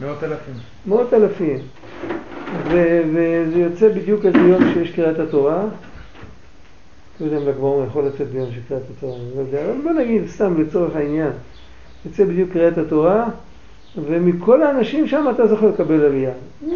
מאות 0.00 0.24
אלפים. 0.24 0.54
מאות 0.86 1.14
אלפים. 1.14 1.58
וזה 2.64 3.58
יוצא 3.58 3.88
בדיוק 3.88 4.26
איזה 4.26 4.38
יום 4.38 4.62
שיש 4.74 4.90
קריאת 4.90 5.18
התורה, 5.18 5.64
לא 7.20 7.24
יודע 7.26 7.36
אם 7.36 7.48
ל"ג 7.48 7.56
בעומר 7.56 7.86
יכול 7.86 8.06
לצאת 8.06 8.28
ביום 8.28 8.50
של 8.52 8.60
קריאת 8.68 8.82
התורה, 8.96 9.16
אני 9.16 9.30
לא 9.36 9.40
יודע, 9.40 9.64
אבל 9.64 9.82
בוא 9.82 9.92
נגיד 9.92 10.26
סתם 10.26 10.62
לצורך 10.62 10.96
העניין, 10.96 11.30
יוצא 12.06 12.24
בדיוק 12.24 12.52
קריאת 12.52 12.78
התורה, 12.78 13.28
ומכל 13.96 14.62
האנשים 14.62 15.06
שם 15.06 15.26
אתה 15.34 15.46
זוכר 15.46 15.66
לקבל 15.66 16.04
עלייה. 16.04 16.32
למה? 16.62 16.72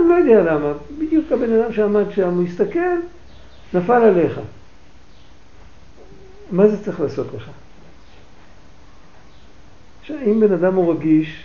אני 0.00 0.08
לא 0.08 0.14
יודע 0.14 0.54
למה. 0.54 0.72
בדיוק 0.98 1.32
הבן 1.32 1.52
אדם 1.52 1.72
שעמד 1.72 2.10
שם, 2.10 2.34
הוא 2.34 2.44
הסתכל, 2.44 2.96
נפל 3.74 3.92
עליך. 3.92 4.40
מה 6.50 6.68
זה 6.68 6.84
צריך 6.84 7.00
לעשות 7.00 7.26
לך? 7.36 7.50
עכשיו, 10.00 10.16
אם 10.26 10.40
בן 10.40 10.52
אדם 10.52 10.74
הוא 10.74 10.94
רגיש, 10.94 11.44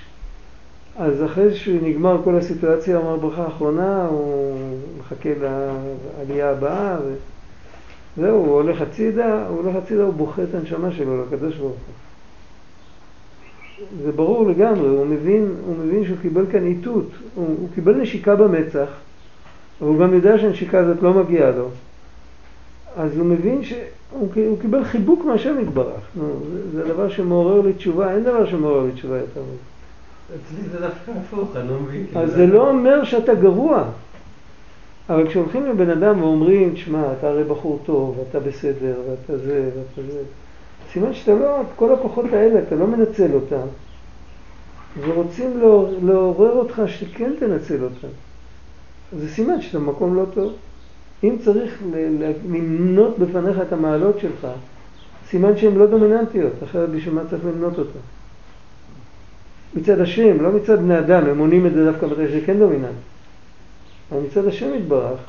אז 0.98 1.24
אחרי 1.24 1.56
שנגמר 1.56 2.22
כל 2.24 2.36
הסיטואציה, 2.36 2.98
הוא 2.98 3.06
אמר 3.06 3.16
ברכה 3.16 3.48
אחרונה, 3.48 4.06
הוא 4.06 4.58
מחכה 5.00 5.30
לעלייה 5.42 6.50
הבאה. 6.50 6.98
ו... 7.06 7.14
זהו, 8.18 8.38
הוא 8.38 8.54
הולך 8.54 8.82
הצידה, 8.82 9.48
הוא 9.48 9.62
הולך 9.62 9.76
הצידה, 9.76 10.04
הוא 10.04 10.14
בוכה 10.14 10.44
את 10.44 10.56
הנשמה 10.56 10.92
שלו 10.92 11.26
לקדוש 11.26 11.56
ברוך 11.56 11.72
הוא. 11.72 11.94
זה 14.04 14.12
ברור 14.12 14.50
לגמרי, 14.50 14.88
הוא 14.88 15.06
מבין, 15.06 15.56
הוא 15.66 15.76
מבין 15.78 16.06
שהוא 16.06 16.18
קיבל 16.22 16.46
כאן 16.52 16.66
איתות, 16.66 17.10
הוא, 17.36 17.46
הוא 17.60 17.70
קיבל 17.76 17.96
נשיקה 17.96 18.36
במצח, 18.36 18.88
אבל 19.82 19.90
הוא 19.90 20.00
גם 20.00 20.14
יודע 20.14 20.40
שהנשיקה 20.40 20.80
הזאת 20.80 21.02
לא 21.02 21.14
מגיעה 21.14 21.52
לו. 21.52 21.70
אז 22.98 23.18
הוא 23.18 23.26
מבין 23.26 23.64
שהוא 23.64 24.30
קיבל 24.62 24.84
חיבוק 24.84 25.26
מהשם 25.26 25.60
יתברך. 25.62 26.02
נו, 26.16 26.40
זה, 26.54 26.72
זה 26.72 26.94
דבר 26.94 27.10
שמעורר 27.10 27.62
לי 27.62 27.74
תשובה, 27.74 28.14
אין 28.14 28.24
דבר 28.24 28.46
שמעורר 28.46 28.84
לי 28.84 28.92
תשובה 28.92 29.18
יותר 29.18 29.42
מזה. 29.42 29.76
אצלי 30.36 30.70
זה 30.70 30.80
דווקא 30.80 31.12
הפוך, 31.12 31.56
אני 31.56 31.70
לא 31.70 31.80
מבין. 31.80 32.06
אז 32.16 32.32
זה 32.32 32.48
לא 32.48 32.70
אומר 32.70 33.04
שאתה 33.04 33.34
גרוע. 33.34 33.84
אבל 35.10 35.28
כשהולכים 35.28 35.66
לבן 35.66 35.90
אדם 35.90 36.22
ואומרים, 36.22 36.74
תשמע, 36.74 37.14
אתה 37.20 37.28
הרי 37.28 37.44
בחור 37.44 37.80
טוב, 37.86 38.20
ואתה 38.20 38.40
בסדר, 38.40 38.96
ואתה 39.10 39.38
זה, 39.38 39.70
ואתה 39.76 40.12
זה, 40.12 40.20
סימן 40.92 41.14
שאתה 41.14 41.34
לא, 41.34 41.62
את 41.62 41.68
כל 41.76 41.94
הכוחות 41.94 42.26
האלה, 42.34 42.60
אתה 42.60 42.76
לא 42.76 42.88
מנצל 42.88 43.34
אותם, 43.34 43.68
ורוצים 45.02 45.60
לעורר 46.04 46.52
אותך 46.52 46.82
שכן 46.88 47.32
תנצל 47.40 47.84
אותם. 47.84 48.08
זה 49.20 49.30
סימן 49.30 49.62
שאתה 49.62 49.80
במקום 49.80 50.16
לא 50.16 50.26
טוב. 50.34 50.54
אם 51.24 51.38
צריך 51.44 51.84
למנות 52.50 53.20
בפניך 53.20 53.62
את 53.62 53.74
המעלות 53.74 54.20
שלך, 54.20 54.48
סימן 55.30 55.58
שהן 55.58 55.76
לא 55.76 55.86
דומיננטיות, 55.86 56.54
אחרת 56.64 56.90
בשביל 56.90 57.14
מה 57.14 57.22
צריך 57.30 57.46
למנות 57.46 57.80
אותן? 57.80 58.00
מצד 59.76 60.00
השם, 60.00 60.42
לא 60.42 60.52
מצד 60.52 60.80
בני 60.80 61.00
אדם, 61.00 61.26
הם 61.26 61.38
מונים 61.38 61.66
את 61.66 61.74
זה 61.74 61.92
דווקא 61.92 62.06
מתי 62.06 62.28
שזה 62.28 62.42
כן 62.46 62.60
דומיננטי. 62.60 63.15
אבל 64.12 64.20
מצד 64.22 64.48
השם 64.48 64.76
יתברך, 64.76 65.20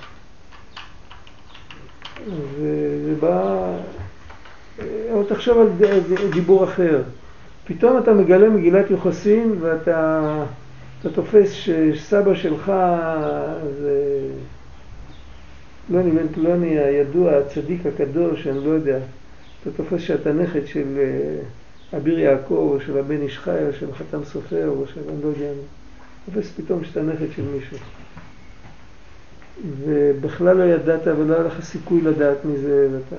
וזה 2.28 3.14
בא... 3.20 3.68
אבל 5.12 5.24
תחשוב 5.28 5.58
על 5.58 5.68
דיבור 6.32 6.64
אחר. 6.64 7.02
פתאום 7.64 7.98
אתה 7.98 8.12
מגלה 8.12 8.48
מגילת 8.48 8.90
יוחסין 8.90 9.56
ואתה 9.60 10.20
אתה 11.00 11.10
תופס 11.10 11.50
שסבא 11.50 12.34
שלך 12.34 12.72
זה 13.80 14.28
פלוני 15.88 16.10
בן 16.10 16.28
פלוני 16.28 16.78
הידוע, 16.78 17.36
הצדיק 17.36 17.86
הקדוש, 17.86 18.46
אני 18.46 18.64
לא 18.64 18.70
יודע, 18.70 18.98
אתה 19.62 19.70
תופס 19.70 20.00
שאתה 20.00 20.32
נכד 20.32 20.66
של 20.66 20.98
אה, 20.98 21.98
אביר 21.98 22.18
יעקב 22.18 22.54
או 22.54 22.80
של 22.86 22.98
הבן 22.98 23.22
איש 23.22 23.38
חי 23.38 23.66
או 23.66 23.72
של 23.72 23.94
חתם 23.94 24.24
סופר 24.24 24.68
או 24.68 24.86
של 24.86 25.00
אני 25.08 25.22
לא 25.22 25.28
יודע, 25.28 25.50
תופס 26.26 26.52
פתאום 26.56 26.84
שאתה 26.84 27.02
נכד 27.02 27.32
של 27.36 27.42
מישהו. 27.42 27.78
ובכלל 29.86 30.56
לא 30.56 30.64
ידעת 30.64 31.06
ולא 31.06 31.34
היה 31.34 31.42
לך 31.42 31.64
סיכוי 31.64 32.00
לדעת 32.00 32.44
מזה. 32.44 32.88
ואתה... 32.92 33.16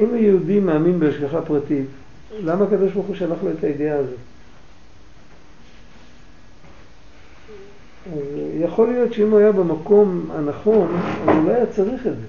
אם 0.00 0.14
היהודי 0.14 0.60
מאמין 0.60 1.00
בהשגחה 1.00 1.42
פרטית, 1.42 1.86
למה 2.40 2.64
הקדוש 2.64 2.92
ברוך 2.92 3.06
הוא 3.06 3.16
שלח 3.16 3.38
לו 3.42 3.50
את 3.50 3.64
הידיעה 3.64 3.98
הזאת? 3.98 4.18
אז 8.12 8.22
יכול 8.60 8.88
להיות 8.88 9.12
שאם 9.12 9.30
הוא 9.30 9.38
היה 9.38 9.52
במקום 9.52 10.30
הנכון, 10.34 10.96
אז 10.96 11.36
הוא 11.36 11.44
לא 11.44 11.50
היה 11.50 11.66
צריך 11.66 12.06
את 12.06 12.12
זה. 12.16 12.26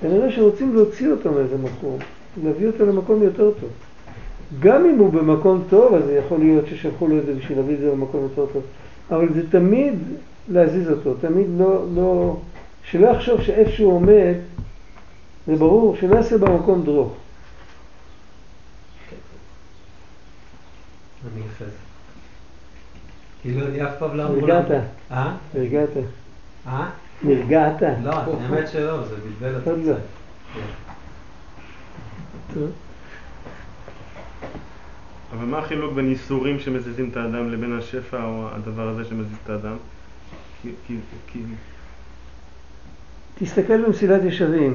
כנראה 0.00 0.32
שרוצים 0.32 0.74
להוציא 0.74 1.10
אותו 1.10 1.32
מאיזה 1.32 1.56
מקום, 1.56 1.98
להביא 2.44 2.66
אותו 2.66 2.86
למקום 2.86 3.22
יותר 3.22 3.50
טוב. 3.60 3.70
גם 4.60 4.84
אם 4.84 4.98
הוא 4.98 5.12
במקום 5.12 5.64
טוב, 5.68 5.94
אז 5.94 6.02
יכול 6.26 6.38
להיות 6.38 6.66
ששלחו 6.66 7.08
לו 7.08 7.18
את 7.18 7.26
זה 7.26 7.34
בשביל 7.34 7.58
להביא 7.58 7.74
את 7.74 7.80
זה 7.80 7.90
למקום 7.92 8.22
יותר 8.22 8.52
טוב. 8.52 8.62
אבל 9.10 9.28
זה 9.34 9.50
תמיד 9.50 9.94
להזיז 10.48 10.90
אותו, 10.90 11.14
תמיד 11.14 11.46
לא, 11.58 11.84
לא, 11.94 12.36
שלא 12.84 13.06
יחשוב 13.08 13.42
שאיפה 13.42 13.70
שהוא 13.70 13.92
עומד, 13.92 14.34
זה 15.46 15.56
ברור, 15.56 15.96
שלא 16.00 16.16
יעשה 16.16 16.38
במקום 16.38 16.84
דרוך. 16.84 17.16
כאילו 23.42 23.66
אני 23.66 23.84
אף 23.84 23.98
פעם 23.98 24.16
לא 24.16 24.22
אמור... 24.26 24.36
נרגעת. 24.36 24.70
אה? 25.10 25.36
נרגעת. 25.54 25.88
אה? 26.66 26.90
נרגעת. 27.22 27.82
לא, 28.02 28.12
האמת 28.12 28.68
שלא, 28.68 29.04
זה 29.08 29.14
בלבל 29.40 29.70
אותי 29.72 29.82
קצת. 29.82 30.00
אבל 35.32 35.44
מה 35.44 35.58
החילוק 35.58 35.92
בין 35.92 36.08
ייסורים 36.08 36.60
שמזיזים 36.60 37.08
את 37.08 37.16
האדם 37.16 37.52
לבין 37.52 37.78
השפע 37.78 38.24
או 38.24 38.48
הדבר 38.52 38.88
הזה 38.88 39.04
שמזיז 39.04 39.36
את 39.44 39.50
האדם? 39.50 39.76
תסתכל 43.38 43.84
במסילת 43.84 44.24
ישרים. 44.24 44.74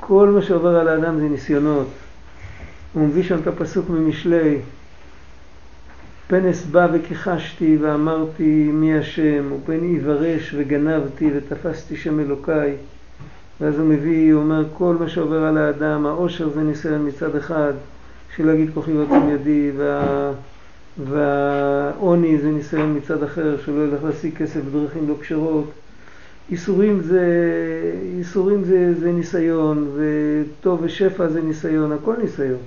כל 0.00 0.28
מה 0.28 0.42
שעובר 0.42 0.76
על 0.76 0.88
האדם 0.88 1.20
זה 1.20 1.28
ניסיונות. 1.28 1.88
הוא 2.92 3.08
מביא 3.08 3.22
שם 3.22 3.38
את 3.38 3.46
הפסוק 3.46 3.90
ממשלי. 3.90 4.58
פנס 6.26 6.66
בא 6.66 6.88
וכיחשתי 6.92 7.78
ואמרתי 7.80 8.70
מי 8.72 8.98
השם, 8.98 9.52
ופן 9.52 9.84
יברש 9.84 10.54
וגנבתי 10.58 11.30
ותפסתי 11.34 11.96
שם 11.96 12.20
אלוקיי. 12.20 12.76
ואז 13.60 13.78
הוא 13.78 13.88
מביא, 13.88 14.32
הוא 14.32 14.42
אומר, 14.42 14.64
כל 14.74 14.96
מה 15.00 15.08
שעובר 15.08 15.44
על 15.44 15.58
האדם, 15.58 16.06
העושר 16.06 16.48
זה 16.48 16.62
ניסיון 16.62 17.08
מצד 17.08 17.36
אחד, 17.36 17.72
שלא 18.36 18.52
יגיד 18.52 18.70
כוחי 18.74 18.92
ועוצם 18.92 19.28
ידי, 19.28 19.70
וה... 19.76 20.32
והעוני 21.04 22.38
זה 22.38 22.50
ניסיון 22.50 22.96
מצד 22.96 23.22
אחר, 23.22 23.56
שלא 23.64 23.84
ילך 23.84 24.04
להשיג 24.04 24.36
כסף 24.36 24.60
בדרכים 24.60 25.08
לא 25.08 25.14
כשרות. 25.20 25.70
ייסורים 26.50 27.00
זה, 27.00 27.24
ייסורים 28.16 28.64
זה, 28.64 28.94
זה 29.00 29.12
ניסיון, 29.12 29.88
וטוב 29.96 30.80
ושפע 30.82 31.28
זה 31.28 31.42
ניסיון, 31.42 31.92
הכל 31.92 32.14
ניסיון. 32.22 32.58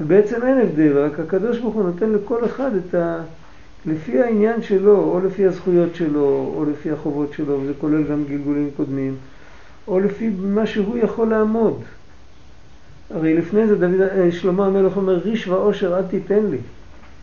ובעצם 0.00 0.42
אין 0.42 0.58
הבדל, 0.58 0.98
רק 0.98 1.20
הקדוש 1.20 1.58
ברוך 1.58 1.74
הוא 1.74 1.82
נותן 1.82 2.10
לכל 2.10 2.44
אחד 2.44 2.70
את 2.76 2.94
ה... 2.94 3.22
לפי 3.86 4.20
העניין 4.20 4.62
שלו, 4.62 4.96
או 4.96 5.20
לפי 5.26 5.46
הזכויות 5.46 5.94
שלו, 5.94 6.52
או 6.56 6.64
לפי 6.72 6.90
החובות 6.90 7.32
שלו, 7.32 7.60
וזה 7.60 7.72
כולל 7.80 8.02
גם 8.02 8.24
גלגולים 8.24 8.70
קודמים, 8.76 9.14
או 9.88 10.00
לפי 10.00 10.30
מה 10.42 10.66
שהוא 10.66 10.98
יכול 10.98 11.28
לעמוד. 11.28 11.82
הרי 13.10 13.34
לפני 13.34 13.66
זה 13.66 13.76
דוד, 13.76 14.00
אה, 14.00 14.32
שלמה 14.32 14.66
המלך 14.66 14.96
אומר, 14.96 15.18
ריש 15.18 15.48
ועושר 15.48 15.98
אל 15.98 16.02
תיתן 16.02 16.46
לי. 16.50 16.58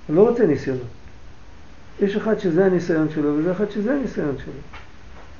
אני 0.10 0.18
לא 0.18 0.30
רוצה 0.30 0.45
ניסיונות. 0.45 0.88
יש 2.01 2.16
אחד 2.16 2.39
שזה 2.39 2.66
הניסיון 2.66 3.08
שלו, 3.16 3.38
וזה 3.38 3.51
אחד 3.51 3.72
שזה 3.72 3.93
הניסיון 3.93 4.36
שלו. 4.45 4.53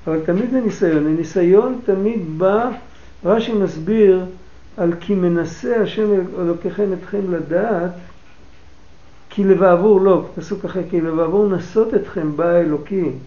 אבל 0.08 0.20
תמיד 0.26 0.50
זה 0.52 0.62
ניסיון. 0.62 1.08
הניסיון 1.08 1.80
תמיד 1.86 2.38
בא, 2.38 2.70
רש"י 3.26 3.54
מסביר 3.54 4.26
על 4.78 4.94
כי 5.00 5.16
מנסה 5.16 5.82
השם 5.82 6.10
אלוקיכם 6.40 6.94
אתכם 6.94 7.34
לדעת, 7.34 7.92
כי 9.30 9.44
לבעבור 9.44 10.02
לא, 10.02 10.26
פסוק 10.36 10.66
אחר, 10.66 10.82
כי 10.90 11.02
לבעבור 11.02 11.50
נסות 11.50 11.94
אתכם 11.94 12.38
בא 12.38 12.46
האלוקים, 12.46 13.20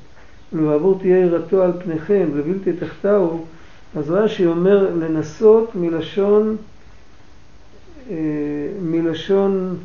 ולבעבור 0.52 0.98
תהיה 0.98 1.18
יראתו 1.18 1.62
על 1.62 1.72
פניכם, 1.84 2.28
ובלתי 2.34 2.72
תחתהו, 2.72 3.44
אז 3.96 4.10
רש"י 4.10 4.46
אומר 4.46 4.90
לנסות 4.94 5.70
מלשון, 5.74 6.56
אה, 8.10 8.16
מלשון 8.82 9.76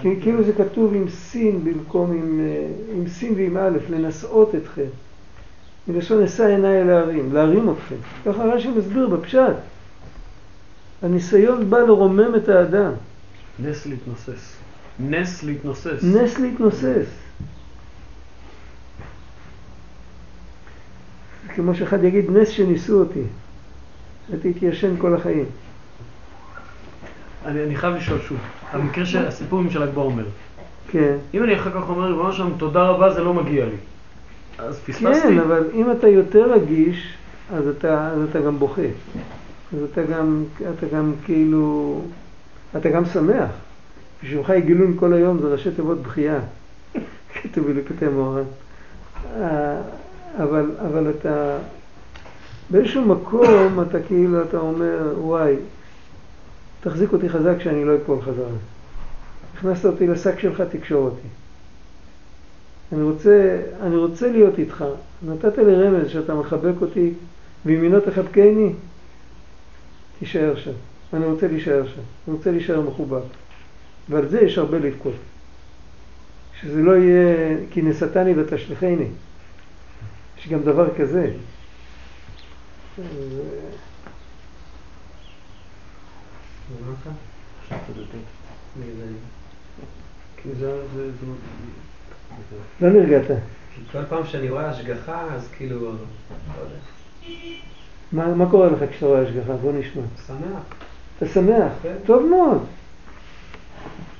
כאילו 0.00 0.44
זה 0.44 0.52
כתוב 0.52 0.94
עם 0.94 1.08
סין 1.08 1.64
במקום 1.64 2.12
עם, 2.12 2.40
אה, 2.40 2.66
עם 2.94 3.08
סין 3.08 3.34
ועם 3.36 3.56
א', 3.56 3.78
לנשאות 3.90 4.54
אתכם. 4.54 4.86
מלשון 5.88 6.22
אשא 6.22 6.46
עיניי 6.46 6.82
אל 6.82 6.90
ההרים, 6.90 7.32
להרים 7.32 7.70
אתכם. 7.70 7.94
ככה 8.26 8.44
רש"י 8.44 8.68
מסביר 8.68 9.08
בפשט. 9.08 9.56
הניסיון 11.02 11.70
בא 11.70 11.78
לרומם 11.78 12.34
את 12.36 12.48
האדם. 12.48 12.92
נס 13.58 13.86
להתנוסס. 13.86 14.56
נס 15.00 15.42
להתנוסס. 15.42 16.02
נס 16.02 16.38
להתנוסס. 16.38 17.06
כמו 21.54 21.74
שאחד 21.74 22.04
יגיד, 22.04 22.30
נס 22.30 22.48
שניסו 22.48 23.00
אותי. 23.00 23.22
הייתי 24.32 24.66
ישן 24.66 24.96
כל 24.98 25.14
החיים. 25.14 25.46
אני, 27.46 27.64
אני 27.64 27.76
חייב 27.76 27.94
לשאול 27.94 28.20
שוב, 28.20 28.38
המקרה 28.72 29.06
של 29.06 29.26
הסיפור 29.26 29.58
עם 29.58 29.70
של 29.70 29.84
ל"ג 29.84 29.94
בעומר. 29.94 30.24
כן. 30.88 31.16
אם 31.34 31.44
אני 31.44 31.54
אחר 31.54 31.70
כך 31.70 31.88
אומר, 31.88 32.06
ריבונו 32.06 32.32
שלום, 32.32 32.52
תודה 32.58 32.82
רבה, 32.82 33.14
זה 33.14 33.22
לא 33.22 33.34
מגיע 33.34 33.64
לי. 33.64 33.76
אז 34.58 34.78
פספסתי. 34.78 35.22
כן, 35.22 35.38
אבל 35.38 35.64
אם 35.74 35.90
אתה 35.90 36.08
יותר 36.08 36.52
רגיש, 36.52 37.14
אז 37.52 37.68
אתה, 37.68 38.08
אז 38.08 38.22
אתה 38.30 38.40
גם 38.40 38.58
בוכה. 38.58 38.82
אז 39.72 39.78
אתה 39.92 40.02
גם, 40.02 40.44
אתה 40.78 40.86
גם 40.86 41.12
כאילו, 41.24 42.00
אתה 42.76 42.88
גם 42.88 43.04
שמח. 43.04 43.50
בשבילך 44.22 44.50
יגילון 44.50 44.96
כל 44.98 45.12
היום 45.12 45.38
זה 45.38 45.48
ראשי 45.48 45.70
תיבות 45.70 46.02
בכייה. 46.02 46.38
כתוב 47.42 47.66
בליקוטי 47.66 48.08
מוהר"ן. 48.08 48.44
אה, 49.36 49.80
אבל, 50.42 50.70
אבל 50.86 51.10
אתה, 51.10 51.56
באיזשהו 52.70 53.04
מקום 53.04 53.80
אתה 53.88 53.98
כאילו, 54.02 54.42
אתה 54.42 54.58
אומר, 54.58 55.14
וואי, 55.18 55.56
תחזיק 56.80 57.12
אותי 57.12 57.28
חזק 57.28 57.60
שאני 57.60 57.84
לא 57.84 57.92
אפול 57.96 58.20
חזרה. 58.22 58.48
הכנסת 59.58 59.84
אותי 59.84 60.06
לשק 60.06 60.38
שלך, 60.38 60.60
תקשור 60.60 61.04
אותי. 61.04 61.28
אני 62.92 63.02
רוצה, 63.02 63.60
אני 63.82 63.96
רוצה 63.96 64.32
להיות 64.32 64.58
איתך. 64.58 64.84
נתת 65.26 65.58
לי 65.58 65.74
רמז 65.74 66.08
שאתה 66.08 66.34
מחבק 66.34 66.80
אותי 66.80 67.12
וימינו 67.66 68.00
תחבקני, 68.00 68.72
תישאר 70.18 70.56
שם. 70.56 70.72
אני 71.14 71.26
רוצה 71.26 71.48
להישאר 71.48 71.86
שם. 71.86 72.00
אני 72.28 72.36
רוצה 72.36 72.50
להישאר 72.50 72.80
מחובר. 72.80 73.22
ועל 74.08 74.28
זה 74.28 74.40
יש 74.40 74.58
הרבה 74.58 74.78
לבכות. 74.78 75.14
שזה 76.60 76.82
לא 76.82 76.96
יהיה 76.96 77.56
כי 77.70 77.82
נשאתני 77.82 78.32
ותשליכני. 78.36 79.06
יש 80.38 80.48
גם 80.48 80.62
דבר 80.62 80.94
כזה. 80.98 81.30
זה... 90.58 90.74
לא 92.80 92.90
נרגעת. 92.90 93.38
כל 93.92 94.04
פעם 94.08 94.26
שאני 94.26 94.50
רואה 94.50 94.70
השגחה, 94.70 95.22
אז 95.34 95.48
כאילו, 95.56 95.80
לא 95.80 95.88
יודע. 95.88 96.74
מה, 98.12 98.34
מה 98.34 98.50
קורה 98.50 98.70
לך 98.70 98.90
כשאתה 98.90 99.06
רואה 99.06 99.22
השגחה? 99.22 99.52
בוא 99.52 99.72
נשמע. 99.72 100.02
שמח. 100.26 100.62
אתה 101.16 101.28
שמח? 101.28 101.72
טוב 102.06 102.26
מאוד. 102.26 102.64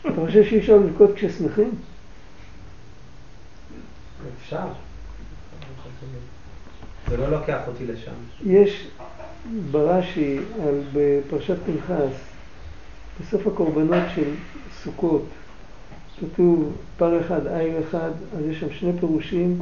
אתה 0.01 0.20
חושב 0.26 0.44
שאי 0.44 0.59
אפשר 0.59 0.76
לבכות 0.76 1.11
כששמחים? 1.14 1.70
אפשר. 4.38 4.66
זה 7.09 7.16
לא 7.16 7.28
לוקח 7.30 7.61
אותי 7.66 7.86
לשם. 7.86 8.12
יש 8.46 8.88
ברש"י, 9.70 10.38
בפרשת 10.92 11.57
פנחס, 11.66 12.28
בסוף 13.21 13.47
הקורבנות 13.47 14.03
של 14.14 14.31
סוכות, 14.83 15.25
כתוב 16.21 16.73
פר 16.97 17.21
אחד, 17.21 17.47
עיל 17.47 17.75
אחד, 17.89 18.11
אז 18.39 18.45
יש 18.51 18.61
שם 18.61 18.71
שני 18.71 18.93
פירושים, 19.01 19.59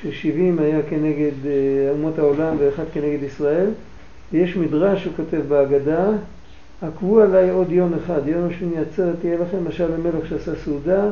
ששבעים 0.00 0.58
היה 0.58 0.82
כנגד 0.82 1.46
אה, 1.46 1.90
אומות 1.92 2.18
העולם 2.18 2.56
ואחד 2.58 2.84
כנגד 2.92 3.22
ישראל. 3.22 3.70
ויש 4.32 4.56
מדרש, 4.56 5.04
הוא 5.04 5.12
כותב 5.16 5.40
בהגדה, 5.48 6.08
עקבו 6.82 7.20
עליי 7.20 7.50
עוד 7.50 7.72
יום 7.72 7.94
אחד, 7.94 8.20
יום 8.26 8.48
השמיני 8.48 8.78
עצרת 8.78 9.14
תהיה 9.20 9.38
לכם, 9.38 9.68
משל 9.68 9.86
למלך 9.94 10.28
שעשה 10.28 10.52
סעודה, 10.64 11.04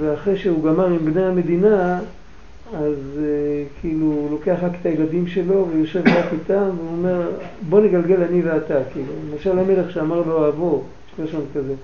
ואחרי 0.00 0.38
שהוא 0.38 0.64
גמר 0.64 0.86
עם 0.86 1.12
בני 1.12 1.24
המדינה, 1.24 2.00
אז 2.74 2.94
uh, 3.16 3.80
כאילו 3.80 4.06
הוא 4.06 4.30
לוקח 4.30 4.56
רק 4.62 4.72
את 4.80 4.86
הילדים 4.86 5.26
שלו 5.26 5.68
ויושב 5.72 6.02
רק 6.06 6.32
איתם 6.32 6.70
והוא 6.76 6.90
אומר 6.90 7.30
בוא 7.68 7.80
נגלגל 7.80 8.22
אני 8.22 8.42
ואתה, 8.42 8.74
כאילו, 8.92 9.12
למשל 9.32 9.58
המלך 9.58 9.90
שאמר 9.90 10.22
לו 10.26 10.46
אהבו, 10.46 10.82
יש 11.12 11.28
לשון 11.28 11.44
כזה. 11.54 11.74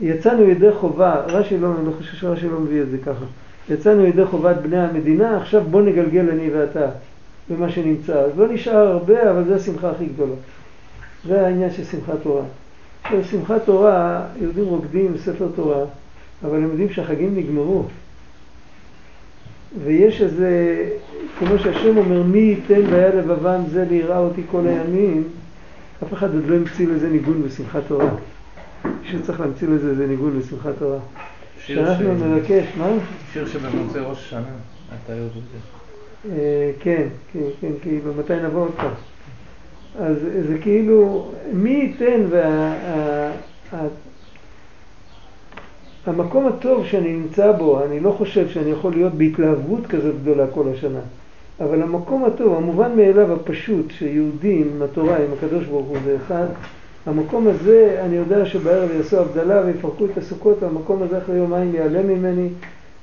יצאנו 0.00 0.42
ידי 0.42 0.72
חובה, 0.72 1.14
רש"י 1.26 1.58
לא, 1.58 1.72
אני 1.78 1.86
לא 1.86 1.92
חושב 1.98 2.16
שרש"י 2.16 2.48
לא 2.48 2.60
מביא 2.60 2.82
את 2.82 2.90
זה 2.90 2.98
ככה. 2.98 3.24
יצאנו 3.70 4.06
ידי 4.06 4.24
חובת 4.24 4.56
בני 4.56 4.78
המדינה, 4.78 5.36
עכשיו 5.36 5.62
בוא 5.70 5.82
נגלגל 5.82 6.30
אני 6.30 6.50
ואתה 6.50 6.86
במה 7.50 7.70
שנמצא. 7.70 8.20
אז 8.20 8.38
לא 8.38 8.48
נשאר 8.48 8.88
הרבה, 8.88 9.30
אבל 9.30 9.44
זו 9.44 9.54
השמחה 9.54 9.90
הכי 9.90 10.06
גדולה. 10.06 10.34
זה 11.26 11.46
העניין 11.46 11.70
של 11.70 11.84
שמחת 11.84 12.22
תורה. 12.22 12.42
עכשיו, 13.04 13.24
שמחת 13.24 13.64
תורה, 13.64 14.24
יהודים 14.40 14.64
רוקדים 14.64 15.16
ספר 15.16 15.48
תורה, 15.56 15.84
אבל 16.44 16.56
הם 16.56 16.62
יודעים 16.62 16.90
שהחגים 16.90 17.36
נגמרו. 17.36 17.84
ויש 19.84 20.22
איזה, 20.22 20.76
כמו 21.38 21.58
שהשם 21.58 21.96
אומר, 21.96 22.22
מי 22.22 22.38
ייתן 22.38 22.80
והיה 22.90 23.14
לבבם 23.14 23.60
זה 23.70 23.84
ליראה 23.90 24.18
אותי 24.18 24.42
כל 24.50 24.66
הימים, 24.66 25.24
אף 26.02 26.12
אחד 26.12 26.34
עוד 26.34 26.46
לא 26.46 26.56
המציא 26.56 26.86
לזה 26.88 27.08
ניגון 27.08 27.42
בשמחת 27.42 27.82
תורה. 27.88 28.10
מישהו 29.02 29.22
צריך 29.22 29.40
להמציא 29.40 29.68
לזה 29.68 29.90
איזה 29.90 30.06
ניגון 30.06 30.40
בשמחת 30.40 30.72
תורה. 30.78 30.98
שאנחנו 31.66 32.14
נבקש, 32.14 32.64
מה? 32.78 32.88
שיר 33.32 33.46
שבמוצאי 33.46 34.00
ראש 34.00 34.18
השנה, 34.18 34.42
אתה 35.04 35.12
יודע. 35.12 35.38
אה, 36.30 36.70
כן, 36.80 37.06
כן, 37.32 37.40
כן, 37.60 37.72
כאילו, 37.82 38.14
מתי 38.18 38.32
נבוא 38.44 38.60
עוד 38.60 38.72
פעם? 38.76 38.90
אז 39.98 40.16
זה 40.48 40.58
כאילו, 40.58 41.30
מי 41.52 41.70
ייתן 41.70 42.20
וה... 42.30 43.32
המקום 46.06 46.46
הטוב 46.46 46.86
שאני 46.86 47.12
נמצא 47.12 47.52
בו, 47.52 47.84
אני 47.84 48.00
לא 48.00 48.14
חושב 48.18 48.48
שאני 48.48 48.70
יכול 48.70 48.92
להיות 48.92 49.12
בהתלהבות 49.12 49.86
כזאת 49.86 50.14
גדולה 50.22 50.46
כל 50.54 50.64
השנה, 50.74 51.00
אבל 51.60 51.82
המקום 51.82 52.24
הטוב, 52.24 52.56
המובן 52.56 52.96
מאליו 52.96 53.32
הפשוט, 53.32 53.90
שיהודים 53.90 54.70
עם 54.74 54.82
התורה, 54.82 55.16
עם 55.16 55.32
הקדוש 55.38 55.64
ברוך 55.64 55.86
הוא 55.86 55.98
זה 56.04 56.16
אחד, 56.16 56.46
המקום 57.06 57.48
הזה, 57.48 58.02
אני 58.04 58.16
יודע 58.16 58.46
שבערב 58.46 58.90
יעשו 58.90 59.18
הבדלה 59.18 59.62
ויפרקו 59.66 60.04
את 60.04 60.18
הסוכות, 60.18 60.62
והמקום 60.62 61.02
הזה 61.02 61.18
אחרי 61.18 61.36
יומיים 61.36 61.74
ייעלם 61.74 62.08
ממני, 62.08 62.48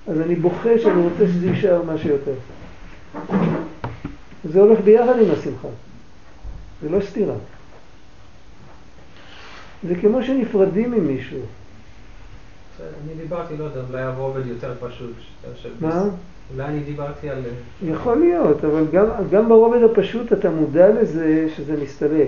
אז 0.08 0.22
אני 0.22 0.36
בוכה 0.36 0.80
שאני 0.80 1.02
רוצה 1.02 1.28
שזה 1.28 1.48
יישאר 1.48 1.82
מה 1.84 1.98
שיותר. 1.98 2.34
זה 4.44 4.60
הולך 4.62 4.80
ביחד 4.80 5.20
עם 5.20 5.32
השמחה, 5.32 5.68
זה 6.84 6.90
לא 6.90 7.02
סתירה. 7.02 7.36
זה 9.88 9.96
כמו 9.96 10.24
שנפרדים 10.24 10.92
ממישהו. 10.92 11.40
אני 12.82 13.22
דיברתי, 13.22 13.58
לא 13.58 13.64
יודע, 13.64 13.82
אולי 13.90 14.02
הרובד 14.02 14.48
יותר 14.48 14.74
פשוט. 14.80 15.14
מה? 15.82 16.04
אולי 16.54 16.68
אני 16.68 16.80
דיברתי 16.80 17.30
על... 17.30 17.38
יכול 17.84 18.18
להיות, 18.18 18.66
אבל 18.66 18.86
גם, 18.92 19.06
גם 19.32 19.50
ברובד 19.50 19.84
הפשוט 19.84 20.34
אתה 20.34 20.50
מודע 20.50 20.90
לזה 20.90 21.48
שזה 21.56 21.76
מסתלק. 21.84 22.28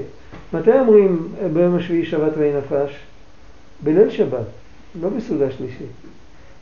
מתי 0.53 0.79
אומרים 0.79 1.27
ביום 1.53 1.75
השביעי 1.75 2.05
שבת 2.05 2.31
ויהי 2.37 2.57
נפש? 2.57 2.99
בליל 3.83 4.09
שבת, 4.09 4.45
לא 5.01 5.09
בסעודה 5.09 5.51
שלישית. 5.51 5.91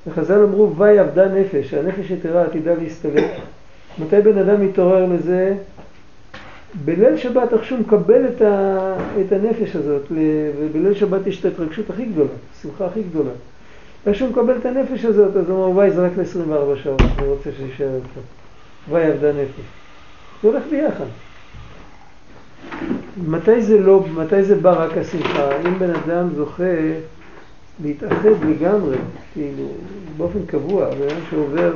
וחז"ל 0.07 0.43
אמרו, 0.43 0.75
ויהי 0.77 1.01
אבדה 1.01 1.27
נפש, 1.27 1.73
הנפש 1.73 2.11
יתרה 2.11 2.43
עתידה 2.43 2.73
להסתלק. 2.73 3.31
מתי 3.99 4.21
בן 4.21 4.37
אדם 4.37 4.65
מתעורר 4.65 5.05
לזה? 5.05 5.55
בליל 6.85 7.17
שבת, 7.17 7.53
איך 7.53 7.63
שהוא 7.63 7.79
מקבל 7.79 8.25
את, 8.27 8.41
ה, 8.41 8.95
את 9.21 9.31
הנפש 9.31 9.75
הזאת, 9.75 10.05
ובליל 10.59 10.93
שבת 10.93 11.27
יש 11.27 11.39
את 11.39 11.45
ההתרגשות 11.45 11.89
הכי 11.89 12.05
גדולה, 12.05 12.29
השמחה 12.57 12.85
הכי 12.85 13.03
גדולה. 13.03 13.31
איך 14.05 14.15
שהוא 14.15 14.29
מקבל 14.29 14.57
את 14.57 14.65
הנפש 14.65 15.05
הזאת, 15.05 15.35
אז 15.35 15.49
הוא 15.49 15.63
אומר, 15.63 15.75
וואי, 15.75 15.91
זה 15.91 16.05
רק 16.05 16.11
ל-24 16.17 16.83
שעות, 16.83 17.01
אני 17.01 17.27
רוצה 17.27 17.49
שישאר 17.57 17.95
איתו. 17.95 18.21
וואי, 18.89 19.11
אבדה 19.11 19.31
נפש. 19.31 19.65
זה 20.41 20.47
הולך 20.47 20.63
ביחד. 20.69 21.05
מתי 23.27 23.61
זה 23.61 23.79
לא, 23.79 24.05
מתי 24.15 24.43
זה 24.43 24.55
בא 24.55 24.83
רק 24.83 24.97
השמחה? 24.97 25.49
אם 25.65 25.79
בן 25.79 25.89
אדם 25.89 26.29
זוכה 26.35 26.63
להתאחד 27.83 28.29
לגמרי, 28.49 28.97
כאילו, 29.33 29.67
באופן 30.17 30.45
קבוע, 30.45 30.89
בן 30.89 31.09
אדם 31.09 31.21
שעובר 31.29 31.73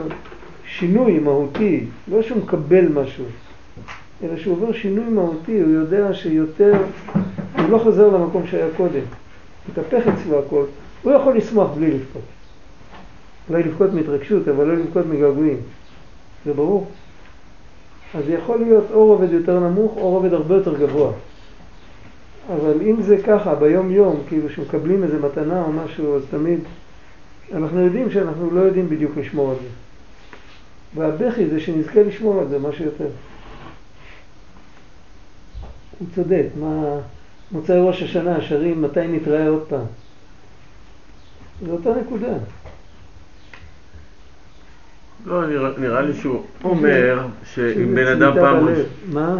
שינוי 0.65 1.19
מהותי, 1.19 1.85
לא 2.11 2.21
שהוא 2.21 2.37
מקבל 2.37 2.87
משהו, 2.87 3.25
אלא 4.23 4.37
שהוא 4.37 4.53
עובר 4.53 4.73
שינוי 4.73 5.05
מהותי, 5.05 5.61
הוא 5.61 5.71
יודע 5.71 6.13
שיותר, 6.13 6.73
הוא 7.57 7.69
לא 7.69 7.77
חוזר 7.77 8.07
למקום 8.07 8.47
שהיה 8.47 8.67
קודם, 8.77 9.03
מתהפך 9.69 10.07
אצלו 10.07 10.39
הכל, 10.39 10.63
הוא 11.03 11.13
יכול 11.13 11.37
לשמוח 11.37 11.71
בלי 11.71 11.91
לבכות. 11.91 12.21
אולי 13.49 13.63
לבכות 13.63 13.93
מהתרגשות, 13.93 14.47
אבל 14.47 14.67
לא 14.67 14.75
לבכות 14.75 15.05
מגעגועים. 15.05 15.57
זה 16.45 16.53
ברור. 16.53 16.87
אז 18.13 18.23
יכול 18.29 18.59
להיות 18.59 18.85
או 18.91 19.05
רובד 19.05 19.31
יותר 19.31 19.59
נמוך 19.59 19.97
או 19.97 20.09
רובד 20.09 20.33
הרבה 20.33 20.55
יותר 20.55 20.77
גבוה. 20.77 21.11
אבל 22.55 22.81
אם 22.81 23.01
זה 23.01 23.17
ככה 23.27 23.55
ביום 23.55 23.91
יום, 23.91 24.21
כאילו 24.27 24.49
שמקבלים 24.49 25.03
איזה 25.03 25.19
מתנה 25.19 25.63
או 25.63 25.71
משהו, 25.71 26.15
אז 26.15 26.21
תמיד 26.31 26.59
אנחנו 27.53 27.79
יודעים 27.79 28.11
שאנחנו 28.11 28.51
לא 28.51 28.61
יודעים 28.61 28.89
בדיוק 28.89 29.17
לשמור 29.17 29.49
על 29.49 29.55
זה. 29.55 29.69
והבכי 30.95 31.49
זה 31.49 31.59
שנזכה 31.59 32.03
לשמור 32.03 32.39
על 32.39 32.47
זה 32.47 32.59
משהו 32.59 32.85
יותר. 32.85 33.07
הוא 35.99 36.07
צודק, 36.15 36.45
מה... 36.59 36.97
מוצאי 37.51 37.79
ראש 37.79 38.03
השנה, 38.03 38.41
שרים 38.41 38.81
מתי 38.81 39.07
נתראה 39.07 39.47
עוד 39.47 39.63
פעם. 39.69 39.85
זו 41.61 41.71
אותה 41.71 41.89
נקודה. 42.01 42.33
לא, 45.25 45.47
נראה, 45.47 45.69
נראה 45.77 46.01
לי 46.01 46.13
שהוא 46.13 46.43
אומר 46.63 47.27
שאם 47.43 47.95
בן 47.95 48.07
אדם 48.07 48.33
פעם, 48.33 48.67
ראש... 48.67 48.77
מה? 49.11 49.39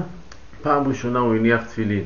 פעם 0.61 0.87
ראשונה 0.87 1.19
הוא 1.19 1.35
הניח 1.35 1.63
תפילין. 1.63 2.03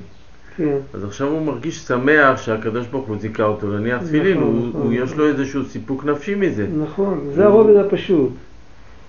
כן. 0.58 0.78
אז 0.94 1.04
עכשיו 1.04 1.28
הוא 1.28 1.46
מרגיש 1.46 1.80
שמח 1.80 2.42
שהקדוש 2.42 2.88
ברוך 2.88 3.08
הוא 3.08 3.18
זיכה 3.20 3.44
אותו 3.44 3.72
להניח 3.72 4.04
תפילין, 4.04 4.38
נכון, 4.38 4.48
הוא, 4.48 4.68
נכון, 4.68 4.82
הוא 4.82 4.94
נכון. 4.94 5.04
יש 5.04 5.16
לו 5.16 5.28
איזשהו 5.28 5.66
סיפוק 5.66 6.06
נפשי 6.06 6.36
מזה. 6.36 6.68
נכון, 6.84 7.30
זה 7.36 7.46
הרובד 7.46 7.76
הפשוט. 7.76 8.32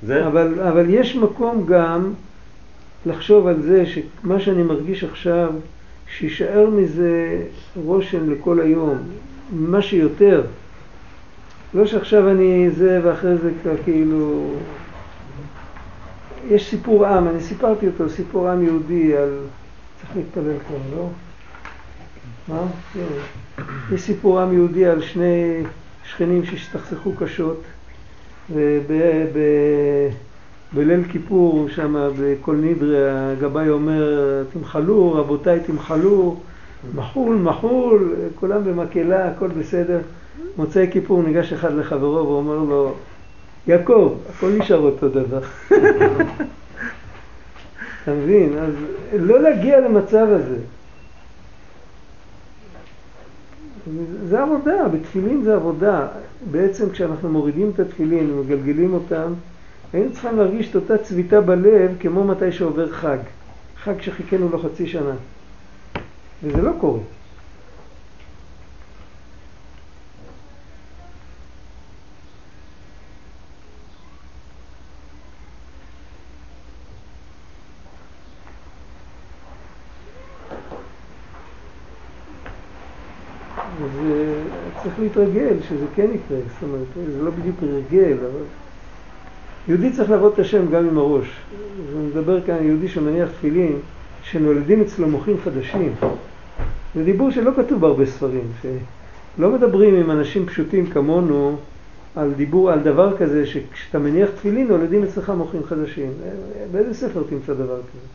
זה? 0.02 0.26
אבל, 0.26 0.60
אבל 0.60 0.86
יש 0.88 1.16
מקום 1.16 1.66
גם 1.66 2.12
לחשוב 3.06 3.46
על 3.46 3.62
זה 3.62 3.84
שמה 3.86 4.40
שאני 4.40 4.62
מרגיש 4.62 5.04
עכשיו, 5.04 5.50
שישאר 6.18 6.70
מזה 6.70 7.42
רושם 7.76 8.30
לכל 8.30 8.60
היום, 8.60 8.98
מה 9.52 9.82
שיותר. 9.82 10.42
לא 11.74 11.86
שעכשיו 11.86 12.30
אני 12.30 12.70
זה 12.70 13.00
ואחרי 13.02 13.36
זה 13.36 13.50
כאילו... 13.84 14.50
יש 16.50 16.70
סיפור 16.70 17.06
עם, 17.06 17.28
אני 17.28 17.40
סיפרתי 17.40 17.86
אותו, 17.86 18.08
סיפור 18.08 18.48
עם 18.48 18.64
יהודי 18.64 19.16
על... 19.16 19.38
צריך 20.00 20.16
להתפלל 20.16 20.58
כבר, 20.68 20.96
לא? 20.96 21.08
מה? 22.48 22.62
כן. 22.94 23.00
יש 23.94 24.00
סיפור 24.00 24.40
עם 24.40 24.52
יהודי 24.52 24.86
על 24.86 25.02
שני 25.02 25.62
שכנים 26.04 26.44
שהסתכסכו 26.44 27.12
קשות 27.18 27.62
ובליל 28.50 29.84
כיפור 31.12 31.68
שם 31.68 32.10
בכל 32.20 32.56
נידרי 32.56 33.10
הגבאי 33.10 33.68
אומר 33.68 34.44
תמחלו 34.52 35.12
רבותיי 35.12 35.60
תמחלו 35.60 36.36
מחול 36.94 37.36
מחול 37.36 38.14
כולם 38.34 38.64
במקהלה 38.64 39.30
הכל 39.30 39.48
בסדר 39.48 40.00
מוצאי 40.56 40.86
כיפור 40.90 41.22
ניגש 41.22 41.52
אחד 41.52 41.74
לחברו 41.74 42.28
ואומר 42.28 42.58
לו 42.58 42.94
יעקב 43.66 44.14
הכל 44.30 44.50
נשאר 44.58 44.78
אותו 44.78 45.08
דבר 45.08 45.40
אתה 48.02 48.16
מבין? 48.16 48.58
אז 48.58 48.72
לא 49.12 49.40
להגיע 49.40 49.80
למצב 49.80 50.26
הזה. 50.30 50.56
זה 54.28 54.42
עבודה, 54.42 54.88
בתפילין 54.88 55.42
זה 55.42 55.54
עבודה. 55.54 56.06
בעצם 56.50 56.90
כשאנחנו 56.90 57.28
מורידים 57.28 57.70
את 57.74 57.80
התפילין 57.80 58.30
ומגלגלים 58.30 58.94
אותם, 58.94 59.32
היינו 59.92 60.12
צריכים 60.12 60.36
להרגיש 60.36 60.70
את 60.70 60.74
אותה 60.74 60.98
צביטה 60.98 61.40
בלב 61.40 61.90
כמו 62.00 62.24
מתי 62.24 62.52
שעובר 62.52 62.92
חג. 62.92 63.18
חג 63.82 64.00
שחיכינו 64.00 64.48
לו 64.48 64.58
חצי 64.58 64.86
שנה. 64.86 65.14
וזה 66.42 66.62
לא 66.62 66.72
קורה. 66.80 67.00
וזה 83.82 84.34
צריך 84.82 84.94
להתרגל 85.00 85.56
שזה 85.68 85.84
כן 85.94 86.06
יקרה, 86.14 86.38
זאת 86.38 86.62
אומרת, 86.62 87.12
זה 87.16 87.22
לא 87.22 87.30
בדיוק 87.30 87.56
הרגל, 87.62 88.16
אבל... 88.20 88.44
יהודי 89.68 89.92
צריך 89.92 90.10
לעבוד 90.10 90.32
את 90.32 90.38
השם 90.38 90.70
גם 90.70 90.88
עם 90.88 90.98
הראש. 90.98 91.26
אני 91.96 92.06
מדבר 92.06 92.40
כאן 92.40 92.54
על 92.54 92.64
יהודי 92.64 92.88
שמניח 92.88 93.28
תפילין, 93.30 93.76
שנולדים 94.22 94.80
אצלו 94.80 95.08
מוחים 95.08 95.36
חדשים. 95.44 95.92
זה 96.94 97.04
דיבור 97.04 97.30
שלא 97.30 97.50
כתוב 97.56 97.80
בהרבה 97.80 98.06
ספרים, 98.06 98.52
שלא 98.62 99.50
מדברים 99.50 99.94
עם 99.94 100.10
אנשים 100.10 100.46
פשוטים 100.46 100.86
כמונו 100.86 101.56
על 102.16 102.32
דיבור, 102.36 102.70
על 102.70 102.80
דבר 102.80 103.16
כזה, 103.16 103.46
שכשאתה 103.46 103.98
מניח 103.98 104.28
תפילין 104.30 104.68
נולדים 104.68 105.02
אצלך 105.02 105.30
מוחים 105.30 105.64
חדשים. 105.64 106.10
באיזה 106.72 106.94
ספר 106.94 107.22
תמצא 107.28 107.54
דבר 107.54 107.76
כזה? 107.76 108.06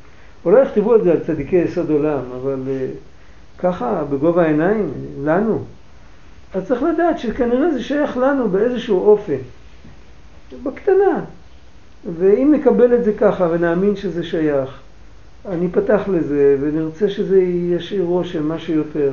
אולי 0.46 0.62
יכתבו 0.62 0.96
את 0.96 1.04
זה 1.04 1.12
על 1.12 1.20
צדיקי 1.20 1.56
יסוד 1.56 1.90
עולם, 1.90 2.20
אבל 2.42 2.60
אה, 2.68 2.88
ככה, 3.58 4.04
בגובה 4.10 4.44
העיניים, 4.44 4.92
לנו. 5.24 5.64
אז 6.54 6.68
צריך 6.68 6.84
לדעת 6.84 7.20
שכנראה 7.20 7.72
זה 7.72 7.84
שייך 7.84 8.18
לנו 8.18 8.50
באיזשהו 8.50 9.00
אופן. 9.00 9.38
בקטנה. 10.64 11.24
ואם 12.20 12.54
נקבל 12.56 12.96
את 12.96 13.04
זה 13.04 13.14
ככה 13.14 13.48
ונאמין 13.52 13.96
שזה 13.96 14.24
שייך, 14.24 14.80
אני 15.50 15.68
פתח 15.72 16.02
לזה 16.08 16.58
ונרצה 16.62 17.10
שזה 17.10 17.42
ישאיר 17.42 18.04
רושם, 18.04 18.48
מה 18.48 18.60
שיותר, 18.60 19.12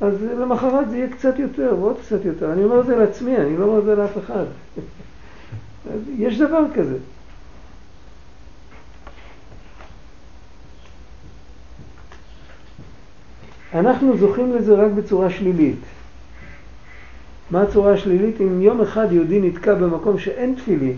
אז 0.00 0.14
למחרת 0.40 0.90
זה 0.90 0.96
יהיה 0.96 1.08
קצת 1.08 1.38
יותר 1.38 1.74
ועוד 1.80 1.96
קצת 2.00 2.24
יותר. 2.24 2.52
אני 2.52 2.64
אומר 2.64 2.80
את 2.80 2.86
זה 2.86 2.96
לעצמי, 2.96 3.36
אני 3.36 3.56
לא 3.56 3.64
אומר 3.64 3.78
את 3.78 3.84
זה 3.84 3.94
לאף 3.94 4.18
אחד. 4.18 4.44
יש 6.18 6.38
דבר 6.38 6.64
כזה. 6.74 6.96
אנחנו 13.74 14.16
זוכים 14.16 14.56
לזה 14.56 14.74
רק 14.74 14.90
בצורה 14.92 15.30
שלילית. 15.30 15.78
מה 17.50 17.62
הצורה 17.62 17.92
השלילית? 17.92 18.40
אם 18.40 18.62
יום 18.62 18.80
אחד 18.80 19.12
יהודי 19.12 19.40
נתקע 19.40 19.74
במקום 19.74 20.18
שאין 20.18 20.54
תפילין, 20.54 20.96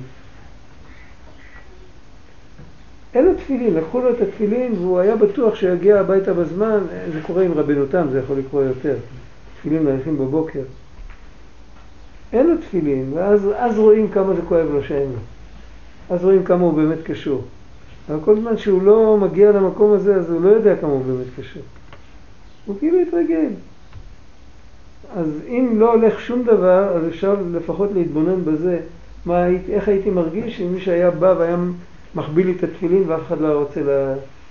אין 3.14 3.24
לו 3.24 3.34
תפילין, 3.34 3.74
לקחו 3.74 4.00
לו 4.00 4.10
את 4.10 4.20
התפילין 4.20 4.72
והוא 4.72 4.98
היה 4.98 5.16
בטוח 5.16 5.54
שיגיע 5.54 6.00
הביתה 6.00 6.34
בזמן, 6.34 6.78
זה 7.12 7.20
קורה 7.22 7.42
עם 7.42 7.52
רבנותם, 7.52 8.06
זה 8.12 8.18
יכול 8.18 8.38
לקרות 8.38 8.64
יותר. 8.64 8.96
תפילין 9.60 9.84
מניחים 9.84 10.18
בבוקר. 10.18 10.62
אין 12.32 12.46
לו 12.46 12.58
תפילין, 12.58 13.12
ואז 13.14 13.78
רואים 13.78 14.10
כמה 14.10 14.34
זה 14.34 14.42
כואב 14.48 14.66
לו 14.72 14.82
שאין 14.82 15.08
לו. 15.12 15.18
אז 16.10 16.24
רואים 16.24 16.44
כמה 16.44 16.64
הוא 16.64 16.72
באמת 16.72 16.98
קשור. 17.04 17.44
אבל 18.10 18.18
כל 18.24 18.40
זמן 18.40 18.56
שהוא 18.56 18.82
לא 18.82 19.16
מגיע 19.16 19.52
למקום 19.52 19.92
הזה, 19.92 20.16
אז 20.16 20.30
הוא 20.30 20.40
לא 20.40 20.48
יודע 20.48 20.76
כמה 20.76 20.90
הוא 20.90 21.04
באמת 21.04 21.26
קשור. 21.38 21.62
הוא 22.68 22.76
כאילו 22.78 22.98
התרגל. 23.00 23.48
אז 25.16 25.40
אם 25.48 25.74
לא 25.78 25.92
הולך 25.92 26.20
שום 26.20 26.42
דבר, 26.42 26.96
אז 26.96 27.08
אפשר 27.08 27.36
לפחות 27.52 27.90
להתבונן 27.94 28.44
בזה, 28.44 28.80
מה, 29.26 29.46
איך 29.46 29.88
הייתי 29.88 30.10
מרגיש 30.10 30.60
אם 30.60 30.72
מי 30.72 30.80
שהיה 30.80 31.10
בא 31.10 31.34
והיה 31.38 31.56
מחביא 32.14 32.44
לי 32.44 32.52
את 32.52 32.62
התפילין 32.62 33.04
ואף 33.06 33.20
אחד 33.26 33.40
לא 33.40 33.58
רוצה, 33.58 33.80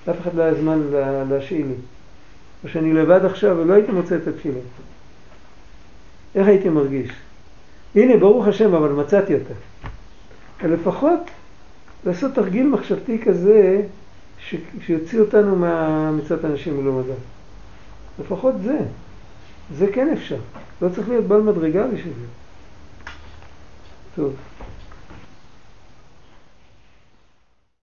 לאף 0.07 0.21
אחד 0.21 0.35
לא 0.35 0.43
היה 0.43 0.53
זמן 0.53 0.81
לה, 0.91 1.23
להשאיל 1.29 1.67
לי. 1.67 1.73
או 2.63 2.69
שאני 2.69 2.93
לבד 2.93 3.25
עכשיו 3.25 3.57
ולא 3.57 3.73
הייתי 3.73 3.91
מוצא 3.91 4.15
את 4.15 4.27
התפילין. 4.27 4.61
איך 6.35 6.47
הייתי 6.47 6.69
מרגיש? 6.69 7.11
הנה, 7.95 8.17
ברוך 8.17 8.47
השם, 8.47 8.73
אבל 8.73 8.89
מצאתי 8.89 9.33
אותה. 9.33 9.53
לפחות 10.67 11.19
לעשות 12.05 12.33
תרגיל 12.33 12.67
מחשבתי 12.67 13.19
כזה 13.19 13.81
ש... 14.39 14.55
שיוציא 14.81 15.19
אותנו 15.19 15.65
מצוות 16.17 16.45
אנשים 16.45 16.81
מלומדה. 16.81 17.13
לפחות 18.19 18.55
זה. 18.63 18.77
זה 19.77 19.87
כן 19.93 20.09
אפשר. 20.13 20.37
לא 20.81 20.89
צריך 20.95 21.09
להיות 21.09 21.25
בעל 21.25 21.41
מדרגה 21.41 21.87
בשביל 21.87 22.13
זה. 22.13 22.25
טוב. 24.15 24.33